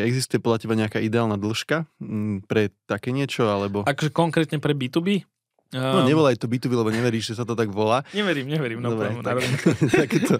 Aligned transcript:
že 0.00 0.08
existuje 0.08 0.40
podľa 0.40 0.64
teba 0.64 0.74
nejaká 0.80 0.96
ideálna 0.96 1.36
dĺžka 1.36 1.84
mm, 2.00 2.48
pre 2.48 2.72
také 2.88 3.12
niečo, 3.12 3.44
alebo... 3.52 3.84
Akože 3.84 4.08
konkrétne 4.08 4.56
pre 4.56 4.72
B2B? 4.72 5.28
No, 5.70 6.02
nevolaj 6.02 6.34
to 6.34 6.50
B2B, 6.50 6.74
lebo 6.74 6.90
neveríš, 6.90 7.30
že 7.30 7.34
sa 7.38 7.44
to 7.46 7.54
tak 7.54 7.70
volá. 7.70 8.02
Neverím, 8.10 8.50
neverím. 8.50 8.82
No, 8.82 8.98
Dobre, 8.98 9.14
tak, 9.22 9.38
tak, 9.46 10.08
takéto 10.10 10.34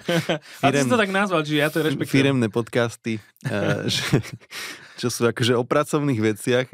A 0.58 0.74
ty 0.74 0.82
si 0.82 0.90
to 0.90 0.98
tak 0.98 1.14
nazval, 1.14 1.46
čiže 1.46 1.58
ja 1.62 1.70
to 1.70 1.86
rešpektujem. 1.86 2.10
firemné 2.10 2.50
podcasty, 2.50 3.22
uh, 3.46 3.86
že, 3.94 4.18
čo 4.98 5.06
sú 5.06 5.30
akože 5.30 5.54
o 5.54 5.62
pracovných 5.62 6.18
veciach. 6.18 6.66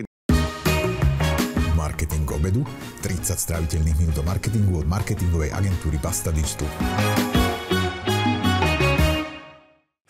Marketing 1.77 2.25
obedu, 2.33 2.65
30 3.05 3.37
stráviteľných 3.37 3.97
minút 4.01 4.17
do 4.17 4.25
marketingu 4.25 4.81
od 4.81 4.89
marketingovej 4.89 5.53
agentúry 5.53 6.01
Basta 6.01 6.33
Digital. 6.33 7.36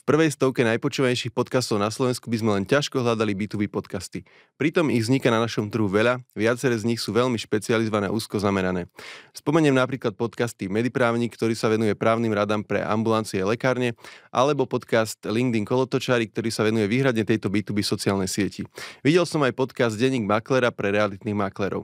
Prvej 0.07 0.38
stovke 0.38 0.62
najpočúvanejších 0.62 1.34
podcastov 1.34 1.82
na 1.82 1.91
Slovensku 1.91 2.30
by 2.30 2.38
sme 2.38 2.50
len 2.55 2.62
ťažko 2.62 3.02
hľadali 3.02 3.34
B2B 3.34 3.66
podcasty. 3.66 4.23
Pritom 4.55 4.87
ich 4.87 5.02
vzniká 5.02 5.34
na 5.34 5.42
našom 5.42 5.66
trhu 5.66 5.91
veľa, 5.91 6.23
viaceré 6.30 6.78
z 6.78 6.87
nich 6.87 7.02
sú 7.02 7.10
veľmi 7.10 7.34
špecializované 7.34 8.06
a 8.06 8.14
úzko 8.14 8.38
zamerané. 8.38 8.87
Spomeniem 9.34 9.74
napríklad 9.74 10.14
podcasty 10.14 10.70
Mediprávnik, 10.70 11.34
ktorý 11.34 11.59
sa 11.59 11.66
venuje 11.66 11.91
právnym 11.98 12.30
radám 12.30 12.62
pre 12.62 12.87
ambulancie 12.87 13.42
a 13.42 13.50
lekárne, 13.50 13.98
alebo 14.30 14.62
podcast 14.70 15.19
LinkedIn 15.27 15.66
Kolotočári, 15.66 16.30
ktorý 16.30 16.55
sa 16.55 16.62
venuje 16.62 16.86
výhradne 16.86 17.27
tejto 17.27 17.50
B2B 17.50 17.83
sociálnej 17.83 18.30
sieti. 18.30 18.62
Videl 19.02 19.27
som 19.27 19.42
aj 19.42 19.59
podcast 19.59 19.98
Denník 19.98 20.23
maklera 20.23 20.70
pre 20.70 20.95
realitných 20.95 21.34
maklerov. 21.34 21.83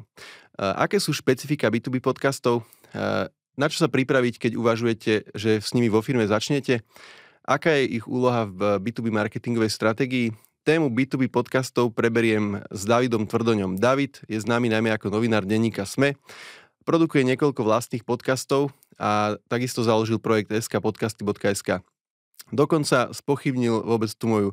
Aké 0.54 1.02
sú 1.02 1.10
špecifika 1.10 1.74
B2B 1.74 1.98
podcastov? 1.98 2.62
Na 3.58 3.66
čo 3.66 3.82
sa 3.82 3.91
pripraviť, 3.91 4.38
keď 4.38 4.52
uvažujete, 4.54 5.34
že 5.34 5.58
s 5.58 5.74
nimi 5.74 5.91
vo 5.91 5.98
firme 6.06 6.22
začnete? 6.22 6.86
Aká 7.42 7.74
je 7.74 7.98
ich 7.98 8.06
úloha 8.06 8.46
v 8.46 8.78
B2B 8.78 9.10
marketingovej 9.10 9.74
stratégii? 9.74 10.30
Tému 10.62 10.95
B2B 10.95 11.27
podcastov 11.27 11.91
preberiem 11.91 12.62
s 12.70 12.87
Davidom 12.87 13.27
Tvrdoňom. 13.27 13.83
David 13.83 14.23
je 14.30 14.38
známy 14.38 14.70
najmä 14.70 14.94
ako 14.94 15.11
novinár 15.11 15.42
denníka 15.42 15.83
SME, 15.83 16.14
produkuje 16.86 17.27
niekoľko 17.27 17.66
vlastných 17.66 18.06
podcastov 18.06 18.70
a 18.94 19.34
takisto 19.50 19.83
založil 19.83 20.22
projekt 20.22 20.55
skpodcasty.sk. 20.55 21.83
Dokonca 22.53 23.08
spochybnil 23.17 23.81
vôbec 23.81 24.12
tú 24.12 24.28
moju 24.28 24.48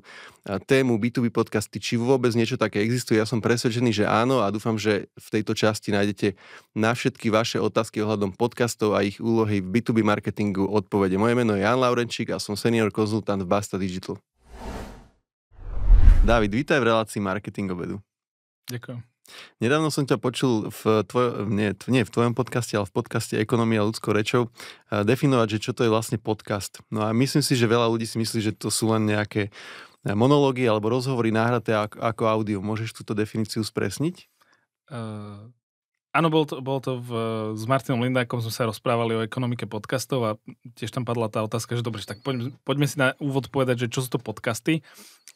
tému 0.48 0.96
B2B 0.96 1.36
podcasty, 1.36 1.84
či 1.84 2.00
vôbec 2.00 2.32
niečo 2.32 2.56
také 2.56 2.80
existuje. 2.80 3.20
Ja 3.20 3.28
som 3.28 3.44
presvedčený, 3.44 3.92
že 3.92 4.06
áno 4.08 4.40
a 4.40 4.48
dúfam, 4.56 4.80
že 4.80 5.12
v 5.20 5.28
tejto 5.36 5.52
časti 5.52 5.92
nájdete 5.92 6.40
na 6.80 6.96
všetky 6.96 7.28
vaše 7.28 7.60
otázky 7.60 8.00
ohľadom 8.00 8.40
podcastov 8.40 8.96
a 8.96 9.04
ich 9.04 9.20
úlohy 9.20 9.60
v 9.60 9.68
B2B 9.68 10.00
marketingu 10.08 10.64
odpovede. 10.64 11.20
Moje 11.20 11.36
meno 11.36 11.60
je 11.60 11.68
Jan 11.68 11.76
Laurenčík 11.76 12.32
a 12.32 12.40
som 12.40 12.56
senior 12.56 12.88
konzultant 12.88 13.44
v 13.44 13.52
Basta 13.52 13.76
Digital. 13.76 14.16
David, 16.24 16.56
vítaj 16.56 16.80
v 16.80 16.88
relácii 16.88 17.20
Marketing 17.20 17.68
obedu. 17.76 18.00
Ďakujem. 18.72 19.19
Nedávno 19.64 19.90
som 19.94 20.06
ťa 20.06 20.18
počul 20.18 20.70
v, 20.70 21.04
tvoj, 21.06 21.50
nie, 21.50 21.74
nie 21.88 22.04
v 22.06 22.14
tvojom 22.14 22.34
podcaste, 22.34 22.78
ale 22.78 22.90
v 22.90 22.96
podcaste 22.96 23.36
Ekonomia 23.38 23.86
ľudskou 23.86 24.14
rečou 24.14 24.50
definovať, 24.90 25.58
že 25.58 25.60
čo 25.70 25.72
to 25.74 25.86
je 25.86 25.94
vlastne 25.94 26.18
podcast. 26.18 26.82
No 26.90 27.06
a 27.06 27.14
myslím 27.14 27.44
si, 27.44 27.54
že 27.54 27.70
veľa 27.70 27.90
ľudí 27.90 28.06
si 28.06 28.18
myslí, 28.18 28.40
že 28.40 28.54
to 28.54 28.74
sú 28.74 28.90
len 28.92 29.06
nejaké 29.06 29.52
monológy 30.04 30.64
alebo 30.64 30.88
rozhovory 30.88 31.30
náhraté 31.30 31.76
ako, 31.76 32.24
audio. 32.24 32.64
Môžeš 32.64 32.96
túto 32.96 33.12
definíciu 33.12 33.60
spresniť? 33.60 34.32
Uh, 34.88 35.52
áno, 36.16 36.32
bol 36.32 36.48
to, 36.48 36.64
bol 36.64 36.80
to 36.80 37.04
v, 37.04 37.12
s 37.54 37.64
Martinom 37.68 38.02
Lindákom 38.02 38.40
sme 38.40 38.54
sa 38.54 38.66
rozprávali 38.66 39.20
o 39.20 39.26
ekonomike 39.28 39.68
podcastov 39.68 40.20
a 40.24 40.32
tiež 40.80 40.96
tam 40.96 41.04
padla 41.04 41.28
tá 41.28 41.44
otázka, 41.44 41.76
že 41.76 41.84
dobre, 41.84 42.02
tak 42.08 42.24
poďme, 42.24 42.56
poďme 42.64 42.88
si 42.88 42.96
na 42.98 43.14
úvod 43.20 43.52
povedať, 43.52 43.86
že 43.86 43.92
čo 43.92 44.00
sú 44.02 44.10
to 44.16 44.20
podcasty. 44.24 44.82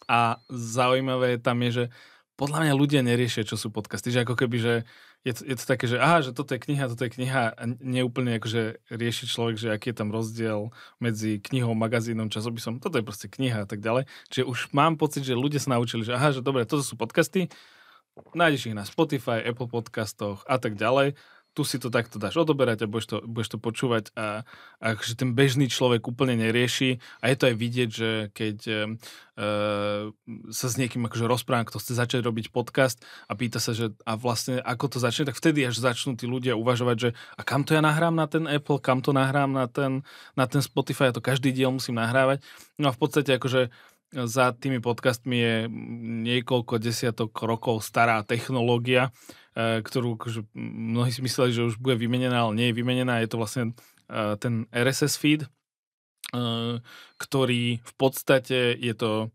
A 0.08 0.39
zaujímavé 0.49 1.39
tam 1.44 1.59
je, 1.67 1.69
že 1.71 1.86
podľa 2.34 2.66
mňa 2.66 2.73
ľudia 2.73 3.02
neriešia, 3.06 3.45
čo 3.45 3.56
sú 3.56 3.70
podcasty. 3.70 4.09
Že 4.09 4.26
ako 4.26 4.36
keby, 4.36 4.58
že 4.58 4.73
je 5.22 5.34
to, 5.38 5.42
je 5.45 5.56
to 5.56 5.66
také, 5.70 5.86
že 5.86 6.02
aha, 6.02 6.26
že 6.26 6.34
toto 6.34 6.58
je 6.58 6.59
kniha, 6.59 6.89
toto 6.89 7.06
je 7.06 7.14
kniha 7.14 7.53
a 7.53 7.64
neúplne 7.80 8.42
akože 8.42 8.84
rieši 8.89 9.26
človek, 9.30 9.55
že 9.55 9.67
aký 9.70 9.94
je 9.94 9.98
tam 10.02 10.10
rozdiel 10.10 10.73
medzi 10.98 11.38
knihou, 11.39 11.77
magazínom, 11.77 12.33
časopisom. 12.33 12.82
Toto 12.82 12.98
je 12.98 13.05
proste 13.05 13.30
kniha 13.30 13.64
a 13.64 13.67
tak 13.70 13.80
ďalej. 13.80 14.10
Čiže 14.33 14.49
už 14.49 14.60
mám 14.73 14.98
pocit, 14.98 15.23
že 15.23 15.38
ľudia 15.38 15.61
sa 15.61 15.77
naučili, 15.77 16.04
že 16.04 16.17
aha, 16.17 16.33
že 16.33 16.42
dobre, 16.42 16.66
toto 16.66 16.82
sú 16.82 16.98
podcasty, 16.98 17.54
nájdeš 18.33 18.73
ich 18.73 18.77
na 18.77 18.86
Spotify, 18.86 19.42
Apple 19.42 19.70
podcastoch 19.70 20.45
a 20.45 20.58
tak 20.58 20.77
ďalej 20.77 21.17
tu 21.53 21.61
si 21.61 21.77
to 21.77 21.93
takto 21.93 22.17
dáš 22.17 22.41
odoberať 22.41 22.86
a 22.86 22.89
budeš 22.89 23.08
to, 23.14 23.17
budeš 23.25 23.49
to 23.53 23.58
počúvať 23.61 24.09
a, 24.17 24.41
a 24.81 24.87
že 24.97 25.14
ten 25.14 25.37
bežný 25.37 25.69
človek 25.69 26.02
úplne 26.09 26.33
nerieši 26.33 26.97
a 27.21 27.30
je 27.30 27.36
to 27.37 27.43
aj 27.53 27.55
vidieť, 27.55 27.89
že 27.93 28.09
keď 28.33 28.58
e, 28.65 28.75
sa 30.49 30.67
s 30.69 30.75
niekým 30.81 31.05
akože 31.05 31.30
rozprávam, 31.30 31.69
kto 31.69 31.77
chce 31.77 31.93
začať 31.93 32.21
robiť 32.25 32.49
podcast 32.49 33.02
a 33.30 33.37
pýta 33.37 33.61
sa, 33.61 33.77
že 33.77 33.93
a 34.02 34.17
vlastne 34.17 34.58
ako 34.65 34.97
to 34.97 34.97
začne, 34.97 35.30
tak 35.30 35.37
vtedy 35.37 35.61
až 35.61 35.77
začnú 35.77 36.17
tí 36.17 36.25
ľudia 36.25 36.58
uvažovať, 36.58 36.97
že 36.97 37.09
a 37.37 37.42
kam 37.45 37.61
to 37.61 37.77
ja 37.77 37.81
nahrám 37.86 38.17
na 38.17 38.25
ten 38.25 38.49
Apple, 38.49 38.81
kam 38.81 39.05
to 39.05 39.13
nahrám 39.13 39.53
na 39.53 39.69
ten, 39.69 40.02
na 40.33 40.49
ten 40.49 40.65
Spotify, 40.65 41.13
ja 41.13 41.17
to 41.17 41.21
každý 41.21 41.53
diel 41.53 41.69
musím 41.69 42.02
nahrávať. 42.02 42.42
No 42.81 42.89
a 42.89 42.93
v 42.93 42.99
podstate 42.99 43.37
akože 43.37 43.69
za 44.13 44.53
tými 44.53 44.77
podcastmi 44.77 45.35
je 45.35 45.55
niekoľko 46.29 46.77
desiatok 46.77 47.33
rokov 47.41 47.81
stará 47.81 48.21
technológia, 48.21 49.09
e, 49.57 49.81
ktorú 49.81 50.21
akože 50.21 50.45
mnohí 50.57 51.09
si 51.09 51.25
mysleli, 51.25 51.49
že 51.49 51.65
už 51.65 51.81
bude 51.81 51.97
vymenená, 51.97 52.45
ale 52.45 52.53
nie 52.53 52.67
je 52.69 52.77
vymenená. 52.77 53.19
Je 53.19 53.29
to 53.33 53.41
vlastne 53.41 53.73
e, 54.05 54.37
ten 54.37 54.69
RSS 54.69 55.17
feed, 55.17 55.41
e, 55.43 55.49
ktorý 57.17 57.81
v 57.81 57.93
podstate 57.97 58.77
je 58.77 58.95
to 58.97 59.33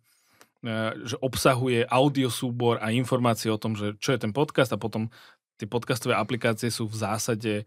že 1.06 1.14
obsahuje 1.22 1.86
audiosúbor 1.86 2.82
a 2.82 2.90
informácie 2.90 3.46
o 3.46 3.62
tom, 3.62 3.78
že 3.78 3.94
čo 4.02 4.10
je 4.10 4.18
ten 4.18 4.34
podcast 4.34 4.74
a 4.74 4.82
potom 4.82 5.06
tie 5.54 5.70
podcastové 5.70 6.18
aplikácie 6.18 6.66
sú 6.66 6.90
v 6.90 6.98
zásade 6.98 7.62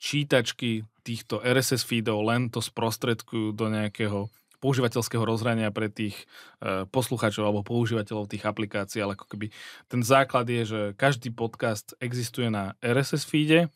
čítačky 0.00 0.88
týchto 1.04 1.44
RSS 1.44 1.84
feedov, 1.84 2.24
len 2.24 2.48
to 2.48 2.64
sprostredkujú 2.64 3.52
do 3.52 3.68
nejakého 3.68 4.32
používateľského 4.64 5.20
rozhrania 5.20 5.68
pre 5.68 5.92
tých 5.92 6.16
e, 6.64 6.88
poslucháčov 6.88 7.44
alebo 7.44 7.60
používateľov 7.60 8.32
tých 8.32 8.48
aplikácií, 8.48 9.04
ale 9.04 9.12
ako 9.12 9.28
keby 9.28 9.52
ten 9.92 10.00
základ 10.00 10.48
je, 10.48 10.62
že 10.64 10.80
každý 10.96 11.28
podcast 11.36 11.92
existuje 12.00 12.48
na 12.48 12.72
RSS 12.80 13.28
feede. 13.28 13.68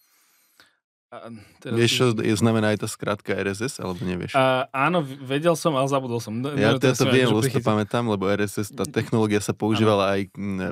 A 1.09 1.33
teraz 1.65 1.77
vieš, 1.77 1.93
čo 1.97 2.05
je, 2.21 2.37
znamená 2.37 2.77
aj 2.77 2.85
tá 2.85 2.89
skratka 2.89 3.33
RSS, 3.33 3.81
alebo 3.81 3.97
nevieš? 4.05 4.37
A, 4.37 4.69
áno, 4.69 5.01
vedel 5.01 5.57
som, 5.57 5.73
ale 5.73 5.89
zabudol 5.89 6.21
som. 6.21 6.37
No, 6.37 6.53
ja 6.53 6.77
to, 6.77 6.85
to 6.93 7.09
viem, 7.09 7.33
lebo 7.33 7.41
to 7.41 7.65
pamätám, 7.65 8.05
lebo 8.05 8.29
RSS, 8.29 8.77
tá 8.77 8.85
technológia 8.85 9.41
sa 9.41 9.57
používala 9.57 10.13
áno. 10.13 10.13
aj 10.13 10.21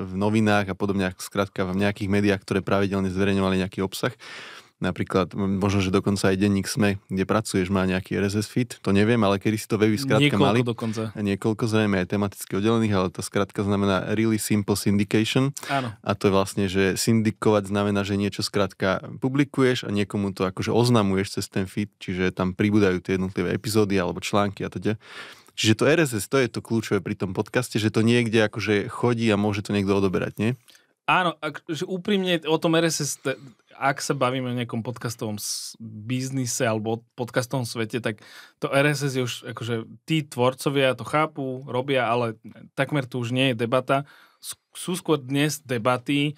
v 0.05 0.13
novinách 0.13 0.69
a 0.69 0.75
podobne, 0.77 1.09
skratka 1.17 1.65
v 1.65 1.81
nejakých 1.81 2.09
médiách, 2.13 2.41
ktoré 2.45 2.61
pravidelne 2.61 3.09
zverejňovali 3.09 3.65
nejaký 3.65 3.81
obsah. 3.81 4.13
Napríklad, 4.77 5.33
možno, 5.33 5.81
že 5.81 5.89
dokonca 5.89 6.29
aj 6.29 6.37
denník 6.37 6.69
SME, 6.69 7.01
kde 7.09 7.25
pracuješ, 7.25 7.73
má 7.73 7.89
nejaký 7.89 8.13
RSS 8.21 8.45
feed, 8.45 8.69
to 8.77 8.93
neviem, 8.93 9.17
ale 9.25 9.41
kedy 9.41 9.57
si 9.57 9.65
to 9.65 9.81
weby 9.81 9.97
skrátka 9.97 10.29
Niekoľko 10.29 10.45
mali. 10.45 10.59
dokonca. 10.61 11.01
Niekoľko 11.17 11.63
zrejme 11.65 12.05
aj 12.05 12.13
tematicky 12.13 12.61
oddelených, 12.61 12.93
ale 12.93 13.07
tá 13.09 13.25
skratka 13.25 13.65
znamená 13.65 14.13
Really 14.13 14.37
Simple 14.37 14.77
Syndication. 14.77 15.49
Áno. 15.65 15.97
A 16.05 16.11
to 16.13 16.29
je 16.29 16.33
vlastne, 16.37 16.65
že 16.69 16.93
syndikovať 16.93 17.73
znamená, 17.73 18.05
že 18.05 18.21
niečo 18.21 18.45
skrátka 18.45 19.01
publikuješ 19.17 19.81
a 19.81 19.89
niekomu 19.89 20.29
to 20.37 20.45
akože 20.45 20.69
oznamuješ 20.69 21.41
cez 21.41 21.49
ten 21.49 21.65
feed, 21.65 21.89
čiže 21.97 22.29
tam 22.29 22.53
pribúdajú 22.53 23.01
tie 23.01 23.17
jednotlivé 23.17 23.57
epizódy 23.57 23.97
alebo 23.97 24.21
články 24.21 24.61
a 24.61 24.69
teda. 24.69 25.01
Čiže 25.57 25.73
to 25.73 25.83
RSS, 25.89 26.29
to 26.29 26.37
je 26.37 26.53
to 26.53 26.61
kľúčové 26.61 27.01
pri 27.01 27.17
tom 27.17 27.33
podcaste, 27.33 27.81
že 27.81 27.89
to 27.89 28.05
niekde 28.05 28.45
akože 28.45 28.93
chodí 28.93 29.25
a 29.33 29.41
môže 29.41 29.65
to 29.65 29.73
niekto 29.73 29.89
odoberať, 29.97 30.37
nie? 30.37 30.51
Áno, 31.07 31.39
ak, 31.39 31.63
že 31.71 31.87
úprimne 31.87 32.35
o 32.51 32.59
tom 32.59 32.75
RSS, 32.75 33.23
ak 33.77 34.01
sa 34.01 34.17
bavíme 34.17 34.49
o 34.49 34.57
nejakom 34.57 34.81
podcastovom 34.81 35.37
biznise 35.79 36.65
alebo 36.65 37.05
podcastovom 37.13 37.63
svete, 37.63 38.01
tak 38.01 38.25
to 38.57 38.67
RSS 38.73 39.13
je 39.13 39.23
už, 39.23 39.33
akože 39.53 39.85
tí 40.09 40.25
tvorcovia 40.25 40.97
to 40.97 41.05
chápu, 41.05 41.61
robia, 41.69 42.09
ale 42.09 42.35
takmer 42.73 43.05
tu 43.05 43.21
už 43.21 43.29
nie 43.29 43.53
je 43.53 43.61
debata. 43.61 44.09
Sú 44.77 44.93
skôr 44.93 45.17
dnes 45.17 45.57
debaty, 45.65 46.37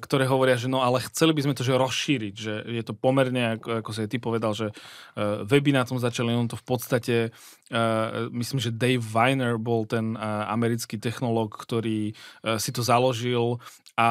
ktoré 0.00 0.24
hovoria, 0.24 0.56
že 0.56 0.72
no 0.72 0.80
ale 0.80 1.04
chceli 1.04 1.36
by 1.36 1.44
sme 1.44 1.52
to 1.52 1.60
že 1.60 1.76
rozšíriť, 1.76 2.34
že 2.34 2.64
je 2.64 2.80
to 2.80 2.96
pomerne, 2.96 3.60
ako, 3.60 3.84
ako 3.84 3.90
si 3.92 4.08
ty 4.08 4.16
povedal, 4.16 4.56
že 4.56 4.72
weby 5.44 5.76
na 5.76 5.84
tom 5.84 6.00
začali, 6.00 6.32
on 6.32 6.48
to 6.48 6.56
v 6.56 6.64
podstate, 6.64 7.16
myslím, 8.32 8.58
že 8.64 8.72
Dave 8.72 9.04
Weiner 9.04 9.60
bol 9.60 9.84
ten 9.84 10.16
americký 10.48 10.96
technológ, 10.96 11.52
ktorý 11.60 12.16
si 12.56 12.70
to 12.72 12.80
založil 12.80 13.60
a 13.96 14.08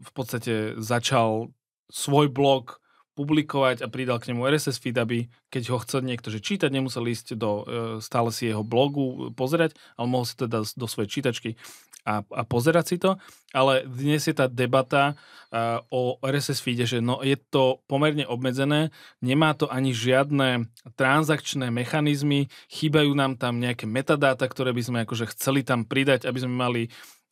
v 0.00 0.10
podstate 0.14 0.78
začal 0.78 1.50
svoj 1.90 2.30
blog 2.30 2.78
publikovať 3.18 3.84
a 3.84 3.90
pridal 3.90 4.22
k 4.22 4.32
nemu 4.32 4.46
RSS 4.46 4.80
feed, 4.80 4.96
aby 4.96 5.28
keď 5.52 5.74
ho 5.74 5.78
chce 5.82 6.00
niekto 6.00 6.32
že 6.32 6.40
čítať, 6.40 6.70
nemusel 6.72 7.04
ísť 7.04 7.36
do, 7.36 7.50
e, 7.60 7.64
stále 8.00 8.32
si 8.32 8.48
jeho 8.48 8.64
blogu 8.64 9.34
pozerať, 9.36 9.76
ale 9.98 10.06
mohol 10.08 10.24
si 10.24 10.38
teda 10.38 10.64
do 10.64 10.86
svojej 10.88 11.20
čítačky 11.20 11.58
a, 12.04 12.24
a 12.24 12.42
pozerať 12.48 12.84
si 12.86 12.96
to. 12.96 13.20
Ale 13.52 13.84
dnes 13.84 14.24
je 14.24 14.32
tá 14.32 14.46
debata 14.46 15.18
uh, 15.50 15.82
o 15.90 16.16
RSS 16.22 16.62
feede, 16.62 16.86
že 16.86 17.02
no, 17.02 17.18
je 17.20 17.34
to 17.34 17.82
pomerne 17.90 18.22
obmedzené, 18.24 18.94
nemá 19.18 19.52
to 19.58 19.66
ani 19.66 19.90
žiadne 19.90 20.70
transakčné 20.94 21.68
mechanizmy, 21.74 22.46
chýbajú 22.70 23.10
nám 23.12 23.36
tam 23.36 23.58
nejaké 23.58 23.90
metadáta, 23.90 24.46
ktoré 24.46 24.70
by 24.70 24.82
sme 24.86 24.98
akože 25.02 25.34
chceli 25.34 25.66
tam 25.66 25.82
pridať, 25.82 26.30
aby 26.30 26.38
sme 26.40 26.54
mali 26.54 26.82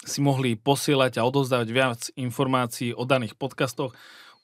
si 0.04 0.22
mohli 0.22 0.54
posielať 0.54 1.18
a 1.18 1.26
odozdávať 1.26 1.68
viac 1.74 2.00
informácií 2.14 2.94
o 2.94 3.02
daných 3.02 3.34
podcastoch. 3.34 3.94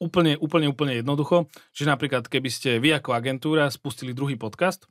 Úplne, 0.03 0.35
úplne, 0.43 0.67
úplne 0.67 0.99
jednoducho. 0.99 1.47
Čiže 1.71 1.95
napríklad, 1.95 2.27
keby 2.27 2.51
ste 2.51 2.83
vy 2.83 2.99
ako 2.99 3.15
agentúra 3.15 3.71
spustili 3.71 4.11
druhý 4.11 4.35
podcast, 4.35 4.91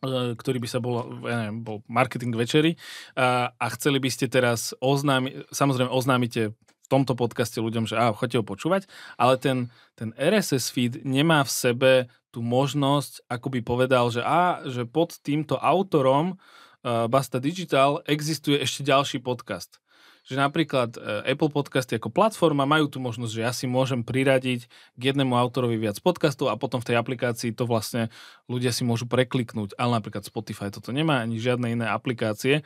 e, 0.00 0.32
ktorý 0.32 0.58
by 0.64 0.68
sa 0.68 0.80
bol, 0.80 1.20
ja 1.28 1.44
neviem, 1.44 1.60
bol 1.60 1.84
marketing 1.84 2.32
večery 2.32 2.80
a, 3.20 3.52
a 3.52 3.66
chceli 3.76 4.00
by 4.00 4.08
ste 4.08 4.32
teraz 4.32 4.72
oznámiť, 4.80 5.52
samozrejme 5.52 5.92
oznámite 5.92 6.56
v 6.56 6.88
tomto 6.88 7.16
podcaste 7.16 7.60
ľuďom, 7.60 7.84
že 7.84 7.96
á, 7.96 8.16
choďte 8.16 8.40
ho 8.40 8.44
počúvať, 8.44 8.88
ale 9.20 9.36
ten, 9.36 9.68
ten 9.96 10.12
RSS 10.16 10.72
feed 10.72 10.92
nemá 11.04 11.44
v 11.44 11.52
sebe 11.52 11.92
tú 12.28 12.44
možnosť, 12.44 13.28
ako 13.28 13.46
by 13.52 13.60
povedal, 13.64 14.08
že 14.12 14.20
á, 14.20 14.64
že 14.68 14.84
pod 14.84 15.16
týmto 15.20 15.56
autorom 15.56 16.36
uh, 16.36 16.63
Basta 16.84 17.40
Digital 17.40 18.04
existuje 18.04 18.60
ešte 18.60 18.84
ďalší 18.84 19.24
podcast 19.24 19.80
že 20.24 20.40
napríklad 20.40 20.96
e, 20.96 20.98
Apple 21.36 21.52
Podcasty 21.52 22.00
ako 22.00 22.08
platforma 22.08 22.64
majú 22.64 22.88
tu 22.88 22.96
možnosť, 22.96 23.32
že 23.32 23.44
ja 23.44 23.52
si 23.52 23.68
môžem 23.68 24.00
priradiť 24.00 24.66
k 24.96 25.00
jednému 25.12 25.36
autorovi 25.36 25.76
viac 25.76 26.00
podcastov 26.00 26.48
a 26.48 26.56
potom 26.56 26.80
v 26.80 26.88
tej 26.92 26.96
aplikácii 26.96 27.52
to 27.52 27.68
vlastne 27.68 28.08
ľudia 28.48 28.72
si 28.72 28.88
môžu 28.88 29.04
prekliknúť, 29.04 29.76
ale 29.76 30.00
napríklad 30.00 30.24
Spotify 30.24 30.72
toto 30.72 30.96
nemá 30.96 31.20
ani 31.20 31.36
žiadne 31.36 31.76
iné 31.76 31.86
aplikácie. 31.92 32.64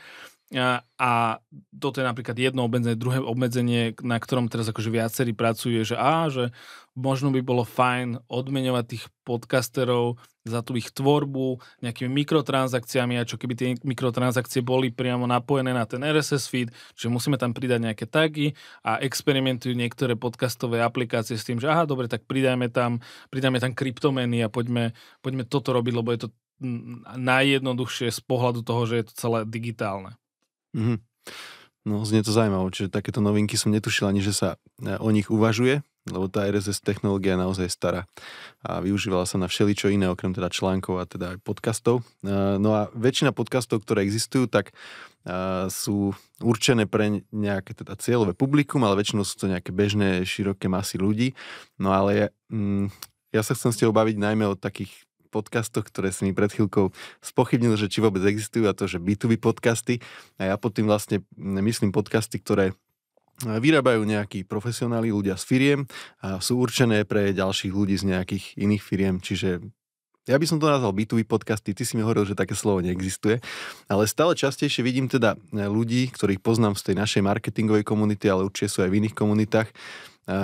A, 0.49 1.45
toto 1.77 2.01
je 2.01 2.09
napríklad 2.09 2.33
jedno 2.41 2.65
obmedzenie, 2.65 2.97
druhé 2.97 3.21
obmedzenie, 3.21 3.93
na 4.01 4.17
ktorom 4.17 4.49
teraz 4.49 4.65
akože 4.73 4.89
viacerí 4.89 5.37
pracujú, 5.37 5.85
je, 5.85 5.93
že 5.93 5.97
á, 6.01 6.33
že 6.33 6.57
možno 6.97 7.29
by 7.29 7.45
bolo 7.45 7.69
fajn 7.69 8.25
odmeňovať 8.33 8.85
tých 8.89 9.05
podcasterov 9.29 10.17
za 10.49 10.65
tú 10.65 10.81
ich 10.81 10.89
tvorbu 10.89 11.61
nejakými 11.85 12.25
mikrotransakciami 12.25 13.21
a 13.21 13.29
čo 13.29 13.37
keby 13.37 13.55
tie 13.55 13.69
mikrotransakcie 13.85 14.65
boli 14.65 14.89
priamo 14.89 15.29
napojené 15.29 15.77
na 15.77 15.85
ten 15.85 16.01
RSS 16.01 16.49
feed, 16.49 16.73
že 16.97 17.13
musíme 17.13 17.37
tam 17.37 17.53
pridať 17.53 17.85
nejaké 17.85 18.09
tagy 18.09 18.57
a 18.81 19.05
experimentujú 19.05 19.77
niektoré 19.77 20.17
podcastové 20.17 20.81
aplikácie 20.81 21.37
s 21.37 21.45
tým, 21.45 21.61
že 21.61 21.69
aha, 21.69 21.85
dobre, 21.85 22.09
tak 22.09 22.25
pridajme 22.25 22.73
tam, 22.73 23.05
pridajme 23.29 23.61
tam 23.61 23.77
kryptomeny 23.77 24.41
a 24.41 24.49
poďme, 24.49 24.97
poďme 25.21 25.45
toto 25.45 25.77
robiť, 25.77 25.93
lebo 25.93 26.09
je 26.17 26.21
to 26.25 26.29
najjednoduchšie 27.21 28.09
z 28.11 28.21
pohľadu 28.25 28.65
toho, 28.65 28.83
že 28.89 28.95
je 28.97 29.05
to 29.07 29.15
celé 29.15 29.39
digitálne. 29.45 30.17
Mm-hmm. 30.77 30.99
No, 31.89 32.05
znie 32.05 32.21
to 32.21 32.37
zaujímavé, 32.37 32.69
čiže 32.69 32.93
takéto 32.93 33.25
novinky 33.25 33.57
som 33.57 33.73
netušil 33.73 34.13
ani, 34.13 34.21
že 34.21 34.37
sa 34.37 34.61
e, 34.77 35.01
o 35.01 35.09
nich 35.09 35.33
uvažuje, 35.33 35.81
lebo 36.13 36.29
tá 36.29 36.45
RSS 36.45 36.85
technológia 36.85 37.33
je 37.33 37.41
naozaj 37.41 37.69
stará 37.73 38.05
a 38.61 38.85
využívala 38.85 39.25
sa 39.25 39.41
na 39.41 39.49
všeličo 39.49 39.89
iné, 39.89 40.05
okrem 40.13 40.37
teda 40.37 40.53
článkov 40.53 41.01
a 41.01 41.09
teda 41.09 41.33
aj 41.33 41.39
podcastov. 41.41 42.05
E, 42.21 42.29
no 42.61 42.77
a 42.77 42.93
väčšina 42.93 43.33
podcastov, 43.33 43.89
ktoré 43.89 44.05
existujú, 44.05 44.53
tak 44.53 44.77
e, 45.25 45.73
sú 45.73 46.13
určené 46.45 46.85
pre 46.85 47.25
nejaké 47.33 47.73
teda 47.73 47.97
cieľové 47.97 48.37
publikum, 48.37 48.85
ale 48.85 49.01
väčšinou 49.01 49.25
sú 49.25 49.41
to 49.41 49.47
nejaké 49.49 49.73
bežné, 49.73 50.29
široké 50.29 50.69
masy 50.69 51.01
ľudí. 51.01 51.33
No 51.81 51.97
ale 51.97 52.37
mm, 52.53 52.93
ja 53.33 53.41
sa 53.41 53.57
chcem 53.57 53.73
s 53.73 53.81
tebou 53.81 53.97
baviť 53.97 54.21
najmä 54.21 54.45
o 54.45 54.61
takých 54.61 55.08
podcastoch, 55.29 55.87
ktoré 55.87 56.11
si 56.11 56.25
mi 56.25 56.33
pred 56.33 56.49
chvíľkou 56.49 56.91
spochybnil, 57.21 57.77
že 57.77 57.93
či 57.93 58.01
vôbec 58.01 58.25
existujú 58.25 58.67
a 58.67 58.75
to, 58.75 58.89
že 58.89 58.99
B2B 58.99 59.37
podcasty. 59.39 60.01
A 60.41 60.51
ja 60.51 60.57
pod 60.57 60.75
tým 60.75 60.89
vlastne 60.89 61.23
myslím 61.39 61.93
podcasty, 61.93 62.41
ktoré 62.41 62.73
vyrábajú 63.39 64.03
nejakí 64.03 64.43
profesionáli, 64.43 65.15
ľudia 65.15 65.39
z 65.39 65.45
firiem 65.47 65.81
a 66.19 66.43
sú 66.43 66.59
určené 66.59 67.07
pre 67.07 67.31
ďalších 67.31 67.71
ľudí 67.71 67.95
z 67.95 68.11
nejakých 68.11 68.59
iných 68.59 68.83
firiem, 68.83 69.23
čiže 69.23 69.63
ja 70.29 70.37
by 70.37 70.45
som 70.45 70.61
to 70.61 70.69
nazval 70.69 70.93
B2B 70.93 71.25
podcasty, 71.25 71.73
ty 71.73 71.89
si 71.89 71.97
mi 71.97 72.05
hovoril, 72.05 72.29
že 72.29 72.37
také 72.37 72.53
slovo 72.53 72.85
neexistuje, 72.85 73.41
ale 73.89 74.05
stále 74.05 74.37
častejšie 74.37 74.85
vidím 74.85 75.09
teda 75.09 75.41
ľudí, 75.55 76.11
ktorých 76.13 76.45
poznám 76.45 76.77
z 76.77 76.93
tej 76.93 76.95
našej 77.01 77.23
marketingovej 77.25 77.87
komunity, 77.87 78.29
ale 78.29 78.45
určite 78.45 78.69
sú 78.69 78.85
aj 78.85 78.93
v 78.93 78.99
iných 79.07 79.17
komunitách, 79.17 79.73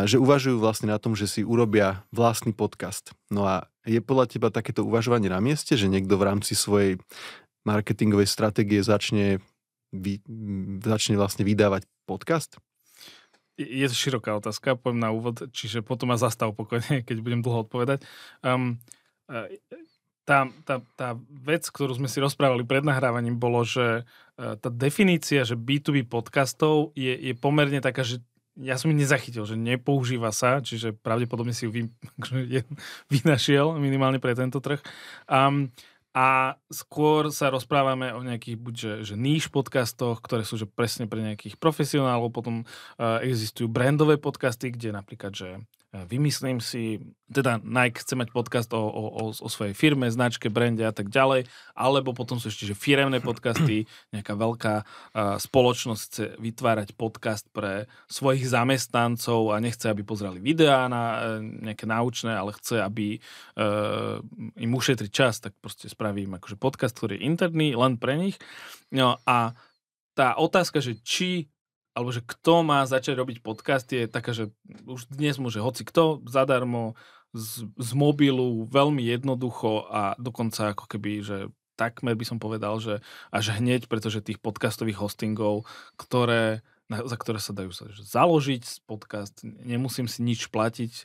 že 0.09 0.17
uvažujú 0.17 0.57
vlastne 0.57 0.89
na 0.89 0.97
tom, 0.97 1.13
že 1.13 1.29
si 1.29 1.45
urobia 1.45 2.01
vlastný 2.17 2.57
podcast. 2.57 3.13
No 3.29 3.45
a 3.45 3.69
je 3.85 4.01
podľa 4.01 4.27
teba 4.33 4.49
takéto 4.49 4.83
uvažovanie 4.85 5.29
na 5.29 5.39
mieste, 5.39 5.77
že 5.77 5.93
niekto 5.93 6.17
v 6.17 6.27
rámci 6.27 6.57
svojej 6.57 6.97
marketingovej 7.65 8.29
stratégie 8.29 8.81
začne, 8.81 9.41
vy, 9.93 10.21
začne 10.85 11.21
vlastne 11.21 11.45
vydávať 11.45 11.85
podcast? 12.09 12.57
Je 13.55 13.87
to 13.87 13.95
široká 13.95 14.35
otázka, 14.35 14.75
poviem 14.75 14.99
na 14.99 15.15
úvod, 15.15 15.47
čiže 15.55 15.87
potom 15.87 16.11
ma 16.11 16.19
zastav 16.19 16.51
pokojne, 16.57 17.01
keď 17.09 17.17
budem 17.23 17.41
dlho 17.45 17.69
odpovedať. 17.69 18.03
Um, 18.43 18.83
tá, 20.25 20.49
tá, 20.65 20.81
tá 20.97 21.09
vec, 21.29 21.69
ktorú 21.69 22.01
sme 22.01 22.09
si 22.09 22.19
rozprávali 22.19 22.65
pred 22.65 22.81
nahrávaním, 22.81 23.37
bolo, 23.37 23.61
že 23.61 24.09
e, 24.41 24.57
tá 24.57 24.69
definícia, 24.73 25.45
že 25.45 25.53
B2B 25.53 26.09
podcastov 26.09 26.97
je, 26.97 27.13
je 27.13 27.37
pomerne 27.37 27.85
taká, 27.85 28.01
že 28.01 28.25
ja 28.55 28.79
som 28.79 28.91
ich 28.95 28.99
nezachytil, 28.99 29.43
že 29.43 29.59
nepoužíva 29.59 30.31
sa, 30.31 30.63
čiže 30.63 30.95
pravdepodobne 30.95 31.51
si 31.51 31.67
ju 31.67 31.71
vy, 31.75 31.83
vynašiel 33.15 33.75
minimálne 33.79 34.23
pre 34.23 34.35
tento 34.39 34.63
trh. 34.63 34.79
Um, 35.27 35.75
a 36.15 36.55
skôr 36.71 37.35
sa 37.35 37.51
rozprávame 37.51 38.15
o 38.15 38.23
nejakých 38.23 38.57
buď 38.63 38.75
že 39.03 39.19
níž 39.19 39.51
podcastoch, 39.51 40.23
ktoré 40.23 40.47
sú 40.47 40.55
že 40.55 40.71
presne 40.71 41.11
pre 41.11 41.19
nejakých 41.19 41.59
profesionálov, 41.59 42.31
potom 42.31 42.63
uh, 42.63 43.19
existujú 43.19 43.67
brandové 43.67 44.15
podcasty, 44.15 44.71
kde 44.71 44.95
napríklad, 44.95 45.35
že 45.35 45.59
vymyslím 45.95 46.59
si, 46.59 46.99
teda 47.31 47.63
Nike 47.63 48.03
chce 48.03 48.19
mať 48.19 48.35
podcast 48.35 48.71
o, 48.75 48.83
o, 48.83 49.31
o 49.31 49.49
svojej 49.49 49.79
firme, 49.79 50.11
značke, 50.11 50.51
brande 50.51 50.83
a 50.83 50.91
tak 50.91 51.07
ďalej, 51.07 51.47
alebo 51.79 52.11
potom 52.11 52.43
sú 52.43 52.51
ešte 52.51 52.67
že 52.67 52.75
firemné 52.75 53.23
podcasty, 53.23 53.87
nejaká 54.15 54.35
veľká 54.35 54.75
uh, 54.83 55.39
spoločnosť 55.39 56.03
chce 56.03 56.25
vytvárať 56.43 56.99
podcast 56.99 57.47
pre 57.55 57.87
svojich 58.11 58.43
zamestnancov 58.51 59.55
a 59.55 59.63
nechce, 59.63 59.87
aby 59.87 60.03
pozerali 60.03 60.43
videá 60.43 60.91
na 60.91 61.05
uh, 61.15 61.19
nejaké 61.39 61.87
náučné, 61.87 62.35
ale 62.35 62.51
chce, 62.59 62.83
aby 62.83 63.23
uh, 63.55 64.19
im 64.59 64.71
ušetri 64.75 65.07
čas, 65.15 65.39
tak 65.39 65.55
proste 65.63 65.87
spravím 65.87 66.35
akože 66.35 66.59
podcast, 66.59 66.99
ktorý 66.99 67.23
je 67.23 67.27
interný, 67.31 67.79
len 67.79 68.03
pre 68.03 68.19
nich. 68.19 68.35
No 68.91 69.23
a 69.23 69.55
tá 70.15 70.39
otázka, 70.39 70.83
že 70.83 70.99
či 71.03 71.54
alebo 71.95 72.11
že 72.11 72.27
kto 72.27 72.67
má 72.67 72.83
začať 72.85 73.15
robiť 73.15 73.39
podcast, 73.41 73.87
je 73.87 74.11
taká, 74.11 74.35
že 74.35 74.51
už 74.85 75.07
dnes 75.15 75.39
môže 75.39 75.63
hoci 75.63 75.87
kto 75.87 76.27
zadarmo 76.27 76.99
z, 77.31 77.71
z 77.79 77.91
mobilu 77.95 78.67
veľmi 78.67 79.03
jednoducho 79.03 79.87
a 79.87 80.19
dokonca 80.19 80.75
ako 80.75 80.91
keby, 80.91 81.23
že 81.23 81.37
takmer 81.75 82.15
by 82.15 82.25
som 82.27 82.39
povedal, 82.39 82.79
že 82.79 83.03
až 83.31 83.59
hneď, 83.59 83.91
pretože 83.91 84.23
tých 84.23 84.39
podcastových 84.39 84.99
hostingov, 84.99 85.67
ktoré, 85.99 86.63
za 86.91 87.17
ktoré 87.19 87.39
sa 87.43 87.51
dajú 87.51 87.75
sa, 87.75 87.91
založiť 87.91 88.87
podcast, 88.87 89.43
nemusím 89.43 90.07
si 90.07 90.23
nič 90.23 90.51
platiť, 90.55 90.93
e, 90.95 91.05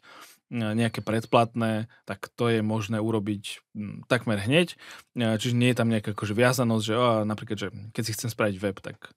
nejaké 0.54 1.02
predplatné, 1.02 1.90
tak 2.06 2.30
to 2.38 2.54
je 2.54 2.62
možné 2.62 3.02
urobiť 3.02 3.66
takmer 4.06 4.38
hneď. 4.38 4.78
E, 5.18 5.38
čiže 5.42 5.58
nie 5.58 5.74
je 5.74 5.80
tam 5.82 5.90
nejaká 5.90 6.14
akože 6.14 6.38
viazanosť, 6.38 6.84
že 6.86 6.94
oh, 6.94 7.26
napríklad, 7.26 7.58
že 7.58 7.68
keď 7.90 8.04
si 8.06 8.14
chcem 8.14 8.30
spraviť 8.30 8.56
web, 8.62 8.78
tak 8.78 9.10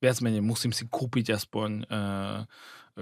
viac 0.00 0.20
menej 0.20 0.44
musím 0.44 0.70
si 0.70 0.84
kúpiť 0.86 1.36
aspoň, 1.36 1.70
uh, 1.88 2.40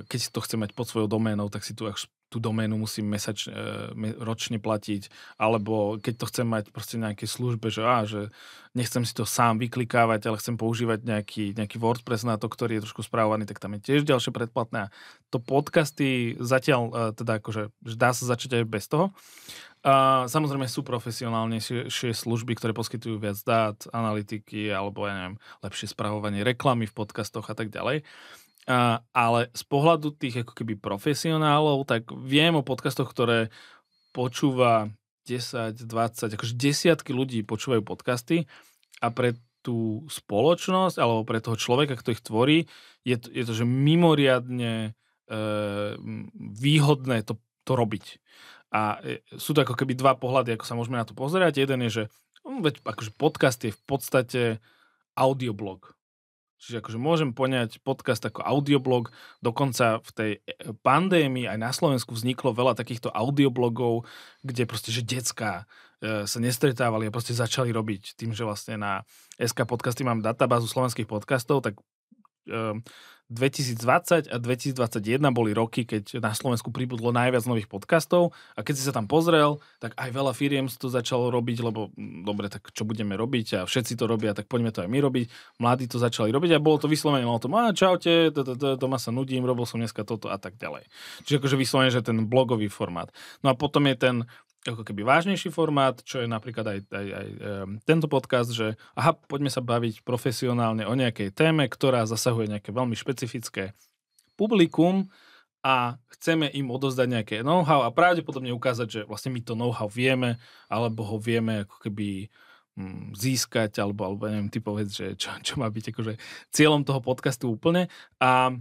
keď 0.07 0.21
to 0.35 0.41
chcem 0.43 0.59
mať 0.63 0.75
pod 0.75 0.91
svojou 0.91 1.07
doménou, 1.07 1.47
tak 1.51 1.63
si 1.63 1.75
tu 1.75 1.87
až 1.87 2.11
tú 2.35 2.43
doménu 2.43 2.75
musím 2.75 3.07
mesač, 3.07 3.47
uh, 3.47 3.95
ročne 4.19 4.59
platiť, 4.59 5.07
alebo 5.38 6.03
keď 6.03 6.14
to 6.19 6.29
chcem 6.35 6.47
mať 6.50 6.75
proste 6.75 6.99
nejaké 6.99 7.31
službe, 7.31 7.71
že, 7.71 7.83
á, 7.87 8.03
že 8.03 8.35
nechcem 8.75 9.07
si 9.07 9.14
to 9.14 9.23
sám 9.23 9.62
vyklikávať, 9.62 10.26
ale 10.26 10.43
chcem 10.43 10.59
používať 10.59 11.07
nejaký, 11.07 11.55
nejaký 11.55 11.79
WordPress 11.79 12.26
na 12.26 12.35
to, 12.35 12.50
ktorý 12.50 12.83
je 12.83 12.91
trošku 12.91 13.07
správovaný, 13.07 13.47
tak 13.47 13.62
tam 13.62 13.79
je 13.79 13.87
tiež 13.87 14.03
ďalšie 14.03 14.35
predplatné. 14.35 14.91
To 15.31 15.38
podcasty 15.38 16.35
zatiaľ, 16.43 16.83
uh, 16.91 17.14
teda 17.14 17.38
akože, 17.38 17.71
že 17.87 17.95
dá 17.95 18.11
sa 18.11 18.26
začať 18.26 18.59
aj 18.59 18.64
bez 18.67 18.91
toho. 18.91 19.14
A 19.85 20.25
samozrejme 20.33 20.64
sú 20.64 20.81
profesionálnejšie 20.81 22.17
služby, 22.17 22.57
ktoré 22.57 22.73
poskytujú 22.73 23.21
viac 23.21 23.37
dát, 23.45 23.76
analytiky 23.93 24.73
alebo 24.73 25.05
ja 25.05 25.12
neviem, 25.12 25.37
lepšie 25.61 25.93
spravovanie 25.93 26.41
reklamy 26.41 26.88
v 26.88 26.97
podcastoch 26.97 27.53
a 27.53 27.55
tak 27.55 27.69
ďalej. 27.69 28.00
Ale 29.12 29.40
z 29.52 29.62
pohľadu 29.68 30.16
tých 30.16 30.44
ako 30.44 30.52
keby 30.56 30.80
profesionálov, 30.80 31.85
tak 31.85 32.09
viem 32.16 32.56
o 32.56 32.64
podcastoch, 32.64 33.12
ktoré 33.12 33.52
počúva 34.16 34.88
10, 35.28 35.85
20, 35.85 36.37
akože 36.37 36.54
desiatky 36.56 37.12
ľudí 37.12 37.44
počúvajú 37.44 37.85
podcasty 37.85 38.49
a 39.00 39.12
pre 39.12 39.37
tú 39.64 40.04
spoločnosť 40.12 41.00
alebo 41.00 41.25
pre 41.25 41.40
toho 41.40 41.56
človeka, 41.56 41.97
kto 41.97 42.12
ich 42.12 42.21
tvorí, 42.21 42.68
je 43.09 43.16
to, 43.16 43.33
je 43.33 43.42
to 43.49 43.52
že 43.56 43.64
mimoriadne 43.64 44.92
e, 44.92 45.37
výhodné 46.37 47.25
to, 47.25 47.40
to 47.64 47.73
robiť. 47.73 48.21
A 48.76 49.00
e, 49.00 49.25
sú 49.40 49.56
to 49.56 49.64
ako 49.64 49.73
keby 49.73 49.97
dva 49.97 50.21
pohľady, 50.21 50.54
ako 50.54 50.68
sa 50.68 50.76
môžeme 50.76 51.00
na 51.00 51.09
to 51.09 51.16
pozerať. 51.16 51.64
Jeden 51.64 51.80
je, 51.88 51.90
že 51.90 52.04
no, 52.44 52.61
veď 52.61 52.85
akože 52.85 53.16
podcast 53.16 53.64
je 53.64 53.73
v 53.73 53.83
podstate 53.88 54.42
audioblog. 55.16 55.97
Čiže 56.64 56.80
akože 56.80 56.97
môžem 56.97 57.30
poňať 57.37 57.85
podcast 57.85 58.25
ako 58.25 58.40
audioblog, 58.40 59.12
dokonca 59.44 60.00
v 60.00 60.11
tej 60.16 60.30
e, 60.40 60.73
pandémii 60.80 61.44
aj 61.44 61.59
na 61.61 61.71
Slovensku 61.76 62.16
vzniklo 62.16 62.56
veľa 62.56 62.73
takýchto 62.73 63.12
audioblogov, 63.12 64.09
kde 64.40 64.64
proste, 64.64 64.88
že 64.88 65.04
decka 65.04 65.68
e, 66.00 66.25
sa 66.25 66.38
nestretávali 66.40 67.09
a 67.09 67.14
proste 67.14 67.37
začali 67.37 67.68
robiť. 67.68 68.16
Tým, 68.16 68.33
že 68.33 68.49
vlastne 68.49 68.80
na 68.80 68.92
SK 69.37 69.68
podcasty 69.68 70.09
mám 70.09 70.25
databázu 70.25 70.64
slovenských 70.64 71.04
podcastov, 71.04 71.61
tak 71.61 71.76
2020 73.33 74.29
a 74.29 74.37
2021 74.37 75.33
boli 75.33 75.57
roky, 75.57 75.89
keď 75.89 76.21
na 76.21 76.37
Slovensku 76.37 76.69
pribudlo 76.69 77.09
najviac 77.09 77.49
nových 77.49 77.73
podcastov 77.73 78.37
a 78.53 78.61
keď 78.61 78.75
si 78.77 78.85
sa 78.85 78.93
tam 78.93 79.09
pozrel, 79.09 79.65
tak 79.81 79.97
aj 79.97 80.13
veľa 80.13 80.37
firiem 80.37 80.69
to 80.69 80.93
začalo 80.93 81.33
robiť, 81.33 81.65
lebo 81.65 81.89
mm, 81.97 82.29
dobre, 82.29 82.53
tak 82.53 82.69
čo 82.77 82.85
budeme 82.85 83.17
robiť 83.17 83.47
a 83.57 83.61
všetci 83.65 83.97
to 83.97 84.05
robia, 84.05 84.37
tak 84.37 84.45
poďme 84.45 84.77
to 84.77 84.85
aj 84.85 84.93
my 84.93 85.01
robiť. 85.01 85.27
Mladí 85.57 85.89
to 85.89 85.97
začali 85.97 86.29
robiť 86.37 86.53
a 86.53 86.61
bolo 86.61 86.77
to 86.77 86.87
vyslovene, 86.87 87.25
malo 87.25 87.41
to, 87.41 87.49
a 87.49 87.73
čaute, 87.73 88.29
doma 88.77 89.01
sa 89.01 89.09
nudím, 89.09 89.49
robil 89.49 89.65
som 89.65 89.81
dneska 89.81 90.05
toto 90.05 90.29
a 90.29 90.37
tak 90.37 90.61
ďalej. 90.61 90.85
Čiže 91.25 91.41
akože 91.41 91.57
vyslovene, 91.57 91.91
že 91.91 92.05
ten 92.05 92.29
blogový 92.29 92.69
formát. 92.69 93.09
No 93.41 93.51
a 93.51 93.55
potom 93.57 93.89
je 93.89 93.97
ten 93.97 94.17
ako 94.64 94.83
keby 94.83 95.04
vážnejší 95.04 95.52
formát, 95.52 96.00
čo 96.00 96.25
je 96.25 96.28
napríklad 96.28 96.64
aj, 96.64 96.78
aj, 96.88 97.06
aj 97.12 97.26
tento 97.85 98.09
podcast, 98.09 98.49
že 98.49 98.80
aha, 98.97 99.12
poďme 99.12 99.52
sa 99.52 99.61
baviť 99.61 100.00
profesionálne 100.00 100.88
o 100.88 100.94
nejakej 100.97 101.37
téme, 101.37 101.68
ktorá 101.68 102.09
zasahuje 102.09 102.49
nejaké 102.49 102.73
veľmi 102.73 102.97
špecifické 102.97 103.76
publikum 104.40 105.12
a 105.61 106.00
chceme 106.16 106.49
im 106.52 106.73
odozdať 106.73 107.09
nejaké 107.09 107.37
know-how 107.44 107.85
a 107.85 107.92
pravdepodobne 107.92 108.52
ukázať, 108.52 108.88
že 108.88 109.00
vlastne 109.04 109.33
my 109.33 109.40
to 109.44 109.56
know-how 109.56 109.88
vieme, 109.88 110.40
alebo 110.68 111.04
ho 111.04 111.16
vieme 111.21 111.64
ako 111.64 111.76
keby 111.85 112.28
um, 112.76 113.12
získať, 113.16 113.80
alebo, 113.80 114.04
alebo 114.04 114.28
neviem, 114.28 114.52
ty 114.52 114.61
povedz, 114.64 114.92
že 114.97 115.06
čo, 115.16 115.33
čo 115.40 115.61
má 115.61 115.68
byť 115.68 115.92
akože 115.92 116.12
cieľom 116.52 116.85
toho 116.85 117.00
podcastu 117.04 117.52
úplne. 117.52 117.92
A 118.21 118.52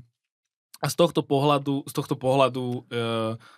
a 0.83 0.91
z 0.91 0.99
tohto 0.99 1.23
pohľadu, 1.23 1.87
z 1.87 1.93
tohto 1.95 2.19
pohľadu 2.19 2.63
e, 2.67 2.79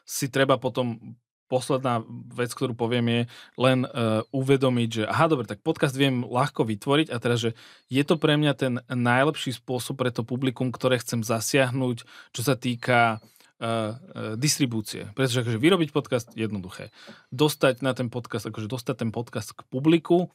si 0.06 0.30
treba 0.30 0.62
potom 0.62 1.18
posledná 1.46 2.02
vec, 2.34 2.52
ktorú 2.52 2.74
poviem, 2.74 3.06
je 3.08 3.22
len 3.56 3.86
uh, 3.86 4.26
uvedomiť, 4.34 4.90
že 4.90 5.04
aha, 5.06 5.30
dobre, 5.30 5.46
tak 5.46 5.62
podcast 5.62 5.94
viem 5.94 6.26
ľahko 6.26 6.66
vytvoriť 6.66 7.08
a 7.14 7.18
teraz, 7.22 7.46
že 7.46 7.52
je 7.88 8.04
to 8.04 8.18
pre 8.18 8.36
mňa 8.36 8.54
ten 8.58 8.74
najlepší 8.90 9.58
spôsob 9.58 10.02
pre 10.02 10.10
to 10.10 10.26
publikum, 10.26 10.74
ktoré 10.74 10.98
chcem 11.00 11.22
zasiahnuť, 11.22 11.98
čo 12.34 12.42
sa 12.42 12.58
týka 12.58 13.18
uh, 13.18 13.26
uh, 13.62 13.94
distribúcie. 14.36 15.10
Pretože 15.14 15.46
akože 15.46 15.62
vyrobiť 15.62 15.90
podcast 15.94 16.34
jednoduché. 16.34 16.90
Dostať 17.30 17.86
na 17.86 17.94
ten 17.94 18.10
podcast, 18.10 18.50
akože 18.50 18.66
dostať 18.66 18.96
ten 19.06 19.12
podcast 19.14 19.54
k 19.54 19.62
publiku, 19.70 20.34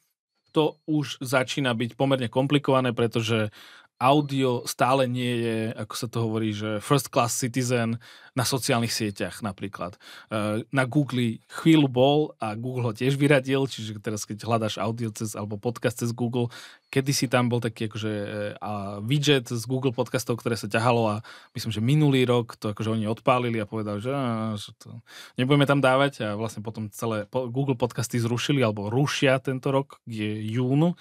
to 0.51 0.83
už 0.91 1.23
začína 1.23 1.71
byť 1.75 1.95
pomerne 1.95 2.27
komplikované, 2.27 2.91
pretože 2.91 3.55
audio 4.01 4.65
stále 4.65 5.05
nie 5.05 5.45
je, 5.45 5.59
ako 5.77 5.95
sa 5.95 6.09
to 6.09 6.25
hovorí, 6.25 6.57
že 6.57 6.81
first 6.81 7.13
class 7.13 7.37
citizen 7.37 8.01
na 8.33 8.49
sociálnych 8.49 8.95
sieťach 8.95 9.45
napríklad. 9.45 10.01
E, 10.33 10.65
na 10.73 10.89
Google 10.89 11.45
chvíľu 11.53 11.85
bol 11.91 12.19
a 12.41 12.57
Google 12.57 12.89
ho 12.89 12.93
tiež 12.97 13.21
vyradil, 13.21 13.69
čiže 13.69 14.01
teraz 14.01 14.25
keď 14.25 14.49
hľadáš 14.49 14.81
audio 14.81 15.13
cez, 15.13 15.37
alebo 15.37 15.61
podcast 15.61 16.01
cez 16.01 16.17
Google, 16.17 16.49
kedy 16.89 17.13
si 17.13 17.29
tam 17.29 17.53
bol 17.53 17.61
taký 17.61 17.93
akože 17.93 18.13
a 18.57 19.05
widget 19.05 19.53
z 19.53 19.65
Google 19.69 19.93
podcastov, 19.93 20.41
ktoré 20.41 20.57
sa 20.57 20.71
ťahalo 20.71 21.03
a 21.07 21.17
myslím, 21.53 21.71
že 21.71 21.85
minulý 21.85 22.25
rok 22.25 22.57
to 22.57 22.73
akože 22.73 22.97
oni 22.97 23.05
odpálili 23.05 23.61
a 23.61 23.69
povedali, 23.69 24.01
že, 24.01 24.11
že 24.57 24.73
to 24.81 25.05
nebudeme 25.37 25.69
tam 25.69 25.85
dávať 25.85 26.25
a 26.25 26.29
vlastne 26.41 26.65
potom 26.65 26.89
celé 26.89 27.29
Google 27.29 27.77
podcasty 27.77 28.17
zrušili 28.17 28.65
alebo 28.65 28.89
rušia 28.89 29.37
tento 29.45 29.69
rok, 29.69 30.01
je 30.09 30.41
júnu 30.49 30.97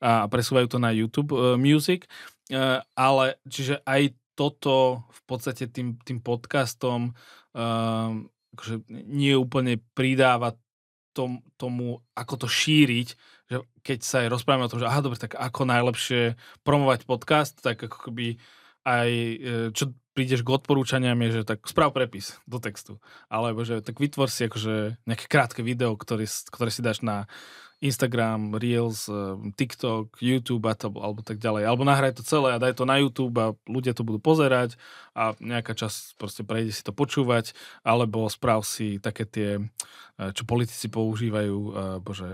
a 0.00 0.30
presúvajú 0.30 0.66
to 0.70 0.78
na 0.80 0.94
YouTube 0.94 1.34
uh, 1.36 1.58
Music 1.58 2.08
Uh, 2.48 2.80
ale 2.96 3.36
čiže 3.44 3.84
aj 3.84 4.16
toto 4.32 5.04
v 5.10 5.20
podstate 5.28 5.68
tým, 5.68 6.00
tým 6.00 6.24
podcastom 6.24 7.12
uh, 7.12 8.10
akože 8.56 8.88
nie 8.88 9.36
úplne 9.36 9.82
pridáva 9.92 10.56
tom, 11.18 11.42
tomu, 11.58 11.98
ako 12.14 12.46
to 12.46 12.48
šíriť, 12.50 13.08
že 13.50 13.56
keď 13.82 13.98
sa 14.06 14.16
aj 14.22 14.28
rozprávame 14.38 14.66
o 14.66 14.70
tom, 14.70 14.78
že 14.78 14.86
aha, 14.86 15.02
dobre, 15.02 15.18
tak 15.18 15.34
ako 15.34 15.66
najlepšie 15.66 16.38
promovať 16.62 17.10
podcast, 17.10 17.58
tak 17.58 17.82
ako 17.82 17.98
keby 18.06 18.38
aj, 18.86 19.10
e, 19.10 19.36
čo 19.74 19.90
prídeš 20.18 20.42
k 20.42 20.50
odporúčaniam 20.50 21.14
je, 21.22 21.38
že 21.38 21.42
tak 21.46 21.62
sprav 21.62 21.94
prepis 21.94 22.42
do 22.50 22.58
textu. 22.58 22.98
Alebo 23.30 23.62
že 23.62 23.78
tak 23.78 24.02
vytvor 24.02 24.26
si 24.26 24.50
akože 24.50 24.98
nejaké 25.06 25.30
krátke 25.30 25.62
video, 25.62 25.94
ktoré, 25.94 26.26
ktoré 26.50 26.74
si 26.74 26.82
dáš 26.82 27.06
na 27.06 27.30
Instagram, 27.78 28.58
Reels, 28.58 29.06
eh, 29.06 29.14
TikTok, 29.54 30.18
YouTube 30.18 30.66
a 30.66 30.74
to, 30.74 30.90
alebo 30.98 31.22
tak 31.22 31.38
ďalej. 31.38 31.62
Alebo 31.62 31.86
nahraj 31.86 32.18
to 32.18 32.26
celé 32.26 32.58
a 32.58 32.62
daj 32.62 32.74
to 32.74 32.82
na 32.82 32.98
YouTube 32.98 33.38
a 33.38 33.54
ľudia 33.70 33.94
to 33.94 34.02
budú 34.02 34.18
pozerať 34.18 34.74
a 35.14 35.38
nejaká 35.38 35.78
časť 35.78 36.18
proste 36.18 36.42
prejde 36.42 36.74
si 36.74 36.82
to 36.82 36.90
počúvať, 36.90 37.54
alebo 37.86 38.26
správ 38.26 38.66
si 38.66 38.98
také 38.98 39.30
tie, 39.30 39.50
eh, 40.18 40.30
čo 40.34 40.42
politici 40.42 40.90
používajú, 40.90 41.58
eh, 41.70 41.72
bože, 42.02 42.28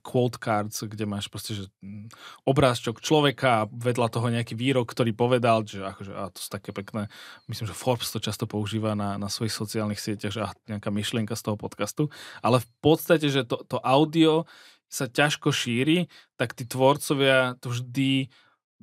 quote 0.00 0.40
cards, 0.40 0.80
kde 0.88 1.04
máš 1.04 1.28
proste, 1.28 1.52
že 1.52 1.64
mm, 1.84 2.08
obrázčok 2.48 3.04
človeka 3.04 3.48
a 3.64 3.68
vedľa 3.68 4.08
toho 4.08 4.32
nejaký 4.32 4.56
výrok, 4.56 4.88
ktorý 4.88 5.12
povedal, 5.12 5.60
že 5.68 5.84
akože, 5.84 6.12
a 6.16 6.32
to 6.32 6.40
sú 6.40 6.48
také 6.48 6.72
pekné, 6.72 7.12
myslím, 7.48 7.66
že 7.68 7.76
Forbes 7.76 8.10
to 8.10 8.18
často 8.18 8.44
používa 8.44 8.94
na, 8.94 9.16
na 9.20 9.30
svojich 9.30 9.54
sociálnych 9.54 10.00
sieťach, 10.00 10.32
že 10.32 10.42
a, 10.44 10.50
nejaká 10.66 10.90
myšlienka 10.90 11.34
z 11.34 11.42
toho 11.46 11.56
podcastu, 11.58 12.08
ale 12.42 12.62
v 12.62 12.68
podstate, 12.80 13.30
že 13.30 13.46
to, 13.46 13.62
to 13.66 13.78
audio 13.82 14.48
sa 14.86 15.10
ťažko 15.10 15.50
šíri, 15.50 16.06
tak 16.38 16.54
tí 16.54 16.62
tvorcovia 16.62 17.58
to 17.58 17.74
vždy 17.74 18.30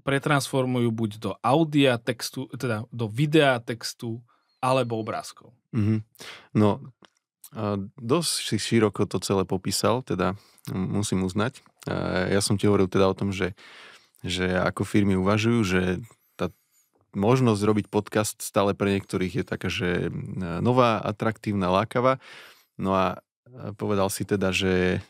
pretransformujú 0.03 0.91
buď 0.91 1.11
do 1.23 1.31
audia 1.39 1.95
textu, 1.95 2.51
teda 2.51 2.83
do 2.91 3.07
videa 3.07 3.63
textu, 3.63 4.19
alebo 4.63 4.99
obrázkov. 4.99 5.51
Mm-hmm. 5.75 5.99
No, 6.55 6.79
dosť 7.99 8.59
široko 8.59 9.03
to 9.07 9.19
celé 9.19 9.43
popísal, 9.43 10.03
teda 10.03 10.39
musím 10.71 11.27
uznať. 11.27 11.59
Ja 12.31 12.39
som 12.39 12.55
ti 12.55 12.67
hovoril 12.67 12.87
teda 12.87 13.11
o 13.11 13.15
tom, 13.15 13.35
že, 13.35 13.55
že 14.23 14.55
ako 14.55 14.87
firmy 14.87 15.19
uvažujú, 15.19 15.59
že 15.67 15.81
možnosť 17.13 17.61
robiť 17.61 17.85
podcast 17.89 18.41
stále 18.41 18.73
pre 18.77 18.97
niektorých 18.97 19.41
je 19.41 19.45
taká, 19.45 19.69
že 19.69 20.11
nová, 20.61 21.01
atraktívna, 21.01 21.73
lákava. 21.73 22.17
No 22.77 22.93
a 22.93 23.21
povedal 23.77 24.09
si 24.09 24.25
teda, 24.25 24.49
že 24.49 25.01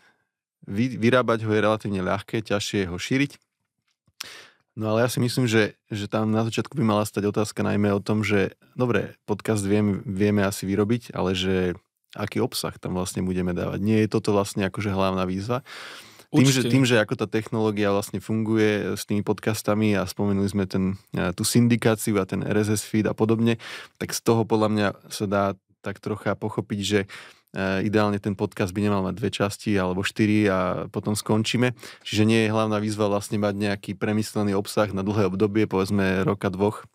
vy, 0.67 0.95
vyrábať 0.99 1.43
ho 1.47 1.51
je 1.51 1.63
relatívne 1.63 2.03
ľahké, 2.03 2.43
ťažšie 2.43 2.87
je 2.87 2.89
ho 2.91 2.97
šíriť. 2.99 3.39
No 4.73 4.89
ale 4.89 5.05
ja 5.05 5.09
si 5.09 5.21
myslím, 5.21 5.45
že, 5.45 5.77
že 5.93 6.09
tam 6.09 6.33
na 6.33 6.41
začiatku 6.41 6.73
by 6.73 6.83
mala 6.83 7.05
stať 7.05 7.29
otázka 7.29 7.61
najmä 7.61 7.93
o 7.93 8.01
tom, 8.01 8.25
že 8.25 8.57
dobre, 8.73 9.13
podcast 9.29 9.61
viem, 9.61 10.01
vieme 10.01 10.41
asi 10.41 10.65
vyrobiť, 10.65 11.13
ale 11.13 11.37
že 11.37 11.77
aký 12.17 12.41
obsah 12.41 12.73
tam 12.81 12.97
vlastne 12.97 13.21
budeme 13.21 13.53
dávať. 13.53 13.79
Nie 13.85 14.05
je 14.05 14.09
toto 14.09 14.33
vlastne 14.33 14.65
akože 14.65 14.89
hlavná 14.89 15.29
výzva. 15.29 15.61
Tým 16.33 16.49
že, 16.49 16.61
tým, 16.65 16.83
že 16.83 16.97
ako 16.97 17.13
tá 17.13 17.27
technológia 17.29 17.93
vlastne 17.93 18.17
funguje 18.17 18.97
s 18.97 19.05
tými 19.05 19.21
podcastami 19.21 19.93
a 19.93 20.09
spomenuli 20.09 20.49
sme 20.49 20.65
ten, 20.65 20.97
tú 21.37 21.45
syndikáciu 21.45 22.17
a 22.17 22.25
ten 22.25 22.41
RSS 22.41 22.89
feed 22.89 23.05
a 23.05 23.13
podobne, 23.13 23.61
tak 24.01 24.17
z 24.17 24.19
toho 24.25 24.41
podľa 24.41 24.69
mňa 24.73 24.87
sa 25.13 25.25
dá 25.29 25.43
tak 25.85 26.01
trocha 26.01 26.33
pochopiť, 26.33 26.79
že 26.81 26.99
Eh, 27.53 27.85
ideálne 27.85 28.17
ten 28.17 28.33
podcast 28.33 28.73
by 28.73 28.81
nemal 28.81 29.05
mať 29.05 29.13
dve 29.13 29.29
časti 29.29 29.77
alebo 29.77 30.01
štyri 30.01 30.49
a 30.49 30.89
potom 30.89 31.13
skončíme. 31.13 31.77
Čiže 32.01 32.25
nie 32.25 32.39
je 32.45 32.49
hlavná 32.49 32.81
výzva 32.81 33.05
vlastne 33.05 33.37
mať 33.37 33.53
nejaký 33.53 33.91
premyslený 33.93 34.57
obsah 34.57 34.89
na 34.89 35.05
dlhé 35.05 35.29
obdobie, 35.29 35.69
povedzme 35.69 36.25
roka, 36.25 36.49
dvoch. 36.49 36.89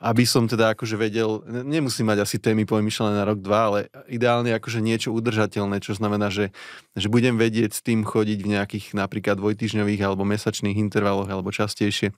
Aby 0.00 0.24
som 0.28 0.44
teda 0.44 0.76
akože 0.76 0.96
vedel, 1.00 1.44
nemusím 1.46 2.10
mať 2.12 2.24
asi 2.24 2.36
témy 2.36 2.64
pomyšlené 2.68 3.20
na 3.20 3.24
rok, 3.24 3.40
dva, 3.40 3.60
ale 3.72 3.80
ideálne 4.10 4.52
akože 4.56 4.84
niečo 4.84 5.12
udržateľné, 5.14 5.80
čo 5.80 5.96
znamená, 5.96 6.28
že, 6.28 6.52
že 6.96 7.08
budem 7.08 7.36
vedieť 7.36 7.76
s 7.76 7.80
tým 7.80 8.04
chodiť 8.04 8.38
v 8.44 8.50
nejakých 8.58 8.86
napríklad 8.96 9.40
dvojtyžňových 9.40 10.00
alebo 10.04 10.28
mesačných 10.28 10.76
intervaloch 10.76 11.28
alebo 11.28 11.54
častejšie. 11.54 12.12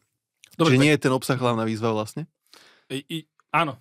Dobre, 0.56 0.75
Čiže 0.75 0.78
tak... 0.80 0.85
nie 0.85 0.92
je 0.96 1.02
ten 1.02 1.12
obsah 1.12 1.38
hlavná 1.38 1.68
výzva 1.68 1.92
vlastne? 1.92 2.25
I, 2.88 3.02
i, 3.06 3.18
áno, 3.52 3.76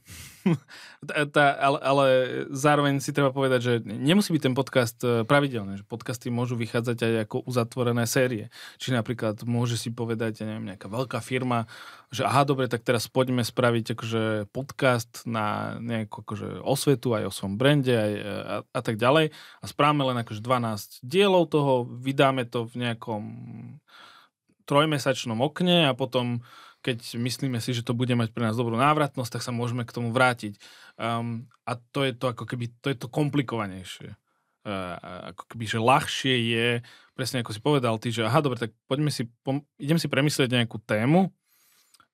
tá, 1.35 1.45
ale, 1.57 1.77
ale 1.81 2.05
zároveň 2.53 3.01
si 3.01 3.09
treba 3.09 3.33
povedať, 3.33 3.59
že 3.61 3.73
nemusí 3.85 4.29
byť 4.29 4.43
ten 4.45 4.55
podcast 4.57 4.97
e, 5.01 5.25
pravidelný, 5.25 5.81
že 5.81 5.85
podcasty 5.85 6.29
môžu 6.29 6.53
vychádzať 6.53 6.97
aj 7.01 7.13
ako 7.25 7.37
uzatvorené 7.49 8.05
série. 8.05 8.53
Či 8.77 8.93
napríklad 8.93 9.41
môže 9.43 9.75
si 9.75 9.89
povedať, 9.89 10.41
ja 10.41 10.45
neviem, 10.45 10.73
nejaká 10.73 10.85
veľká 10.85 11.19
firma, 11.19 11.65
že 12.13 12.23
aha, 12.23 12.45
dobre, 12.45 12.69
tak 12.69 12.85
teraz 12.85 13.09
poďme 13.09 13.41
spraviť 13.41 13.97
akože 13.97 14.23
podcast 14.53 15.25
na 15.25 15.77
nejakú 15.81 16.21
akože 16.21 16.61
osvetu 16.61 17.17
aj 17.17 17.23
o 17.27 17.33
svojom 17.33 17.55
brande 17.57 17.93
aj, 17.93 18.13
e, 18.13 18.21
a, 18.23 18.55
a 18.61 18.79
tak 18.85 19.01
ďalej 19.01 19.33
a 19.33 19.65
správame 19.65 20.05
len 20.13 20.21
akože 20.21 20.41
12 20.45 21.01
dielov 21.01 21.49
toho, 21.49 21.89
vydáme 21.89 22.45
to 22.45 22.69
v 22.69 22.85
nejakom 22.85 23.23
trojmesačnom 24.65 25.39
okne 25.41 25.89
a 25.89 25.93
potom 25.93 26.41
keď 26.85 27.17
myslíme 27.17 27.57
si, 27.57 27.73
že 27.73 27.81
to 27.81 27.97
bude 27.97 28.13
mať 28.13 28.29
pre 28.29 28.45
nás 28.45 28.53
dobrú 28.53 28.77
návratnosť, 28.77 29.41
tak 29.41 29.41
sa 29.41 29.49
môžeme 29.49 29.81
k 29.81 29.95
tomu 29.97 30.13
vrátiť. 30.13 30.61
Um, 31.01 31.49
a 31.65 31.81
to 31.81 32.05
je 32.05 32.13
to 32.13 32.29
ako 32.29 32.45
keby, 32.45 32.69
to 32.85 32.93
je 32.93 32.97
to 33.01 33.09
komplikovanejšie. 33.09 34.13
Uh, 34.65 35.33
ako 35.33 35.43
keby, 35.49 35.65
že 35.65 35.79
ľahšie 35.81 36.35
je, 36.53 36.67
presne 37.17 37.41
ako 37.41 37.57
si 37.57 37.61
povedal 37.61 37.97
ty, 37.97 38.13
že 38.13 38.25
aha, 38.25 38.45
dobre, 38.45 38.61
tak 38.61 38.77
poďme 38.85 39.09
si, 39.09 39.25
pom- 39.41 39.65
idem 39.81 39.97
si 39.97 40.05
premyslieť 40.05 40.61
nejakú 40.61 40.77
tému, 40.85 41.33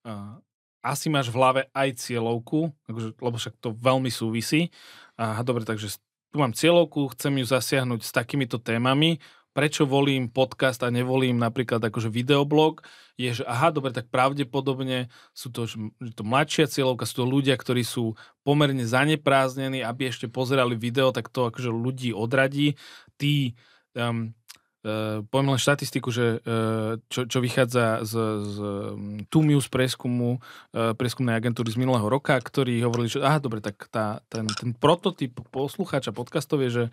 uh, 0.08 0.40
asi 0.82 1.12
máš 1.14 1.30
v 1.30 1.38
hlave 1.38 1.62
aj 1.76 2.02
cieľovku, 2.02 2.72
akože, 2.90 3.10
lebo 3.22 3.36
však 3.38 3.56
to 3.62 3.70
veľmi 3.78 4.10
súvisí. 4.10 4.74
Aha, 5.14 5.46
dobre, 5.46 5.62
takže 5.62 6.02
tu 6.34 6.42
mám 6.42 6.56
cieľovku, 6.58 7.12
chcem 7.14 7.38
ju 7.38 7.46
zasiahnuť 7.46 8.02
s 8.02 8.12
takýmito 8.16 8.58
témami, 8.58 9.22
prečo 9.52 9.84
volím 9.84 10.32
podcast 10.32 10.80
a 10.84 10.90
nevolím 10.90 11.36
napríklad 11.36 11.84
akože 11.84 12.08
videoblog, 12.08 12.84
je, 13.20 13.42
že 13.42 13.44
aha, 13.46 13.70
dobre, 13.70 13.92
tak 13.92 14.08
pravdepodobne 14.08 15.12
sú 15.36 15.52
to, 15.54 15.68
že 15.68 15.78
to 16.16 16.24
mladšia 16.24 16.72
cieľovka, 16.72 17.06
sú 17.06 17.24
to 17.24 17.26
ľudia, 17.28 17.56
ktorí 17.60 17.84
sú 17.86 18.16
pomerne 18.42 18.88
zanepráznení, 18.88 19.84
aby 19.84 20.10
ešte 20.10 20.32
pozerali 20.32 20.74
video, 20.80 21.14
tak 21.14 21.30
to 21.30 21.52
akože 21.52 21.70
ľudí 21.70 22.16
odradí. 22.16 22.80
Tí 23.20 23.54
um, 23.94 24.34
Uh, 24.82 25.22
poviem 25.30 25.54
len 25.54 25.62
štatistiku, 25.62 26.10
že 26.10 26.42
uh, 26.42 26.98
čo, 27.06 27.30
čo 27.30 27.38
vychádza 27.38 28.02
z, 28.02 28.14
z 28.42 28.56
um, 28.58 29.22
Tumius 29.30 29.70
preskumu, 29.70 30.42
uh, 30.42 30.98
preskumnej 30.98 31.38
agentúry 31.38 31.70
z 31.70 31.78
minulého 31.78 32.10
roka, 32.10 32.34
ktorí 32.34 32.82
hovorili, 32.82 33.14
že 33.14 33.22
aha, 33.22 33.38
dobre, 33.38 33.62
tak 33.62 33.78
tá, 33.94 34.26
ten, 34.26 34.50
ten 34.50 34.74
prototyp 34.74 35.38
poslucháča 35.54 36.10
podcastov 36.18 36.66
je, 36.66 36.70
že, 36.74 36.86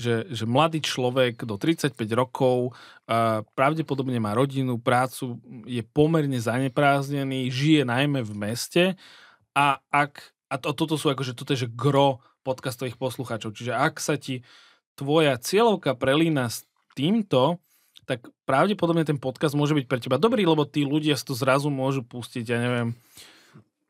že, 0.00 0.14
že 0.32 0.44
mladý 0.48 0.80
človek 0.80 1.44
do 1.44 1.60
35 1.60 1.92
rokov 2.16 2.72
pravdepodobne 3.52 4.16
má 4.16 4.32
rodinu, 4.32 4.80
prácu, 4.80 5.36
je 5.68 5.84
pomerne 5.84 6.40
zanepráznený, 6.40 7.52
žije 7.52 7.84
najmä 7.84 8.24
v 8.24 8.32
meste 8.32 8.84
a 9.52 9.84
ak, 9.92 10.32
a 10.48 10.56
to, 10.56 10.72
toto 10.72 10.96
sú 10.96 11.12
akože, 11.12 11.36
toto 11.36 11.52
je 11.52 11.68
že 11.68 11.68
gro 11.68 12.24
podcastových 12.40 12.96
poslucháčov, 12.96 13.52
čiže 13.52 13.76
ak 13.76 14.00
sa 14.00 14.16
ti 14.16 14.40
tvoja 14.96 15.36
cieľovka 15.36 15.92
prelína 15.92 16.48
s 16.48 16.64
týmto, 16.94 17.58
tak 18.04 18.24
pravdepodobne 18.44 19.04
ten 19.04 19.18
podcast 19.18 19.56
môže 19.56 19.74
byť 19.74 19.86
pre 19.88 19.98
teba 19.98 20.16
dobrý, 20.20 20.44
lebo 20.44 20.68
tí 20.68 20.84
ľudia 20.84 21.16
si 21.18 21.24
to 21.24 21.34
zrazu 21.34 21.72
môžu 21.72 22.04
pustiť, 22.04 22.44
ja 22.44 22.58
neviem, 22.60 22.88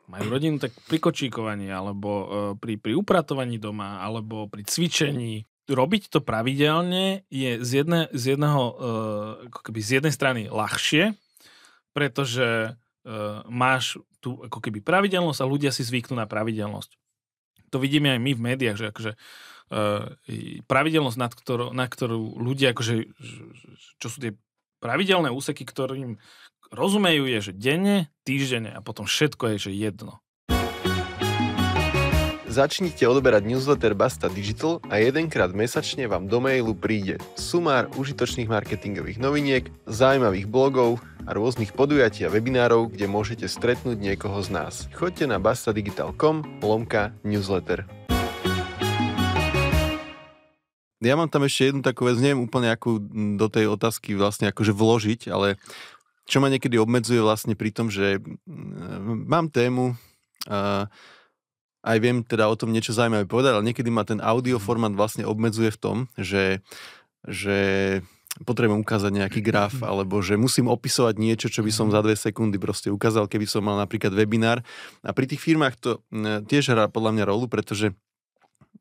majú 0.07 0.27
rodinu, 0.37 0.61
tak 0.61 0.71
pri 0.87 1.01
kočíkovaní, 1.01 1.73
alebo 1.73 2.11
uh, 2.11 2.27
pri, 2.57 2.77
pri 2.77 2.95
upratovaní 2.95 3.57
doma, 3.57 4.01
alebo 4.05 4.47
pri 4.47 4.65
cvičení. 4.65 5.49
Robiť 5.65 6.13
to 6.13 6.21
pravidelne 6.21 7.25
je 7.33 7.57
z, 7.65 7.71
jedne, 7.83 8.13
z, 8.13 8.37
jedného, 8.37 8.63
uh, 8.63 8.75
ako 9.49 9.61
keby 9.65 9.81
z 9.81 9.91
jednej 10.01 10.13
strany 10.13 10.41
ľahšie, 10.53 11.17
pretože 11.97 12.77
uh, 12.77 13.41
máš 13.49 13.97
tu 14.21 14.37
ako 14.45 14.61
keby 14.61 14.85
pravidelnosť 14.85 15.41
a 15.41 15.51
ľudia 15.51 15.73
si 15.73 15.81
zvyknú 15.85 16.21
na 16.21 16.29
pravidelnosť. 16.29 17.01
To 17.73 17.81
vidíme 17.81 18.13
aj 18.13 18.21
my 18.21 18.33
v 18.37 18.45
médiách, 18.45 18.77
že 18.77 18.87
akože 18.93 19.13
pravidelnosť, 20.65 21.19
nad 21.19 21.33
ktorú, 21.33 21.73
na 21.73 21.87
ktorú 21.89 22.39
ľudia, 22.39 22.77
akože, 22.77 22.95
čo 23.99 24.07
sú 24.07 24.19
tie 24.21 24.33
pravidelné 24.79 25.33
úseky, 25.33 25.65
ktorým 25.65 26.21
rozumejú, 26.69 27.25
je, 27.31 27.51
že 27.51 27.53
denne, 27.57 28.13
týždenne 28.29 28.71
a 28.75 28.85
potom 28.85 29.09
všetko 29.09 29.57
je, 29.57 29.71
že 29.71 29.71
jedno. 29.73 30.21
Začnite 32.55 33.03
odoberať 33.11 33.51
newsletter 33.51 33.99
Basta 33.99 34.31
Digital 34.31 34.79
a 34.87 35.03
jedenkrát 35.03 35.51
mesačne 35.51 36.07
vám 36.07 36.31
do 36.31 36.39
mailu 36.39 36.71
príde 36.71 37.19
sumár 37.35 37.91
užitočných 37.99 38.47
marketingových 38.47 39.19
noviniek, 39.19 39.67
zaujímavých 39.91 40.47
blogov 40.47 41.03
a 41.27 41.35
rôznych 41.35 41.75
podujatí 41.75 42.23
a 42.23 42.31
webinárov, 42.31 42.95
kde 42.95 43.11
môžete 43.11 43.51
stretnúť 43.51 43.99
niekoho 43.99 44.39
z 44.39 44.55
nás. 44.55 44.87
Choďte 44.95 45.27
na 45.27 45.43
bastadigital.com 45.43 46.63
lomka 46.63 47.11
newsletter. 47.27 47.91
Ja 51.05 51.21
mám 51.21 51.29
tam 51.29 51.45
ešte 51.45 51.71
jednu 51.71 51.85
takú 51.85 52.09
vec, 52.09 52.17
neviem 52.19 52.45
úplne 52.45 52.73
ako 52.73 52.99
do 53.37 53.47
tej 53.53 53.69
otázky 53.69 54.17
vlastne 54.17 54.49
akože 54.49 54.73
vložiť, 54.73 55.29
ale 55.29 55.61
čo 56.25 56.41
ma 56.41 56.49
niekedy 56.49 56.81
obmedzuje 56.81 57.21
vlastne 57.21 57.53
pri 57.53 57.71
tom, 57.71 57.93
že 57.93 58.21
mám 59.29 59.53
tému 59.53 59.95
a 60.49 60.89
aj 61.85 61.97
viem 62.01 62.25
teda 62.25 62.49
o 62.49 62.57
tom 62.57 62.73
niečo 62.73 62.97
zaujímavé 62.97 63.29
povedať, 63.29 63.61
ale 63.61 63.69
niekedy 63.69 63.93
ma 63.93 64.09
ten 64.09 64.19
audio 64.25 64.57
mhm. 64.57 64.65
formát 64.65 64.95
vlastne 64.97 65.29
obmedzuje 65.29 65.69
v 65.69 65.79
tom, 65.81 65.97
že, 66.17 66.65
že 67.29 67.59
potrebujem 68.43 68.83
ukázať 68.83 69.13
nejaký 69.13 69.41
graf, 69.45 69.77
alebo 69.85 70.25
že 70.25 70.41
musím 70.41 70.73
opisovať 70.73 71.15
niečo, 71.21 71.53
čo 71.53 71.61
by 71.61 71.71
som 71.71 71.93
mhm. 71.93 71.95
za 71.95 72.01
dve 72.01 72.17
sekundy 72.17 72.57
proste 72.57 72.89
ukázal, 72.89 73.29
keby 73.29 73.45
som 73.45 73.61
mal 73.61 73.77
napríklad 73.77 74.17
webinár. 74.17 74.65
A 75.05 75.13
pri 75.13 75.29
tých 75.29 75.45
firmách 75.45 75.75
to 75.77 76.01
tiež 76.49 76.73
hrá 76.73 76.89
podľa 76.89 77.21
mňa 77.21 77.25
rolu, 77.29 77.47
pretože 77.53 77.93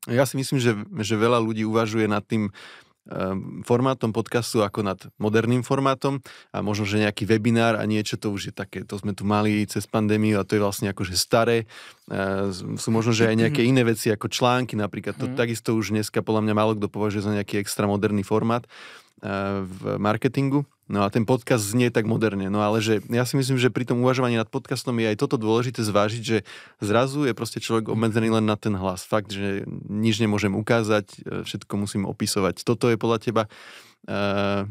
ja 0.08 0.24
si 0.28 0.36
myslím, 0.36 0.58
že, 0.60 0.72
že 1.00 1.14
veľa 1.16 1.40
ľudí 1.40 1.64
uvažuje 1.64 2.04
nad 2.04 2.20
tým 2.20 2.48
um, 2.48 3.64
formátom 3.64 4.12
podcastu 4.12 4.60
ako 4.60 4.84
nad 4.84 4.98
moderným 5.16 5.64
formátom 5.64 6.20
a 6.52 6.60
možno, 6.60 6.84
že 6.84 7.00
nejaký 7.00 7.24
webinár 7.28 7.80
a 7.80 7.84
niečo, 7.88 8.20
to 8.20 8.32
už 8.32 8.52
je 8.52 8.54
také, 8.54 8.84
to 8.84 9.00
sme 9.00 9.16
tu 9.16 9.24
mali 9.24 9.64
cez 9.64 9.88
pandémiu 9.88 10.40
a 10.40 10.46
to 10.46 10.56
je 10.56 10.64
vlastne 10.64 10.88
akože 10.92 11.16
staré. 11.16 11.64
Uh, 12.08 12.52
sú 12.52 12.88
možno, 12.92 13.16
že 13.16 13.28
aj 13.28 13.36
nejaké 13.48 13.62
iné 13.64 13.84
veci 13.84 14.12
ako 14.12 14.28
články 14.28 14.76
napríklad. 14.76 15.16
To 15.20 15.28
mm. 15.28 15.36
takisto 15.36 15.72
už 15.72 15.96
dneska 15.96 16.20
podľa 16.20 16.44
mňa 16.48 16.54
málo 16.56 16.72
kto 16.76 16.88
považuje 16.92 17.24
za 17.24 17.32
nejaký 17.32 17.60
extra 17.60 17.88
moderný 17.88 18.24
formát 18.24 18.64
uh, 18.64 19.64
v 19.64 19.96
marketingu. 19.96 20.68
No 20.84 21.00
a 21.00 21.08
ten 21.08 21.24
podcast 21.24 21.64
znie 21.64 21.88
tak 21.88 22.04
moderne. 22.04 22.52
No 22.52 22.60
ale 22.60 22.84
že 22.84 23.00
ja 23.08 23.24
si 23.24 23.40
myslím, 23.40 23.56
že 23.56 23.72
pri 23.72 23.88
tom 23.88 24.04
uvažovaní 24.04 24.36
nad 24.36 24.48
podcastom 24.52 25.00
je 25.00 25.08
aj 25.08 25.16
toto 25.16 25.40
dôležité 25.40 25.80
zvážiť, 25.80 26.22
že 26.22 26.38
zrazu 26.84 27.24
je 27.24 27.32
proste 27.32 27.56
človek 27.56 27.88
obmedzený 27.88 28.28
len 28.36 28.44
na 28.44 28.60
ten 28.60 28.76
hlas. 28.76 29.00
Fakt, 29.00 29.32
že 29.32 29.64
nič 29.88 30.20
nemôžem 30.20 30.52
ukázať, 30.52 31.06
e, 31.08 31.18
všetko 31.48 31.72
musím 31.80 32.04
opisovať. 32.04 32.68
Toto 32.68 32.92
je 32.92 33.00
podľa 33.00 33.18
teba, 33.24 33.42
uh, 34.08 34.68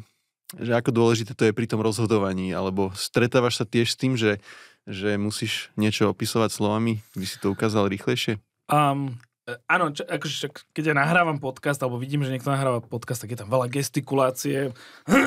že 0.54 0.72
ako 0.78 0.94
dôležité 0.94 1.34
to 1.34 1.50
je 1.50 1.58
pri 1.58 1.66
tom 1.66 1.82
rozhodovaní, 1.82 2.54
alebo 2.54 2.94
stretávaš 2.94 3.62
sa 3.62 3.66
tiež 3.66 3.90
s 3.90 3.98
tým, 3.98 4.14
že, 4.14 4.38
že 4.86 5.18
musíš 5.18 5.74
niečo 5.74 6.14
opisovať 6.14 6.54
slovami, 6.54 7.02
by 7.18 7.26
si 7.26 7.42
to 7.42 7.50
ukázal 7.50 7.90
rýchlejšie? 7.90 8.38
Um, 8.70 9.18
E, 9.18 9.33
áno, 9.68 9.92
čo, 9.92 10.08
akože, 10.08 10.72
keď 10.72 10.84
ja 10.92 10.96
nahrávam 10.96 11.36
podcast, 11.40 11.80
alebo 11.84 12.00
vidím, 12.00 12.24
že 12.24 12.32
niekto 12.32 12.52
nahráva 12.52 12.80
podcast, 12.80 13.24
tak 13.24 13.36
je 13.36 13.40
tam 13.44 13.52
veľa 13.52 13.68
gestikulácie. 13.68 14.72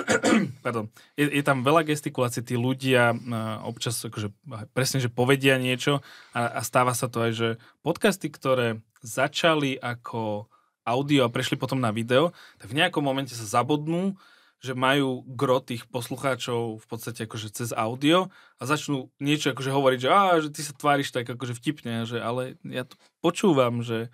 Pardon. 0.64 0.88
Je, 1.20 1.28
je 1.28 1.42
tam 1.44 1.60
veľa 1.60 1.84
gestikulácie, 1.84 2.40
tí 2.40 2.56
ľudia 2.56 3.12
uh, 3.12 3.60
občas 3.68 4.00
akože, 4.00 4.32
presne, 4.72 5.04
že 5.04 5.12
povedia 5.12 5.60
niečo 5.60 6.00
a, 6.32 6.56
a 6.56 6.60
stáva 6.64 6.96
sa 6.96 7.12
to 7.12 7.20
aj, 7.28 7.32
že 7.36 7.48
podcasty, 7.84 8.32
ktoré 8.32 8.80
začali 9.04 9.76
ako 9.76 10.48
audio 10.86 11.26
a 11.26 11.32
prešli 11.32 11.58
potom 11.58 11.82
na 11.82 11.92
video, 11.92 12.32
tak 12.56 12.72
v 12.72 12.78
nejakom 12.78 13.02
momente 13.02 13.34
sa 13.34 13.44
zabodnú 13.44 14.16
že 14.60 14.72
majú 14.72 15.22
gro 15.28 15.60
tých 15.60 15.84
poslucháčov 15.88 16.80
v 16.80 16.86
podstate 16.88 17.28
akože 17.28 17.52
cez 17.52 17.70
audio 17.76 18.32
a 18.56 18.62
začnú 18.64 19.12
niečo 19.20 19.52
akože 19.52 19.70
hovoriť, 19.70 19.98
že, 20.00 20.08
á, 20.08 20.22
že 20.40 20.48
ty 20.48 20.60
sa 20.64 20.72
tváriš 20.72 21.12
tak 21.12 21.28
akože 21.28 21.54
vtipne, 21.56 22.08
že 22.08 22.18
ale 22.18 22.56
ja 22.64 22.88
to 22.88 22.96
počúvam, 23.20 23.84
že, 23.84 24.08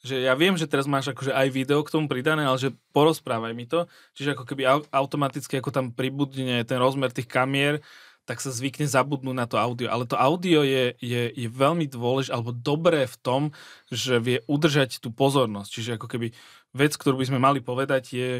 že 0.00 0.24
ja 0.24 0.32
viem, 0.32 0.56
že 0.56 0.70
teraz 0.70 0.88
máš 0.88 1.12
akože 1.12 1.36
aj 1.36 1.48
video 1.52 1.84
k 1.84 1.92
tomu 1.92 2.08
pridané, 2.08 2.48
ale 2.48 2.56
že 2.56 2.74
porozprávaj 2.96 3.52
mi 3.52 3.68
to. 3.68 3.84
Čiže 4.16 4.34
ako 4.34 4.44
keby 4.48 4.88
automaticky 4.88 5.60
ako 5.60 5.70
tam 5.70 5.86
pribudne 5.92 6.64
ten 6.64 6.80
rozmer 6.80 7.12
tých 7.12 7.28
kamier, 7.28 7.84
tak 8.28 8.44
sa 8.44 8.52
zvykne 8.52 8.84
zabudnúť 8.84 9.32
na 9.32 9.48
to 9.48 9.56
audio. 9.56 9.88
Ale 9.88 10.04
to 10.04 10.20
audio 10.20 10.60
je, 10.60 10.92
je, 11.00 11.32
je 11.32 11.48
veľmi 11.48 11.88
dôležité, 11.88 12.36
alebo 12.36 12.52
dobré 12.52 13.08
v 13.08 13.16
tom, 13.24 13.42
že 13.88 14.20
vie 14.20 14.44
udržať 14.44 15.00
tú 15.00 15.08
pozornosť. 15.08 15.70
Čiže 15.72 15.90
ako 15.96 16.06
keby 16.12 16.36
vec, 16.76 16.92
ktorú 16.92 17.16
by 17.16 17.26
sme 17.32 17.40
mali 17.40 17.64
povedať 17.64 18.04
je, 18.12 18.30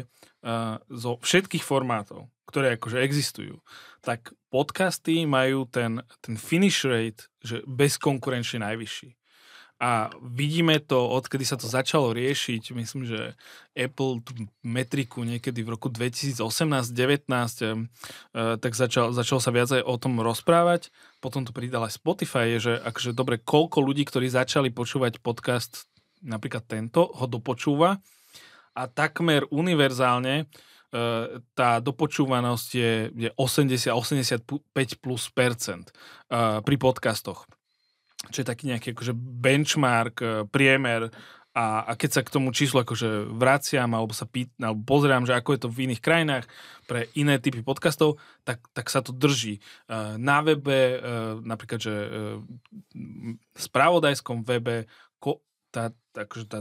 zo 0.87 1.19
všetkých 1.19 1.65
formátov, 1.65 2.31
ktoré 2.47 2.79
akože 2.79 3.03
existujú, 3.03 3.59
tak 3.99 4.31
podcasty 4.47 5.27
majú 5.27 5.67
ten, 5.67 5.99
ten 6.23 6.39
finish 6.39 6.87
rate, 6.87 7.27
že 7.43 7.65
bezkonkurenčne 7.67 8.63
najvyšší. 8.63 9.18
A 9.79 10.11
vidíme 10.19 10.83
to, 10.83 11.07
odkedy 11.07 11.47
sa 11.47 11.55
to 11.55 11.63
začalo 11.63 12.11
riešiť, 12.11 12.75
myslím, 12.75 13.07
že 13.07 13.39
Apple 13.71 14.19
tú 14.19 14.51
metriku 14.59 15.23
niekedy 15.23 15.63
v 15.63 15.79
roku 15.79 15.87
2018-19, 15.87 16.35
eh, 16.91 18.59
tak 18.59 18.75
začal, 18.75 19.15
začal 19.15 19.39
sa 19.39 19.55
viac 19.55 19.71
o 19.71 19.95
tom 19.95 20.19
rozprávať. 20.19 20.91
Potom 21.23 21.47
to 21.47 21.55
pridal 21.55 21.87
aj 21.87 21.95
Spotify, 21.95 22.59
že 22.59 22.75
akože 22.75 23.15
dobre, 23.15 23.39
koľko 23.39 23.79
ľudí, 23.79 24.03
ktorí 24.03 24.27
začali 24.27 24.67
počúvať 24.67 25.23
podcast, 25.23 25.87
napríklad 26.19 26.67
tento, 26.67 27.07
ho 27.15 27.25
dopočúva 27.31 28.03
a 28.75 28.81
takmer 28.87 29.47
univerzálne 29.51 30.43
e, 30.43 30.45
tá 31.55 31.79
dopočúvanosť 31.79 32.69
je, 32.75 32.93
je 33.27 33.29
80-85 33.35 35.03
plus 35.03 35.23
percent 35.31 35.85
e, 35.89 35.93
pri 36.63 36.75
podcastoch. 36.79 37.47
Čo 38.27 38.43
je 38.43 38.47
taký 38.51 38.67
nejaký 38.67 38.91
akože 38.91 39.15
benchmark, 39.15 40.15
e, 40.19 40.27
priemer 40.51 41.07
a 41.55 41.81
a, 41.83 41.97
keď 41.97 42.09
sa 42.13 42.21
k 42.21 42.29
tomu 42.29 42.53
číslu 42.53 42.85
akože 42.85 43.35
vraciam 43.35 43.89
alebo 43.91 44.13
sa 44.13 44.29
pýt, 44.29 44.53
alebo 44.61 44.85
pozerám, 44.85 45.25
že 45.25 45.33
ako 45.33 45.49
je 45.57 45.61
to 45.65 45.69
v 45.71 45.81
iných 45.89 46.03
krajinách 46.03 46.45
pre 46.85 47.09
iné 47.17 47.41
typy 47.41 47.65
podcastov, 47.65 48.21
tak, 48.45 48.61
tak 48.71 48.87
sa 48.87 49.01
to 49.01 49.09
drží. 49.11 49.57
Na 50.21 50.45
webe, 50.45 51.01
napríklad, 51.41 51.81
že 51.81 51.93
spravodajskom 53.57 54.45
webe 54.45 54.85
tá, 55.69 55.93
takže 56.11 56.49
tá, 56.49 56.59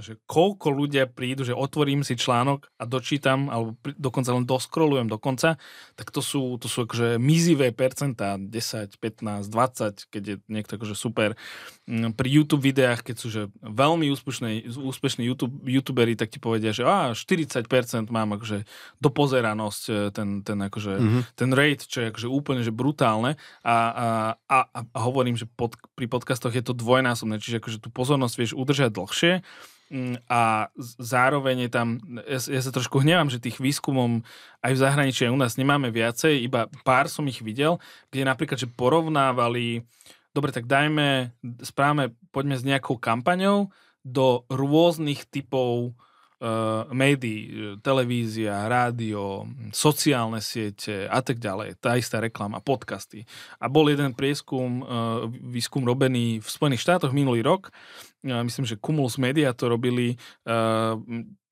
že 0.00 0.16
koľko 0.24 0.72
ľudia 0.72 1.04
prídu, 1.06 1.44
že 1.44 1.54
otvorím 1.54 2.02
si 2.02 2.18
článok 2.18 2.66
a 2.80 2.88
dočítam, 2.88 3.52
alebo 3.52 3.78
pri, 3.78 3.94
dokonca 3.94 4.34
len 4.34 4.48
doskrolujem 4.48 5.06
do 5.06 5.20
konca, 5.20 5.60
tak 5.94 6.10
to 6.10 6.24
sú, 6.24 6.58
to 6.58 6.66
sú 6.66 6.88
akože 6.88 7.20
mizivé 7.22 7.70
percentá, 7.70 8.40
10, 8.40 8.98
15, 8.98 9.46
20, 9.52 10.10
keď 10.10 10.22
je 10.26 10.36
niekto 10.50 10.80
akože 10.80 10.96
super. 10.98 11.38
Mm, 11.86 12.18
pri 12.18 12.28
YouTube 12.32 12.66
videách, 12.66 13.06
keď 13.06 13.16
sú 13.20 13.28
že 13.30 13.42
veľmi 13.62 14.10
úspešní, 14.10 14.74
úspešní 14.74 15.22
YouTube, 15.22 15.62
youtuberi, 15.62 16.18
tak 16.18 16.34
ti 16.34 16.42
povedia, 16.42 16.74
že 16.74 16.82
á, 16.82 17.14
40% 17.14 18.10
mám 18.10 18.34
akože 18.34 18.66
dopozeranosť, 18.98 19.82
e, 19.86 19.92
ten, 20.10 20.42
ten, 20.42 20.58
akože, 20.66 20.94
mm-hmm. 20.98 21.22
ten 21.38 21.50
rate, 21.54 21.86
čo 21.86 22.02
je 22.02 22.10
akože 22.10 22.28
úplne 22.32 22.66
že 22.66 22.74
brutálne 22.74 23.38
a, 23.62 23.76
a, 23.94 24.08
a, 24.50 24.78
a 24.82 24.98
hovorím, 24.98 25.38
že 25.38 25.46
pod, 25.46 25.78
pri 25.94 26.10
podcastoch 26.10 26.50
je 26.50 26.64
to 26.64 26.74
dvojnásobné, 26.74 27.38
čiže 27.38 27.62
akože 27.62 27.78
tú 27.78 27.92
pozornosť 27.94 28.34
vieš 28.34 28.52
udržať 28.58 28.95
dlhšie. 28.96 29.44
Mm, 29.86 30.18
a 30.26 30.66
zároveň 30.98 31.68
je 31.68 31.70
tam, 31.70 31.88
ja, 32.26 32.40
ja 32.42 32.60
sa 32.64 32.74
trošku 32.74 33.06
hnevám, 33.06 33.30
že 33.30 33.38
tých 33.38 33.62
výskumov 33.62 34.26
aj 34.58 34.72
v 34.74 34.82
zahraničí 34.82 35.30
aj 35.30 35.34
u 35.34 35.38
nás 35.38 35.54
nemáme 35.54 35.94
viacej, 35.94 36.42
iba 36.42 36.66
pár 36.82 37.06
som 37.06 37.22
ich 37.30 37.38
videl, 37.38 37.78
kde 38.10 38.26
napríklad, 38.26 38.58
že 38.58 38.66
porovnávali, 38.66 39.86
dobre, 40.34 40.50
tak 40.50 40.66
dajme, 40.66 41.30
správame, 41.62 42.18
poďme 42.34 42.58
s 42.58 42.66
nejakou 42.66 42.98
kampaňou 42.98 43.70
do 44.02 44.42
rôznych 44.50 45.22
typov 45.30 45.94
uh, 46.40 46.88
médií, 46.92 47.76
televízia, 47.80 48.68
rádio, 48.68 49.48
sociálne 49.72 50.40
siete 50.44 51.08
a 51.08 51.20
tak 51.24 51.40
ďalej, 51.40 51.80
tá 51.80 51.96
istá 51.96 52.20
reklama, 52.20 52.60
podcasty. 52.60 53.24
A 53.60 53.70
bol 53.70 53.88
jeden 53.88 54.12
prieskum, 54.12 54.82
uh, 54.82 55.24
výskum 55.30 55.84
robený 55.84 56.40
v 56.40 56.48
Spojených 56.48 56.84
štátoch 56.84 57.16
minulý 57.16 57.40
rok, 57.40 57.72
uh, 57.72 58.42
myslím, 58.44 58.68
že 58.68 58.80
Cumulus 58.80 59.16
Media 59.16 59.56
to 59.56 59.70
robili, 59.70 60.20
uh, 60.44 60.96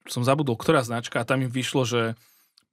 som 0.05 0.23
zabudol, 0.25 0.57
ktorá 0.61 0.85
značka, 0.85 1.21
a 1.21 1.29
tam 1.29 1.41
im 1.41 1.53
vyšlo, 1.53 1.89
že 1.89 2.19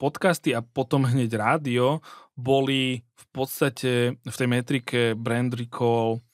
podcasty 0.02 0.58
a 0.58 0.66
potom 0.66 1.06
hneď 1.06 1.38
rádio 1.38 2.02
boli 2.34 3.06
v 3.14 3.26
podstate 3.30 4.18
v 4.18 4.36
tej 4.36 4.48
metrike 4.50 5.00
brand 5.14 5.54
recall 5.54 6.26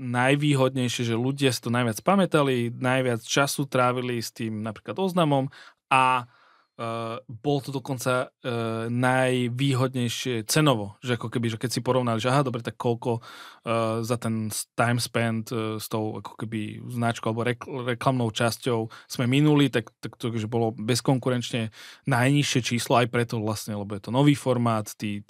najvýhodnejšie, 0.00 1.12
že 1.12 1.16
ľudia 1.16 1.52
si 1.52 1.60
to 1.60 1.70
najviac 1.72 2.00
pamätali, 2.00 2.72
najviac 2.72 3.20
času 3.24 3.68
trávili 3.68 4.20
s 4.20 4.32
tým 4.32 4.64
napríklad 4.64 4.96
oznamom 4.96 5.52
a 5.92 6.26
Uh, 6.72 7.20
bol 7.28 7.60
to 7.60 7.68
dokonca 7.68 8.32
uh, 8.32 8.88
najvýhodnejšie 8.88 10.48
cenovo, 10.48 10.96
že 11.04 11.20
ako 11.20 11.28
keby, 11.28 11.52
že 11.52 11.60
keď 11.60 11.68
si 11.68 11.84
porovnali, 11.84 12.16
že 12.16 12.32
aha, 12.32 12.48
dobre, 12.48 12.64
tak 12.64 12.80
koľko 12.80 13.20
uh, 13.20 14.00
za 14.00 14.16
ten 14.16 14.48
time 14.72 14.96
spent 14.96 15.52
uh, 15.52 15.76
s 15.76 15.92
tou 15.92 16.16
ako 16.16 16.32
keby 16.32 16.80
značkou 16.88 17.28
alebo 17.28 17.44
rek- 17.44 17.68
reklamnou 17.68 18.32
časťou 18.32 18.88
sme 19.04 19.28
minuli, 19.28 19.68
tak, 19.68 19.92
tak 20.00 20.16
to 20.16 20.32
že 20.32 20.48
bolo 20.48 20.72
bezkonkurenčne 20.72 21.76
najnižšie 22.08 22.60
číslo 22.64 23.04
aj 23.04 23.12
preto 23.12 23.36
vlastne, 23.36 23.76
lebo 23.76 23.92
je 23.92 24.08
to 24.08 24.10
nový 24.10 24.32
formát, 24.32 24.88
tí 24.96 25.20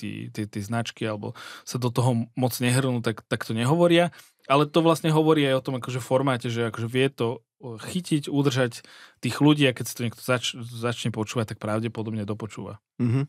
značky 0.62 1.10
alebo 1.10 1.34
sa 1.66 1.74
do 1.74 1.90
toho 1.90 2.30
moc 2.38 2.54
nehrnú, 2.62 3.02
tak, 3.02 3.26
tak 3.26 3.42
to 3.42 3.50
nehovoria 3.50 4.14
ale 4.50 4.66
to 4.66 4.82
vlastne 4.82 5.10
hovorí 5.14 5.46
aj 5.46 5.58
o 5.58 5.64
tom 5.64 5.74
akože 5.78 6.00
formáte, 6.02 6.48
že 6.50 6.70
akože 6.70 6.88
vie 6.90 7.08
to 7.12 7.42
chytiť, 7.62 8.26
udržať 8.26 8.82
tých 9.22 9.36
ľudí 9.38 9.70
a 9.70 9.76
keď 9.76 9.84
si 9.86 9.94
to 9.94 10.04
niekto 10.04 10.22
zač- 10.22 10.58
začne 10.58 11.14
počúvať, 11.14 11.54
tak 11.54 11.62
pravdepodobne 11.62 12.26
dopočúva. 12.26 12.82
Mm-hmm. 12.98 13.24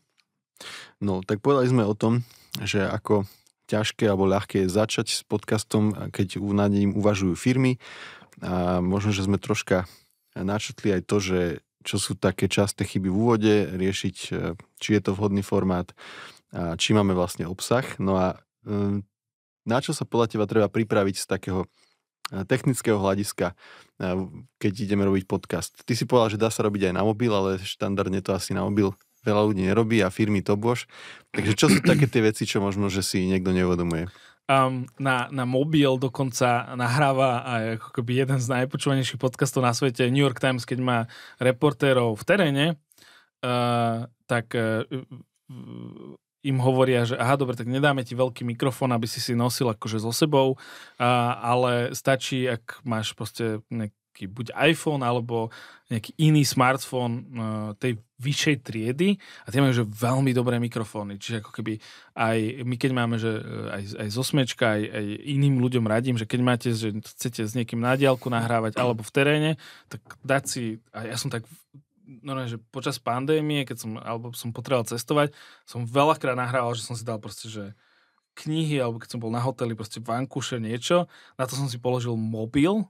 No, 1.02 1.22
tak 1.22 1.38
povedali 1.38 1.70
sme 1.70 1.86
o 1.86 1.94
tom, 1.94 2.26
že 2.62 2.82
ako 2.82 3.26
ťažké 3.70 4.04
alebo 4.10 4.28
ľahké 4.28 4.66
je 4.66 4.74
začať 4.74 5.06
s 5.10 5.22
podcastom, 5.24 6.10
keď 6.10 6.42
nad 6.52 6.70
ním 6.70 6.94
uvažujú 6.98 7.34
firmy. 7.38 7.80
A 8.42 8.82
možno, 8.82 9.14
že 9.14 9.24
sme 9.24 9.38
troška 9.38 9.86
načetli 10.34 10.98
aj 10.98 11.02
to, 11.06 11.16
že 11.22 11.40
čo 11.84 11.96
sú 12.00 12.16
také 12.16 12.48
časté 12.48 12.82
chyby 12.82 13.12
v 13.12 13.16
úvode, 13.16 13.54
riešiť, 13.76 14.16
e, 14.32 14.56
či 14.80 14.88
je 14.96 15.00
to 15.04 15.12
vhodný 15.12 15.44
formát, 15.44 15.92
a 16.50 16.80
či 16.80 16.96
máme 16.96 17.12
vlastne 17.12 17.44
obsah. 17.44 17.84
No 18.00 18.16
a 18.16 18.40
e, 18.64 19.04
na 19.64 19.80
čo 19.80 19.96
sa 19.96 20.04
podľa 20.04 20.36
teba 20.36 20.44
treba 20.44 20.68
pripraviť 20.68 21.16
z 21.20 21.26
takého 21.26 21.60
eh, 22.32 22.44
technického 22.44 23.00
hľadiska, 23.00 23.52
eh, 23.52 24.16
keď 24.60 24.72
ideme 24.84 25.08
robiť 25.08 25.24
podcast. 25.24 25.74
Ty 25.82 25.92
si 25.96 26.04
povedal, 26.04 26.36
že 26.36 26.42
dá 26.42 26.48
sa 26.52 26.64
robiť 26.64 26.92
aj 26.92 26.94
na 26.94 27.02
mobil, 27.02 27.32
ale 27.32 27.60
štandardne 27.60 28.20
to 28.20 28.36
asi 28.36 28.52
na 28.52 28.64
mobil 28.64 28.92
veľa 29.24 29.42
ľudí 29.50 29.64
nerobí 29.64 30.04
a 30.04 30.12
firmy 30.12 30.44
to 30.44 30.54
bož. 30.54 30.84
Takže 31.32 31.52
čo 31.56 31.66
sú 31.72 31.80
také 31.80 32.04
tie 32.04 32.20
veci, 32.20 32.44
čo 32.44 32.60
možno, 32.60 32.92
že 32.92 33.00
si 33.00 33.24
niekto 33.24 33.56
neuvedomuje? 33.56 34.12
Um, 34.44 34.84
na, 35.00 35.32
na 35.32 35.48
mobil 35.48 35.88
dokonca 35.96 36.76
nahráva 36.76 37.48
aj 37.48 37.62
ako 37.80 37.88
keby 37.96 38.28
jeden 38.28 38.36
z 38.36 38.52
najpočúvanejších 38.52 39.16
podcastov 39.16 39.64
na 39.64 39.72
svete 39.72 40.04
New 40.12 40.20
York 40.20 40.36
Times, 40.36 40.68
keď 40.68 40.78
má 40.84 40.98
reportérov 41.40 42.12
v 42.12 42.24
teréne, 42.28 42.66
uh, 43.40 44.04
tak 44.28 44.52
uh, 44.52 44.84
im 46.44 46.60
hovoria, 46.60 47.08
že 47.08 47.16
aha, 47.16 47.40
dobre, 47.40 47.56
tak 47.56 47.66
nedáme 47.66 48.04
ti 48.04 48.12
veľký 48.12 48.44
mikrofón, 48.44 48.92
aby 48.92 49.08
si 49.08 49.18
si 49.18 49.32
nosil 49.32 49.72
akože 49.72 50.04
so 50.04 50.12
sebou, 50.12 50.60
a, 51.00 51.40
ale 51.40 51.96
stačí, 51.96 52.44
ak 52.44 52.84
máš 52.84 53.16
proste 53.16 53.64
nejaký 53.72 54.28
buď 54.30 54.54
iPhone 54.70 55.02
alebo 55.02 55.50
nejaký 55.90 56.14
iný 56.22 56.46
smartfón 56.46 57.12
uh, 57.12 57.22
tej 57.76 57.98
vyššej 58.22 58.56
triedy 58.62 59.18
a 59.44 59.50
tie 59.50 59.60
majú 59.60 59.74
že 59.74 59.84
veľmi 59.84 60.30
dobré 60.30 60.56
mikrofóny. 60.62 61.18
Čiže 61.18 61.42
ako 61.42 61.50
keby 61.50 61.82
aj 62.14 62.38
my 62.62 62.76
keď 62.78 62.90
máme, 62.94 63.16
že 63.18 63.42
aj, 63.74 64.06
aj 64.06 64.08
z 64.08 64.16
osmečka, 64.16 64.64
aj, 64.78 64.82
aj 64.86 65.04
iným 65.28 65.58
ľuďom 65.58 65.84
radím, 65.84 66.16
že 66.16 66.30
keď 66.30 66.40
máte, 66.40 66.68
že 66.72 66.94
chcete 66.94 67.42
s 67.42 67.52
niekým 67.58 67.82
na 67.82 67.98
diálku 67.98 68.30
nahrávať 68.30 68.78
alebo 68.78 69.02
v 69.02 69.12
teréne, 69.12 69.50
tak 69.90 70.00
dať 70.22 70.42
si, 70.46 70.62
a 70.94 71.10
ja 71.10 71.18
som 71.18 71.28
tak 71.28 71.44
normálne, 72.04 72.52
že 72.52 72.60
počas 72.70 73.00
pandémie, 73.00 73.64
keď 73.64 73.76
som, 73.80 73.90
alebo 73.96 74.30
som 74.36 74.52
potreboval 74.52 74.84
cestovať, 74.84 75.32
som 75.64 75.88
veľakrát 75.88 76.36
nahrával, 76.36 76.76
že 76.76 76.84
som 76.84 76.94
si 76.94 77.02
dal 77.04 77.16
proste, 77.16 77.48
že 77.48 77.72
knihy, 78.34 78.82
alebo 78.82 78.98
keď 78.98 79.16
som 79.16 79.22
bol 79.22 79.30
na 79.30 79.40
hoteli, 79.40 79.78
proste 79.78 80.02
vankuše, 80.02 80.58
niečo. 80.58 81.06
Na 81.38 81.46
to 81.46 81.54
som 81.54 81.70
si 81.70 81.78
položil 81.78 82.18
mobil, 82.18 82.82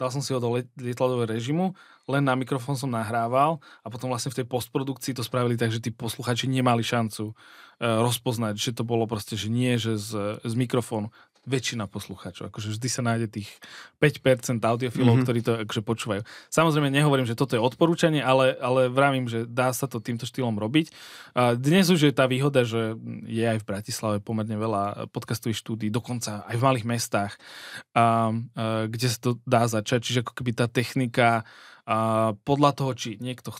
dal 0.00 0.08
som 0.08 0.24
si 0.24 0.32
ho 0.32 0.40
do 0.40 0.56
lietladového 0.80 1.28
režimu, 1.28 1.76
len 2.08 2.24
na 2.24 2.32
mikrofón 2.32 2.72
som 2.78 2.88
nahrával 2.88 3.60
a 3.84 3.92
potom 3.92 4.08
vlastne 4.08 4.32
v 4.32 4.40
tej 4.40 4.46
postprodukcii 4.48 5.12
to 5.12 5.20
spravili 5.20 5.60
tak, 5.60 5.68
že 5.68 5.84
tí 5.84 5.92
posluchači 5.92 6.48
nemali 6.48 6.80
šancu 6.80 7.36
uh, 7.36 8.00
rozpoznať, 8.00 8.56
že 8.56 8.72
to 8.72 8.82
bolo 8.86 9.04
proste, 9.04 9.36
že 9.36 9.52
nie, 9.52 9.76
že 9.76 10.00
z, 10.00 10.40
z 10.40 10.54
mikrofónu 10.56 11.12
väčšina 11.48 11.88
poslucháčov. 11.88 12.52
Akože 12.52 12.76
vždy 12.76 12.88
sa 12.92 13.00
nájde 13.00 13.40
tých 13.40 13.48
5% 13.98 14.60
audiofilov, 14.60 15.20
mm-hmm. 15.20 15.24
ktorí 15.24 15.40
to 15.40 15.52
akože 15.64 15.82
počúvajú. 15.82 16.22
Samozrejme 16.52 16.92
nehovorím, 16.92 17.24
že 17.24 17.38
toto 17.38 17.56
je 17.56 17.62
odporúčanie, 17.64 18.20
ale, 18.20 18.52
ale 18.60 18.92
vravím, 18.92 19.24
že 19.24 19.48
dá 19.48 19.72
sa 19.72 19.88
to 19.88 20.04
týmto 20.04 20.28
štýlom 20.28 20.60
robiť. 20.60 20.92
A 21.32 21.56
dnes 21.56 21.88
už 21.88 22.10
je 22.10 22.12
tá 22.12 22.28
výhoda, 22.28 22.68
že 22.68 22.92
je 23.24 23.44
aj 23.44 23.64
v 23.64 23.68
Bratislave 23.68 24.16
pomerne 24.20 24.56
veľa 24.60 25.08
podcastových 25.08 25.60
štúdí, 25.60 25.88
dokonca 25.88 26.44
aj 26.44 26.56
v 26.60 26.66
malých 26.66 26.86
mestách, 26.86 27.32
a, 27.96 28.30
a, 28.56 28.84
kde 28.90 29.06
sa 29.08 29.18
to 29.18 29.30
dá 29.48 29.64
začať. 29.64 30.00
Čiže 30.04 30.22
ako 30.28 30.32
keby 30.36 30.52
tá 30.52 30.66
technika 30.68 31.48
a 31.90 32.32
podľa 32.46 32.70
toho, 32.76 32.92
či 32.94 33.18
niekto 33.18 33.50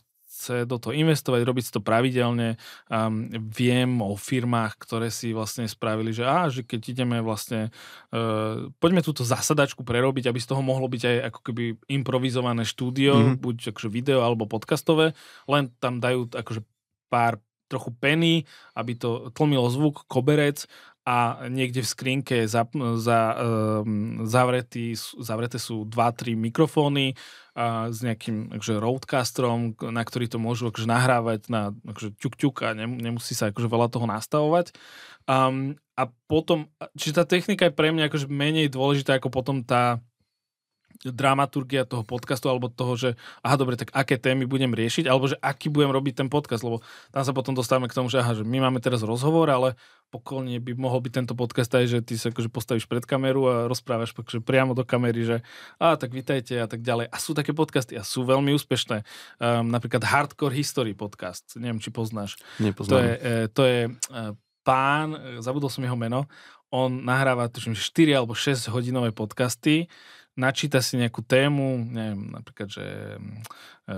chce 0.41 0.65
do 0.65 0.81
toho 0.81 0.97
investovať, 0.97 1.45
robiť 1.45 1.65
si 1.69 1.73
to 1.77 1.85
pravidelne. 1.85 2.57
Um, 2.89 3.29
viem 3.53 4.01
o 4.01 4.17
firmách, 4.17 4.81
ktoré 4.81 5.13
si 5.13 5.37
vlastne 5.37 5.69
spravili, 5.69 6.17
že, 6.17 6.25
á, 6.25 6.49
že 6.49 6.65
keď 6.65 6.81
ideme 6.97 7.21
vlastne, 7.21 7.69
uh, 8.17 8.73
poďme 8.81 9.05
túto 9.05 9.21
zasadačku 9.21 9.85
prerobiť, 9.85 10.33
aby 10.33 10.41
z 10.41 10.49
toho 10.49 10.65
mohlo 10.65 10.89
byť 10.89 11.03
aj 11.05 11.17
ako 11.29 11.41
keby 11.45 11.65
improvizované 11.93 12.65
štúdio, 12.65 13.13
mm-hmm. 13.13 13.37
buď 13.37 13.57
akože 13.77 13.93
video 13.93 14.25
alebo 14.25 14.49
podcastové, 14.49 15.13
len 15.45 15.69
tam 15.77 16.01
dajú 16.01 16.33
akože 16.33 16.65
pár 17.13 17.37
trochu 17.71 17.95
peny, 18.03 18.43
aby 18.75 18.99
to 18.99 19.31
tlmilo 19.31 19.71
zvuk, 19.71 20.03
koberec 20.11 20.67
a 21.09 21.49
niekde 21.49 21.81
v 21.81 21.89
skrinke 21.89 22.37
za, 22.45 22.69
za, 23.01 23.21
um, 23.41 24.29
zavreté 24.29 25.57
sú 25.57 25.89
2-3 25.89 26.37
mikrofóny 26.37 27.17
a 27.57 27.89
s 27.89 28.05
nejakým 28.05 28.53
akože, 28.53 28.75
roadcasterom, 28.79 29.75
na 29.91 30.03
ktorý 30.05 30.29
to 30.29 30.37
môžu 30.37 30.69
akože, 30.69 30.87
nahrávať 30.87 31.41
na 31.49 31.73
akože, 31.89 32.15
ťuk, 32.21 32.35
ťuk 32.37 32.55
a 32.63 32.77
nemusí 32.77 33.33
sa 33.33 33.49
akože, 33.49 33.67
veľa 33.67 33.89
toho 33.89 34.07
nastavovať. 34.07 34.77
Um, 35.25 35.81
a 35.97 36.09
potom, 36.29 36.69
čiže 36.97 37.21
tá 37.21 37.25
technika 37.29 37.69
je 37.69 37.77
pre 37.77 37.93
mňa 37.93 38.09
akože 38.09 38.29
menej 38.29 38.73
dôležitá 38.73 39.21
ako 39.21 39.29
potom 39.33 39.65
tá 39.65 40.01
dramaturgia 41.01 41.89
toho 41.89 42.05
podcastu 42.05 42.53
alebo 42.53 42.69
toho, 42.69 42.93
že 42.93 43.11
aha, 43.41 43.57
dobre, 43.57 43.81
tak 43.81 43.89
aké 43.97 44.21
témy 44.21 44.45
budem 44.45 44.69
riešiť, 44.77 45.09
alebo 45.09 45.33
že 45.33 45.37
aký 45.41 45.73
budem 45.73 45.89
robiť 45.89 46.25
ten 46.25 46.29
podcast, 46.29 46.61
lebo 46.61 46.85
tam 47.09 47.25
sa 47.25 47.33
potom 47.33 47.57
dostávame 47.57 47.89
k 47.89 47.97
tomu, 47.97 48.13
že 48.13 48.21
aha, 48.21 48.37
že 48.37 48.45
my 48.45 48.69
máme 48.69 48.85
teraz 48.85 49.01
rozhovor, 49.01 49.49
ale 49.49 49.81
pokolne 50.13 50.59
by 50.61 50.77
mohol 50.77 51.01
byť 51.01 51.13
tento 51.15 51.35
podcast 51.39 51.71
aj, 51.73 51.87
že 51.87 51.99
ty 52.05 52.19
sa 52.21 52.29
akože 52.35 52.51
postavíš 52.53 52.85
pred 52.85 53.07
kameru 53.07 53.47
a 53.49 53.55
rozprávaš 53.71 54.13
akože 54.13 54.43
priamo 54.45 54.77
do 54.77 54.85
kamery, 54.85 55.23
že 55.25 55.37
a 55.81 55.97
tak 55.97 56.13
vitajte 56.13 56.59
a 56.61 56.69
tak 56.69 56.83
ďalej. 56.83 57.09
A 57.09 57.17
sú 57.17 57.33
také 57.33 57.55
podcasty 57.57 57.97
a 57.97 58.05
sú 58.05 58.27
veľmi 58.27 58.53
úspešné. 58.59 59.07
Um, 59.41 59.71
napríklad 59.71 60.03
Hardcore 60.05 60.53
History 60.53 60.93
podcast, 60.93 61.57
neviem, 61.57 61.81
či 61.81 61.95
poznáš. 61.95 62.37
Nepoznám. 62.59 62.91
To 62.91 62.97
je, 62.99 63.13
e, 63.15 63.33
to 63.49 63.63
je 63.65 63.81
e, 63.87 63.91
pán, 64.67 65.15
e, 65.15 65.19
zabudol 65.41 65.71
som 65.71 65.87
jeho 65.87 65.97
meno, 65.97 66.27
on 66.71 67.03
nahráva 67.03 67.51
tuším 67.51 67.75
4 67.75 68.15
alebo 68.15 68.35
6 68.35 68.71
hodinové 68.71 69.11
podcasty, 69.11 69.91
načíta 70.39 70.79
si 70.81 70.99
nejakú 70.99 71.23
tému, 71.27 71.81
neviem, 71.87 72.31
napríklad, 72.31 72.69
že 72.71 72.87
e, 72.87 73.97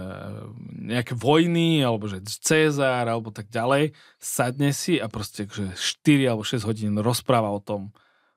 nejaké 0.92 1.12
vojny, 1.12 1.84
alebo 1.84 2.08
že 2.08 2.24
Cezár, 2.24 3.08
alebo 3.08 3.28
tak 3.34 3.52
ďalej, 3.52 3.92
sadne 4.16 4.72
si 4.72 4.96
a 4.96 5.06
proste 5.08 5.44
že 5.48 5.72
4 5.76 6.32
alebo 6.32 6.44
6 6.44 6.64
hodín 6.64 6.96
rozpráva 6.98 7.52
o 7.52 7.60
tom 7.60 7.92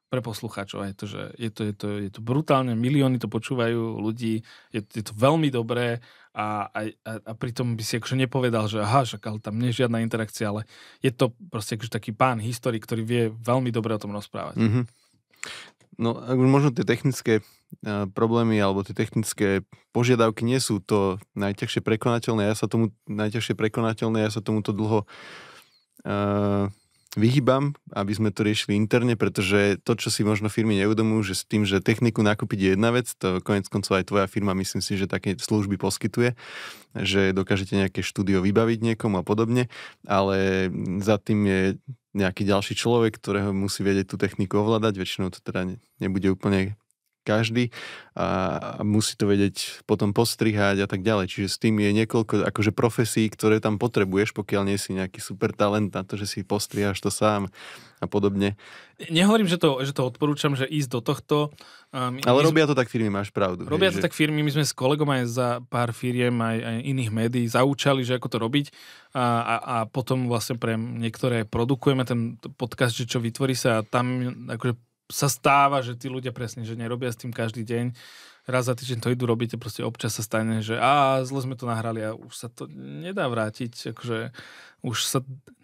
pre 0.09 0.21
poslucháčov. 0.21 0.85
Je 0.85 0.95
to, 0.95 1.05
že 1.09 1.21
je 1.35 1.49
to, 1.51 1.61
je 1.65 1.73
to, 1.73 1.87
je 2.07 2.11
to 2.13 2.21
brutálne, 2.21 2.77
milióny 2.77 3.17
to 3.17 3.27
počúvajú 3.27 3.99
ľudí, 3.99 4.45
je, 4.71 4.81
je 4.85 5.03
to 5.03 5.13
veľmi 5.17 5.49
dobré 5.49 5.99
a, 6.35 6.69
a, 6.69 6.79
a 7.03 7.31
pritom 7.33 7.73
by 7.73 7.83
si 7.83 7.97
akože 7.97 8.19
nepovedal, 8.19 8.67
že 8.67 8.83
aha, 8.83 9.07
však 9.07 9.23
ale 9.23 9.39
tam 9.41 9.57
nie 9.57 9.71
je 9.71 9.83
žiadna 9.83 10.03
interakcia, 10.03 10.51
ale 10.51 10.67
je 11.01 11.09
to 11.09 11.33
proste 11.49 11.79
akože 11.79 11.91
taký 11.95 12.11
pán 12.13 12.37
historik, 12.43 12.85
ktorý 12.85 13.03
vie 13.03 13.23
veľmi 13.33 13.71
dobre 13.71 13.95
o 13.95 14.01
tom 14.01 14.13
rozprávať. 14.13 14.59
Mm-hmm. 14.59 14.83
No, 15.95 16.19
možno 16.35 16.75
tie 16.75 16.83
technické 16.83 17.39
problémy 18.15 18.55
alebo 18.59 18.83
tie 18.83 18.95
technické 18.95 19.63
požiadavky 19.91 20.43
nie 20.47 20.59
sú 20.63 20.79
to 20.79 21.19
najťažšie 21.35 21.81
prekonateľné. 21.83 22.51
Ja 22.51 22.55
sa 22.55 22.71
tomu 22.71 22.91
najťažšie 23.07 23.55
prekonateľné, 23.55 24.27
ja 24.27 24.31
sa 24.31 24.39
tomuto 24.39 24.71
dlho 24.71 25.03
uh, 26.07 26.67
vyhýbam, 27.15 27.71
aby 27.95 28.11
sme 28.11 28.29
to 28.29 28.43
riešili 28.43 28.75
interne, 28.75 29.15
pretože 29.15 29.79
to, 29.87 29.95
čo 29.95 30.11
si 30.11 30.27
možno 30.27 30.51
firmy 30.51 30.75
neuvedomujú, 30.83 31.31
že 31.31 31.35
s 31.39 31.43
tým, 31.47 31.63
že 31.63 31.79
techniku 31.79 32.21
nakúpiť 32.21 32.59
je 32.59 32.69
jedna 32.75 32.91
vec, 32.91 33.07
to 33.15 33.39
konec 33.39 33.65
koncov 33.71 33.95
aj 33.95 34.07
tvoja 34.11 34.27
firma 34.27 34.51
myslím 34.55 34.83
si, 34.83 34.99
že 34.99 35.07
také 35.07 35.39
služby 35.39 35.79
poskytuje, 35.79 36.35
že 36.95 37.31
dokážete 37.31 37.79
nejaké 37.79 38.03
štúdio 38.03 38.43
vybaviť 38.43 38.93
niekomu 38.93 39.23
a 39.23 39.23
podobne, 39.23 39.71
ale 40.03 40.69
za 40.99 41.15
tým 41.15 41.39
je 41.47 41.61
nejaký 42.15 42.47
ďalší 42.47 42.79
človek, 42.79 43.19
ktorého 43.19 43.51
musí 43.51 43.83
vedieť 43.83 44.15
tú 44.15 44.17
techniku 44.17 44.63
ovládať, 44.63 44.95
väčšinou 44.95 45.27
to 45.35 45.43
teda 45.43 45.75
nebude 45.99 46.31
úplne 46.31 46.79
každý 47.25 47.73
a, 48.13 48.79
musí 48.85 49.17
to 49.17 49.25
vedieť 49.25 49.81
potom 49.89 50.13
postrihať 50.13 50.85
a 50.85 50.87
tak 50.87 51.01
ďalej. 51.01 51.33
Čiže 51.33 51.47
s 51.49 51.57
tým 51.57 51.81
je 51.81 51.91
niekoľko 52.05 52.45
akože 52.45 52.71
profesí, 52.71 53.25
ktoré 53.27 53.57
tam 53.57 53.81
potrebuješ, 53.81 54.37
pokiaľ 54.37 54.69
nie 54.69 54.77
si 54.77 54.93
nejaký 54.93 55.17
super 55.17 55.49
talent 55.51 55.89
na 55.89 56.05
to, 56.05 56.15
že 56.15 56.29
si 56.29 56.39
postrihaš 56.45 57.01
to 57.01 57.09
sám 57.09 57.49
a 57.99 58.05
podobne. 58.05 58.53
Nehovorím, 59.11 59.49
že 59.49 59.59
to, 59.59 59.83
že 59.83 59.91
to 59.91 60.07
odporúčam, 60.07 60.55
že 60.55 60.69
ísť 60.69 60.89
do 60.93 61.01
tohto. 61.03 61.37
Um, 61.91 62.19
Ale 62.23 62.47
robia 62.47 62.63
to 62.63 62.75
tak 62.75 62.87
firmy, 62.87 63.11
máš 63.11 63.31
pravdu. 63.31 63.67
Robia 63.67 63.91
hej, 63.91 63.99
to 63.99 63.99
že... 63.99 64.05
tak 64.07 64.15
firmy, 64.15 64.39
my 64.39 64.51
sme 64.51 64.63
s 64.63 64.71
kolegom 64.71 65.07
aj 65.11 65.23
za 65.27 65.47
pár 65.67 65.91
firiem, 65.91 66.35
aj, 66.39 66.57
aj 66.63 66.77
iných 66.85 67.11
médií 67.11 67.45
zaučali, 67.47 68.07
že 68.07 68.15
ako 68.15 68.27
to 68.31 68.37
robiť 68.39 68.65
a, 69.15 69.25
a, 69.43 69.55
a 69.59 69.77
potom 69.87 70.31
vlastne 70.31 70.55
pre 70.55 70.79
niektoré 70.79 71.43
produkujeme 71.43 72.07
ten 72.07 72.39
podcast, 72.55 72.95
že 72.95 73.07
čo 73.07 73.19
vytvorí 73.19 73.55
sa 73.55 73.79
a 73.79 73.85
tam 73.87 74.31
akože 74.47 74.75
sa 75.11 75.29
stáva, 75.29 75.85
že 75.85 75.93
tí 75.93 76.09
ľudia 76.09 76.33
presne, 76.33 76.65
že 76.65 76.77
nerobia 76.77 77.13
s 77.13 77.19
tým 77.19 77.29
každý 77.29 77.61
deň. 77.61 77.93
Raz 78.45 78.69
za 78.69 78.77
týždeň 78.77 78.99
to 79.01 79.09
idú 79.13 79.25
robiť 79.25 79.57
a 79.57 79.61
proste 79.61 79.81
občas 79.81 80.17
sa 80.17 80.21
stane, 80.21 80.61
že 80.61 80.77
a 80.77 81.21
zle 81.25 81.41
sme 81.41 81.57
to 81.57 81.65
nahrali 81.65 82.05
a 82.05 82.13
už 82.13 82.33
sa 82.33 82.47
to 82.49 82.69
nedá 82.73 83.25
vrátiť. 83.25 83.93
Akože 83.93 84.29
už 84.85 84.97
sa 85.01 85.19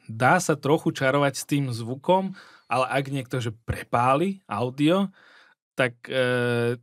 dá 0.10 0.42
sa 0.42 0.58
trochu 0.58 0.90
čarovať 0.92 1.34
s 1.38 1.46
tým 1.46 1.70
zvukom, 1.70 2.34
ale 2.66 2.86
ak 2.90 3.06
niekto 3.14 3.38
že 3.38 3.54
prepáli 3.54 4.42
audio, 4.50 5.14
tak 5.78 5.94
e, 6.10 6.78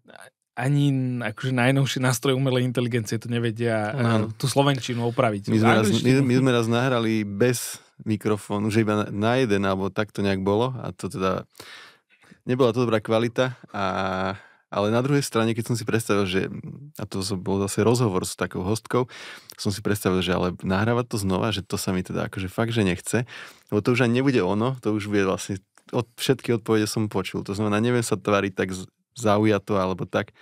ani 0.59 0.87
akože 1.23 1.53
najnovší 1.55 1.99
nástroj 2.03 2.35
umelej 2.35 2.67
inteligencie 2.67 3.19
to 3.21 3.31
nevedia 3.31 3.95
no. 3.95 4.31
tú 4.35 4.51
slovenčinu 4.51 5.07
opraviť. 5.15 5.55
My 5.55 5.59
sme, 5.63 5.73
raz, 5.83 5.87
my, 5.91 6.13
my 6.25 6.35
sme 6.35 6.51
raz 6.51 6.67
nahrali 6.67 7.23
bez 7.23 7.79
mikrofónu, 8.03 8.71
že 8.71 8.83
iba 8.83 9.07
na 9.11 9.39
jeden, 9.39 9.63
alebo 9.67 9.91
tak 9.91 10.11
to 10.11 10.23
nejak 10.23 10.43
bolo 10.43 10.75
a 10.83 10.91
to 10.95 11.11
teda 11.11 11.47
nebola 12.49 12.73
to 12.73 12.89
dobrá 12.89 12.99
kvalita, 13.05 13.55
a, 13.71 13.87
ale 14.73 14.89
na 14.89 15.05
druhej 15.05 15.21
strane, 15.21 15.53
keď 15.53 15.73
som 15.73 15.77
si 15.77 15.85
predstavil, 15.85 16.25
že, 16.25 16.49
a 16.97 17.05
to 17.05 17.21
bol 17.37 17.61
zase 17.69 17.85
rozhovor 17.85 18.25
s 18.25 18.35
takou 18.35 18.65
hostkou, 18.65 19.05
som 19.61 19.69
si 19.69 19.85
predstavil, 19.85 20.25
že 20.25 20.33
ale 20.33 20.57
nahrávať 20.65 21.13
to 21.13 21.17
znova, 21.21 21.53
že 21.53 21.61
to 21.61 21.77
sa 21.77 21.93
mi 21.93 22.01
teda 22.01 22.33
akože 22.33 22.49
fakt, 22.49 22.73
že 22.73 22.89
nechce, 22.89 23.29
lebo 23.69 23.85
to 23.85 23.93
už 23.93 24.09
ani 24.09 24.25
nebude 24.25 24.41
ono, 24.41 24.81
to 24.81 24.97
už 24.97 25.13
bude 25.13 25.29
vlastne, 25.29 25.61
od, 25.93 26.09
všetky 26.17 26.57
odpovede 26.57 26.89
som 26.89 27.13
počul, 27.13 27.45
to 27.45 27.53
znamená, 27.53 27.85
neviem 27.85 28.05
sa 28.05 28.17
tvariť 28.17 28.53
tak 28.57 28.73
zaujato 29.13 29.77
alebo 29.77 30.09
tak, 30.09 30.33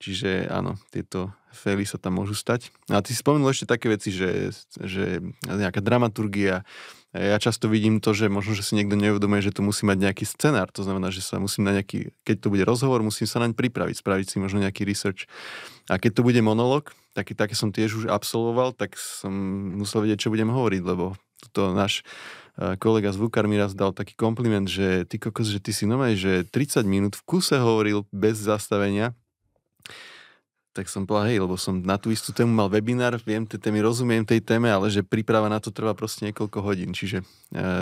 čiže 0.00 0.48
áno, 0.48 0.80
tieto 0.92 1.32
faily 1.54 1.86
sa 1.86 1.96
tam 1.96 2.18
môžu 2.18 2.34
stať. 2.34 2.74
A 2.90 3.00
ty 3.00 3.14
si 3.14 3.22
spomenul 3.22 3.48
ešte 3.54 3.70
také 3.70 3.86
veci, 3.88 4.10
že, 4.10 4.50
že 4.76 5.22
nejaká 5.46 5.78
dramaturgia, 5.80 6.66
ja 7.14 7.38
často 7.38 7.70
vidím 7.70 8.02
to, 8.02 8.10
že 8.10 8.26
možno, 8.26 8.58
že 8.58 8.66
si 8.66 8.74
niekto 8.74 8.98
neuvedomuje, 8.98 9.38
že 9.38 9.54
tu 9.54 9.62
musí 9.62 9.86
mať 9.86 10.10
nejaký 10.10 10.26
scenár. 10.26 10.74
To 10.74 10.82
znamená, 10.82 11.14
že 11.14 11.22
sa 11.22 11.38
musím 11.38 11.62
na 11.62 11.78
nejaký, 11.78 12.10
keď 12.26 12.36
to 12.42 12.48
bude 12.50 12.66
rozhovor, 12.66 13.06
musím 13.06 13.30
sa 13.30 13.38
naň 13.38 13.54
pripraviť, 13.54 14.02
spraviť 14.02 14.26
si 14.34 14.36
možno 14.42 14.58
nejaký 14.58 14.82
research. 14.82 15.30
A 15.86 16.02
keď 16.02 16.18
to 16.18 16.26
bude 16.26 16.42
monolog, 16.42 16.90
taký, 17.14 17.38
také 17.38 17.54
som 17.54 17.70
tiež 17.70 18.02
už 18.02 18.04
absolvoval, 18.10 18.74
tak 18.74 18.98
som 18.98 19.30
musel 19.78 20.02
vedieť, 20.02 20.26
čo 20.26 20.34
budem 20.34 20.50
hovoriť, 20.50 20.82
lebo 20.82 21.14
to 21.54 21.70
náš 21.70 22.02
eh, 22.58 22.74
kolega 22.82 23.14
zvukár 23.14 23.46
mi 23.46 23.62
raz 23.62 23.78
dal 23.78 23.94
taký 23.94 24.18
kompliment, 24.18 24.66
že 24.66 25.06
ty 25.06 25.22
kokos, 25.22 25.54
že 25.54 25.62
ty 25.62 25.70
si 25.70 25.86
nové, 25.86 26.18
že 26.18 26.42
30 26.50 26.82
minút 26.82 27.14
v 27.14 27.22
kuse 27.22 27.62
hovoril 27.62 28.10
bez 28.10 28.42
zastavenia 28.42 29.14
tak 30.74 30.90
som 30.90 31.06
povedal, 31.06 31.30
hej, 31.30 31.38
lebo 31.38 31.54
som 31.54 31.78
na 31.78 31.94
tú 31.94 32.10
istú 32.10 32.34
tému 32.34 32.50
mal 32.50 32.66
webinár, 32.66 33.14
viem 33.22 33.46
tie 33.46 33.62
témy, 33.62 33.78
rozumiem 33.78 34.26
tej 34.26 34.42
téme, 34.42 34.66
ale 34.66 34.90
že 34.90 35.06
príprava 35.06 35.46
na 35.46 35.62
to 35.62 35.70
trvá 35.70 35.94
proste 35.94 36.26
niekoľko 36.26 36.58
hodín. 36.66 36.90
Čiže 36.90 37.22
e, 37.22 37.24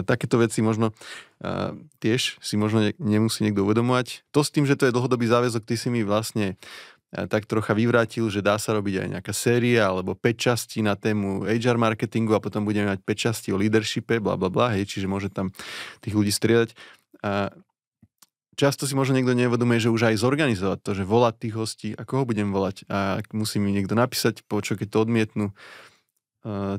takéto 0.04 0.36
veci 0.36 0.60
možno 0.60 0.92
e, 1.40 1.72
tiež 2.04 2.36
si 2.36 2.54
možno 2.60 2.84
ne, 2.84 2.92
nemusí 3.00 3.48
niekto 3.48 3.64
uvedomovať. 3.64 4.28
To 4.36 4.44
s 4.44 4.52
tým, 4.52 4.68
že 4.68 4.76
to 4.76 4.84
je 4.84 4.92
dlhodobý 4.92 5.24
záväzok, 5.24 5.64
ty 5.64 5.80
si 5.80 5.88
mi 5.88 6.04
vlastne 6.04 6.60
e, 7.16 7.24
tak 7.32 7.48
trocha 7.48 7.72
vyvrátil, 7.72 8.28
že 8.28 8.44
dá 8.44 8.60
sa 8.60 8.76
robiť 8.76 9.08
aj 9.08 9.08
nejaká 9.16 9.32
séria 9.32 9.88
alebo 9.88 10.12
5 10.12 10.36
častí 10.36 10.84
na 10.84 10.92
tému 10.92 11.48
HR 11.48 11.80
marketingu 11.80 12.36
a 12.36 12.44
potom 12.44 12.68
budeme 12.68 12.92
mať 12.92 13.00
5 13.08 13.24
častí 13.24 13.48
o 13.50 13.58
leadershipe, 13.58 14.20
bla 14.20 14.36
bla 14.36 14.52
bla, 14.52 14.76
hej, 14.76 14.84
čiže 14.84 15.08
môže 15.08 15.32
tam 15.32 15.48
tých 16.04 16.12
ľudí 16.12 16.28
striedať. 16.28 16.76
A 17.24 17.56
často 18.58 18.84
si 18.84 18.92
možno 18.92 19.16
niekto 19.16 19.32
nevedomuje, 19.32 19.80
že 19.80 19.92
už 19.92 20.12
aj 20.12 20.20
zorganizovať 20.20 20.78
to, 20.84 20.90
že 20.92 21.08
volať 21.08 21.34
tých 21.40 21.54
hostí 21.56 21.88
a 21.96 22.04
koho 22.04 22.28
budem 22.28 22.52
volať 22.52 22.84
a 22.88 23.24
musí 23.32 23.58
mi 23.58 23.72
niekto 23.72 23.96
napísať, 23.96 24.44
po 24.44 24.60
čo 24.60 24.76
keď 24.76 24.88
to 24.92 25.02
odmietnú. 25.02 25.46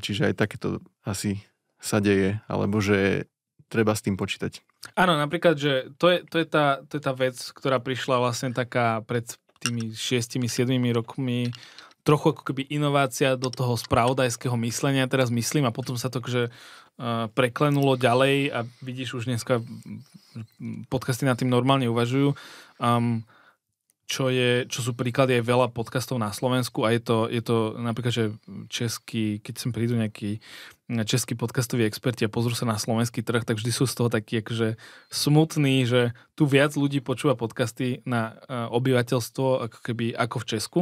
Čiže 0.03 0.31
aj 0.31 0.35
takéto 0.37 0.83
asi 1.07 1.41
sa 1.79 2.03
deje, 2.03 2.39
alebo 2.47 2.79
že 2.83 3.27
treba 3.71 3.97
s 3.97 4.05
tým 4.05 4.19
počítať. 4.19 4.61
Áno, 4.93 5.15
napríklad, 5.15 5.55
že 5.57 5.89
to 5.97 6.11
je, 6.11 6.27
to 6.27 6.43
je, 6.43 6.45
tá, 6.45 6.83
to 6.85 6.99
je 6.99 7.03
tá 7.03 7.13
vec, 7.15 7.39
ktorá 7.39 7.79
prišla 7.79 8.19
vlastne 8.19 8.51
taká 8.51 9.01
pred 9.01 9.25
tými 9.63 9.95
6-7 9.95 10.67
rokmi 10.91 11.49
trochu 12.03 12.35
ako 12.35 12.43
keby 12.43 12.67
inovácia 12.67 13.39
do 13.39 13.47
toho 13.47 13.79
spravodajského 13.79 14.59
myslenia, 14.67 15.07
teraz 15.07 15.31
myslím, 15.31 15.71
a 15.71 15.75
potom 15.75 15.95
sa 15.95 16.11
to 16.11 16.19
že 16.27 16.51
preklenulo 17.33 17.97
ďalej 17.97 18.53
a 18.53 18.59
vidíš 18.85 19.21
už 19.21 19.23
dneska 19.25 19.59
podcasty 20.89 21.25
nad 21.25 21.37
tým 21.37 21.49
normálne 21.49 21.89
uvažujú. 21.89 22.37
Um, 22.77 23.25
čo, 24.03 24.27
je, 24.29 24.67
čo 24.67 24.83
sú 24.83 24.91
príklady 24.93 25.39
aj 25.39 25.47
veľa 25.47 25.67
podcastov 25.71 26.19
na 26.19 26.29
Slovensku 26.35 26.83
a 26.83 26.91
je 26.91 27.01
to, 27.01 27.17
je 27.31 27.41
to 27.41 27.79
napríklad, 27.79 28.13
že 28.13 28.25
český, 28.67 29.39
keď 29.39 29.53
sem 29.57 29.71
prídu 29.71 29.95
nejakí 29.95 30.43
českí 31.07 31.33
podcastoví 31.33 31.87
experti 31.87 32.27
a 32.27 32.29
pozrú 32.29 32.53
sa 32.53 32.67
na 32.67 32.77
slovenský 32.77 33.23
trh, 33.23 33.47
tak 33.47 33.57
vždy 33.57 33.71
sú 33.73 33.87
z 33.87 33.95
toho 33.95 34.11
takí 34.11 34.43
akože 34.43 34.75
smutní, 35.07 35.87
že 35.87 36.13
tu 36.35 36.45
viac 36.45 36.75
ľudí 36.75 36.99
počúva 36.99 37.33
podcasty 37.33 38.03
na 38.03 38.37
obyvateľstvo 38.51 39.71
ako 39.71 39.79
keby 39.81 40.13
ako 40.13 40.35
v 40.43 40.47
Česku, 40.51 40.79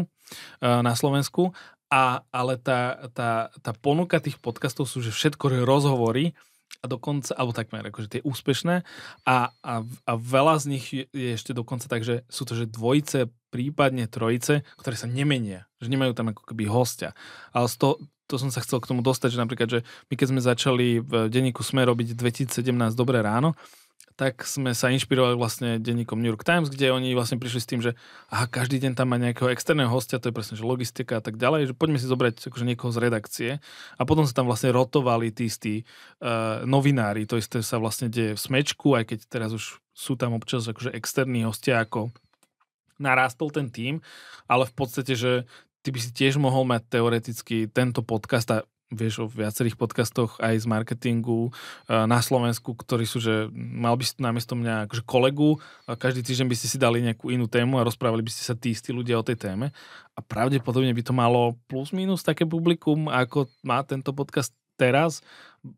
na 0.59 0.91
Slovensku 0.97 1.53
a, 1.91 2.23
ale 2.31 2.55
tá, 2.55 3.11
tá, 3.11 3.51
tá 3.59 3.71
ponuka 3.75 4.23
tých 4.23 4.39
podcastov 4.39 4.87
sú, 4.87 5.03
že 5.03 5.11
všetko 5.11 5.67
rozhovory 5.67 6.31
a 6.79 6.87
dokonca, 6.87 7.35
alebo 7.35 7.51
takmer, 7.51 7.83
akože 7.91 8.07
tie 8.07 8.21
úspešné 8.23 8.81
a, 9.27 9.37
a, 9.51 9.73
a 9.83 10.13
veľa 10.15 10.55
z 10.57 10.65
nich 10.71 10.85
je, 10.95 11.05
ešte 11.11 11.51
dokonca 11.51 11.85
tak, 11.91 12.01
že 12.01 12.23
sú 12.31 12.47
to, 12.47 12.55
že 12.55 12.71
dvojice, 12.71 13.27
prípadne 13.51 14.07
trojice, 14.07 14.63
ktoré 14.79 14.95
sa 14.95 15.05
nemenia, 15.05 15.67
že 15.83 15.91
nemajú 15.91 16.15
tam 16.15 16.31
ako 16.31 16.47
keby 16.47 16.71
hostia. 16.71 17.11
Ale 17.51 17.67
z 17.67 17.99
to 18.31 18.39
som 18.39 18.47
sa 18.47 18.63
chcel 18.63 18.79
k 18.79 18.87
tomu 18.87 19.03
dostať, 19.03 19.35
že 19.35 19.43
napríklad, 19.43 19.67
že 19.67 19.79
my 20.07 20.15
keď 20.15 20.27
sme 20.31 20.39
začali 20.39 21.03
v 21.03 21.27
denníku 21.27 21.67
SME 21.67 21.83
robiť 21.83 22.15
2017 22.15 22.63
Dobré 22.95 23.19
ráno, 23.19 23.59
tak 24.15 24.45
sme 24.45 24.77
sa 24.77 24.93
inšpirovali 24.93 25.33
vlastne 25.33 25.69
denníkom 25.81 26.21
New 26.21 26.29
York 26.29 26.45
Times, 26.45 26.69
kde 26.69 26.93
oni 26.93 27.17
vlastne 27.17 27.41
prišli 27.41 27.59
s 27.63 27.69
tým, 27.69 27.81
že 27.81 27.97
aha, 28.29 28.45
každý 28.45 28.77
deň 28.77 28.93
tam 28.93 29.09
má 29.09 29.17
nejakého 29.17 29.49
externého 29.49 29.89
hostia, 29.89 30.21
to 30.21 30.29
je 30.29 30.35
presne, 30.35 30.55
že 30.59 30.67
logistika 30.67 31.17
a 31.17 31.23
tak 31.25 31.41
ďalej, 31.41 31.71
že 31.71 31.77
poďme 31.77 31.97
si 31.97 32.05
zobrať 32.05 32.37
akože 32.53 32.65
niekoho 32.67 32.93
z 32.93 33.01
redakcie. 33.01 33.49
A 33.97 34.05
potom 34.05 34.29
sa 34.29 34.37
tam 34.37 34.45
vlastne 34.45 34.69
rotovali 34.69 35.33
tí 35.33 35.49
istí 35.49 35.75
uh, 36.21 36.61
novinári, 36.69 37.25
to 37.25 37.41
isté 37.41 37.65
sa 37.65 37.81
vlastne 37.81 38.13
deje 38.13 38.37
v 38.37 38.43
Smečku, 38.45 38.93
aj 38.93 39.09
keď 39.09 39.19
teraz 39.25 39.51
už 39.57 39.81
sú 39.95 40.13
tam 40.13 40.37
občas 40.37 40.69
akože 40.69 40.93
externí 40.93 41.41
hostia, 41.41 41.81
ako 41.81 42.13
narástol 43.01 43.49
ten 43.49 43.73
tým, 43.73 44.05
ale 44.45 44.69
v 44.69 44.73
podstate, 44.77 45.17
že 45.17 45.49
ty 45.81 45.89
by 45.89 45.99
si 45.99 46.13
tiež 46.13 46.37
mohol 46.37 46.61
mať 46.69 46.93
teoreticky 46.93 47.65
tento 47.65 48.05
podcast 48.05 48.47
a 48.53 48.57
vieš 48.91 49.23
o 49.23 49.25
viacerých 49.25 49.79
podcastoch 49.79 50.37
aj 50.43 50.61
z 50.61 50.65
marketingu 50.67 51.49
eh, 51.49 52.05
na 52.05 52.19
Slovensku, 52.19 52.75
ktorí 52.75 53.07
sú, 53.07 53.23
že 53.23 53.47
mal 53.55 53.95
by 53.95 54.03
si 54.03 54.19
namiesto 54.19 54.53
mňa 54.53 54.91
akože 54.91 55.03
kolegu 55.07 55.57
a 55.87 55.95
každý 55.95 56.21
týždeň 56.21 56.47
by 56.51 56.55
ste 56.59 56.67
si 56.67 56.77
dali 56.77 56.99
nejakú 56.99 57.31
inú 57.31 57.47
tému 57.47 57.79
a 57.79 57.87
rozprávali 57.87 58.21
by 58.21 58.31
ste 58.31 58.43
sa 58.43 58.53
tí 58.53 58.75
istí 58.75 58.91
ľudia 58.91 59.17
o 59.17 59.25
tej 59.25 59.39
téme 59.39 59.71
a 60.13 60.19
pravdepodobne 60.19 60.91
by 60.91 61.03
to 61.07 61.15
malo 61.15 61.55
plus 61.71 61.95
minus 61.95 62.21
také 62.21 62.43
publikum, 62.43 63.07
ako 63.07 63.47
má 63.63 63.79
tento 63.87 64.11
podcast 64.11 64.51
teraz, 64.75 65.23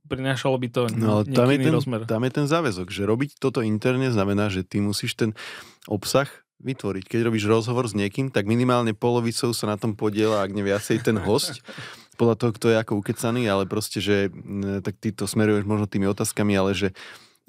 prinášalo 0.07 0.55
by 0.57 0.67
to 0.71 0.81
no, 0.95 1.27
tam 1.27 1.51
je 1.51 1.59
ten, 1.59 1.73
rozmer. 1.73 1.99
Tam 2.07 2.23
je 2.23 2.31
ten 2.31 2.47
záväzok, 2.47 2.87
že 2.89 3.03
robiť 3.03 3.37
toto 3.37 3.59
interne 3.59 4.09
znamená, 4.09 4.47
že 4.47 4.63
ty 4.63 4.79
musíš 4.79 5.13
ten 5.19 5.35
obsah 5.91 6.31
vytvoriť. 6.63 7.03
Keď 7.11 7.19
robíš 7.27 7.45
rozhovor 7.51 7.85
s 7.91 7.93
niekým, 7.93 8.31
tak 8.31 8.47
minimálne 8.47 8.95
polovicou 8.95 9.51
sa 9.51 9.67
na 9.67 9.75
tom 9.75 9.99
podiela, 9.99 10.39
ak 10.39 10.55
ne 10.55 10.63
viacej 10.63 11.03
ten 11.03 11.19
host. 11.19 11.59
podľa 12.15 12.35
toho, 12.39 12.51
kto 12.55 12.67
je 12.71 12.77
ako 12.81 12.93
ukecaný, 12.99 13.43
ale 13.49 13.69
proste, 13.69 13.99
že 13.99 14.29
tak 14.81 14.97
ty 15.01 15.11
to 15.13 15.25
smeruješ 15.25 15.65
možno 15.65 15.89
tými 15.89 16.07
otázkami, 16.09 16.53
ale 16.55 16.71
že 16.77 16.89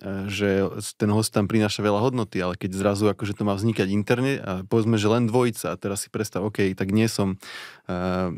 e, 0.03 0.27
že 0.27 0.67
ten 0.99 1.11
host 1.13 1.31
tam 1.31 1.47
prináša 1.47 1.81
veľa 1.85 2.03
hodnoty, 2.03 2.43
ale 2.43 2.59
keď 2.59 2.75
zrazu 2.75 3.07
akože 3.09 3.39
to 3.39 3.47
má 3.47 3.55
vznikať 3.55 3.89
interne 3.95 4.43
a 4.43 4.53
povedzme, 4.67 4.99
že 4.99 5.09
len 5.09 5.31
dvojica 5.31 5.73
a 5.73 5.79
teraz 5.79 6.05
si 6.05 6.09
predstav, 6.11 6.43
OK, 6.43 6.75
tak 6.75 6.91
nie 6.91 7.07
som 7.07 7.39
uh, 7.39 8.29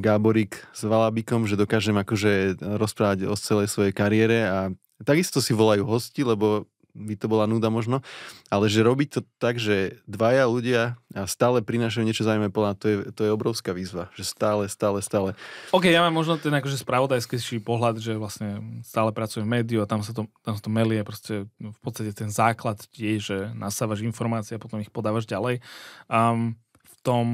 Gáborík 0.00 0.58
s 0.74 0.82
Valabikom, 0.82 1.46
že 1.46 1.60
dokážem 1.60 1.94
akože 1.94 2.58
rozprávať 2.58 3.30
o 3.30 3.34
celej 3.38 3.70
svojej 3.70 3.94
kariére 3.94 4.38
a 4.50 4.58
takisto 5.06 5.38
si 5.38 5.54
volajú 5.54 5.86
hosti, 5.86 6.26
lebo 6.26 6.66
by 6.94 7.14
to 7.18 7.26
bola 7.26 7.50
nuda 7.50 7.68
možno, 7.68 8.00
ale 8.48 8.70
že 8.70 8.86
robiť 8.86 9.08
to 9.10 9.20
tak, 9.42 9.58
že 9.58 9.98
dvaja 10.06 10.46
ľudia 10.46 10.94
a 11.12 11.26
stále 11.26 11.58
prinášajú 11.60 12.06
niečo 12.06 12.22
zaujímavé, 12.22 12.54
to 12.78 12.86
je, 12.86 12.96
to 13.10 13.20
je 13.26 13.34
obrovská 13.34 13.74
výzva, 13.74 14.08
že 14.14 14.22
stále, 14.22 14.70
stále, 14.70 15.02
stále. 15.02 15.34
OK, 15.74 15.90
ja 15.90 16.06
mám 16.06 16.14
možno 16.14 16.38
ten 16.38 16.54
akože 16.54 16.78
spravodajský 16.78 17.58
pohľad, 17.66 17.98
že 17.98 18.14
vlastne 18.14 18.82
stále 18.86 19.10
pracujem 19.10 19.42
v 19.42 19.60
médiu 19.60 19.82
a 19.82 19.90
tam 19.90 20.06
sa 20.06 20.14
to, 20.14 20.30
tam 20.46 20.54
sa 20.54 20.62
to 20.62 20.70
melie, 20.70 21.02
proste 21.02 21.50
v 21.58 21.80
podstate 21.82 22.14
ten 22.14 22.30
základ 22.30 22.78
je, 22.94 23.18
že 23.18 23.36
nasávaš 23.58 24.06
informácie 24.06 24.54
a 24.54 24.62
potom 24.62 24.78
ich 24.78 24.94
podávaš 24.94 25.26
ďalej. 25.26 25.58
Um, 26.06 26.54
v 26.86 26.96
tom, 27.02 27.26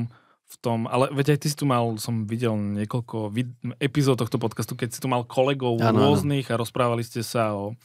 v 0.51 0.57
tom, 0.59 0.91
ale 0.91 1.15
veď 1.15 1.39
aj 1.39 1.39
ty 1.43 1.47
si 1.47 1.57
tu 1.57 1.63
mal, 1.63 1.95
som 2.03 2.27
videl 2.27 2.59
niekoľko 2.59 3.31
vid- 3.31 3.55
epizód 3.79 4.19
tohto 4.19 4.43
podcastu, 4.43 4.75
keď 4.75 4.99
si 4.99 5.01
tu 5.01 5.07
mal 5.07 5.23
kolegov 5.23 5.79
ano, 5.79 6.11
rôznych 6.11 6.51
ano. 6.51 6.59
a 6.59 6.61
rozprávali 6.67 7.07
ste 7.07 7.23
sa 7.23 7.55
o 7.55 7.79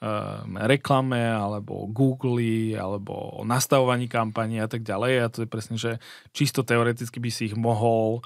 Ehm, 0.00 0.56
reklame, 0.56 1.20
alebo 1.20 1.84
Google, 1.84 2.72
alebo 2.72 3.36
o 3.36 3.44
nastavovaní 3.44 4.08
kampani 4.08 4.56
a 4.56 4.64
tak 4.64 4.80
ďalej. 4.80 5.12
A 5.20 5.26
to 5.28 5.44
je 5.44 5.48
presne, 5.52 5.76
že 5.76 6.00
čisto 6.32 6.64
teoreticky 6.64 7.20
by 7.20 7.28
si 7.28 7.52
ich 7.52 7.56
mohol 7.56 8.24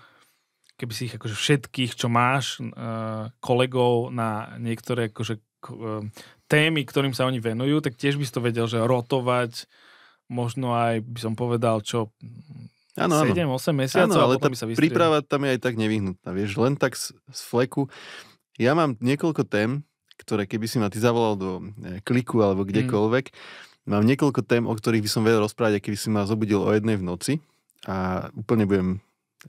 keby 0.75 0.91
si 0.95 1.07
ich 1.07 1.15
akože 1.15 1.39
všetkých, 1.39 1.95
čo 1.95 2.11
máš, 2.11 2.59
uh, 2.59 3.31
kolegov 3.39 4.11
na 4.11 4.59
niektoré 4.59 5.07
akože, 5.07 5.39
uh, 5.71 6.03
témy, 6.51 6.83
ktorým 6.83 7.15
sa 7.15 7.31
oni 7.31 7.39
venujú, 7.39 7.79
tak 7.79 7.95
tiež 7.95 8.19
by 8.19 8.27
si 8.27 8.35
to 8.35 8.43
vedel, 8.43 8.67
že 8.67 8.83
rotovať 8.83 9.71
možno 10.27 10.75
aj, 10.75 10.99
by 11.07 11.21
som 11.23 11.39
povedal, 11.39 11.79
čo 11.79 12.11
Ano, 12.95 13.27
7-8 13.27 13.75
mesiacov. 13.75 14.07
Áno, 14.07 14.23
ale 14.23 14.35
tá 14.39 14.47
sa 14.55 14.71
príprava 14.71 15.19
tam 15.19 15.43
je 15.43 15.59
aj 15.59 15.61
tak 15.61 15.75
nevyhnutná. 15.75 16.31
Vieš, 16.31 16.63
len 16.63 16.79
tak 16.79 16.95
z, 16.95 17.11
z 17.11 17.41
fleku. 17.43 17.91
Ja 18.55 18.79
mám 18.79 18.95
niekoľko 19.03 19.43
tém, 19.51 19.83
ktoré 20.15 20.47
keby 20.47 20.67
si 20.71 20.79
ma 20.79 20.87
ty 20.87 21.03
zavolal 21.03 21.35
do 21.35 21.51
e, 21.59 21.99
kliku 22.07 22.39
alebo 22.39 22.63
mm. 22.63 22.69
kdekoľvek, 22.71 23.25
mm. 23.35 23.91
mám 23.91 24.07
niekoľko 24.07 24.41
tém, 24.47 24.63
o 24.63 24.75
ktorých 24.75 25.03
by 25.03 25.11
som 25.11 25.27
vedel 25.27 25.43
rozprávať, 25.43 25.83
keby 25.83 25.99
si 25.99 26.09
ma 26.09 26.23
zobudil 26.23 26.63
o 26.63 26.71
jednej 26.71 26.95
v 26.95 27.07
noci 27.07 27.33
a 27.91 28.31
úplne 28.39 28.65
budem 28.65 28.89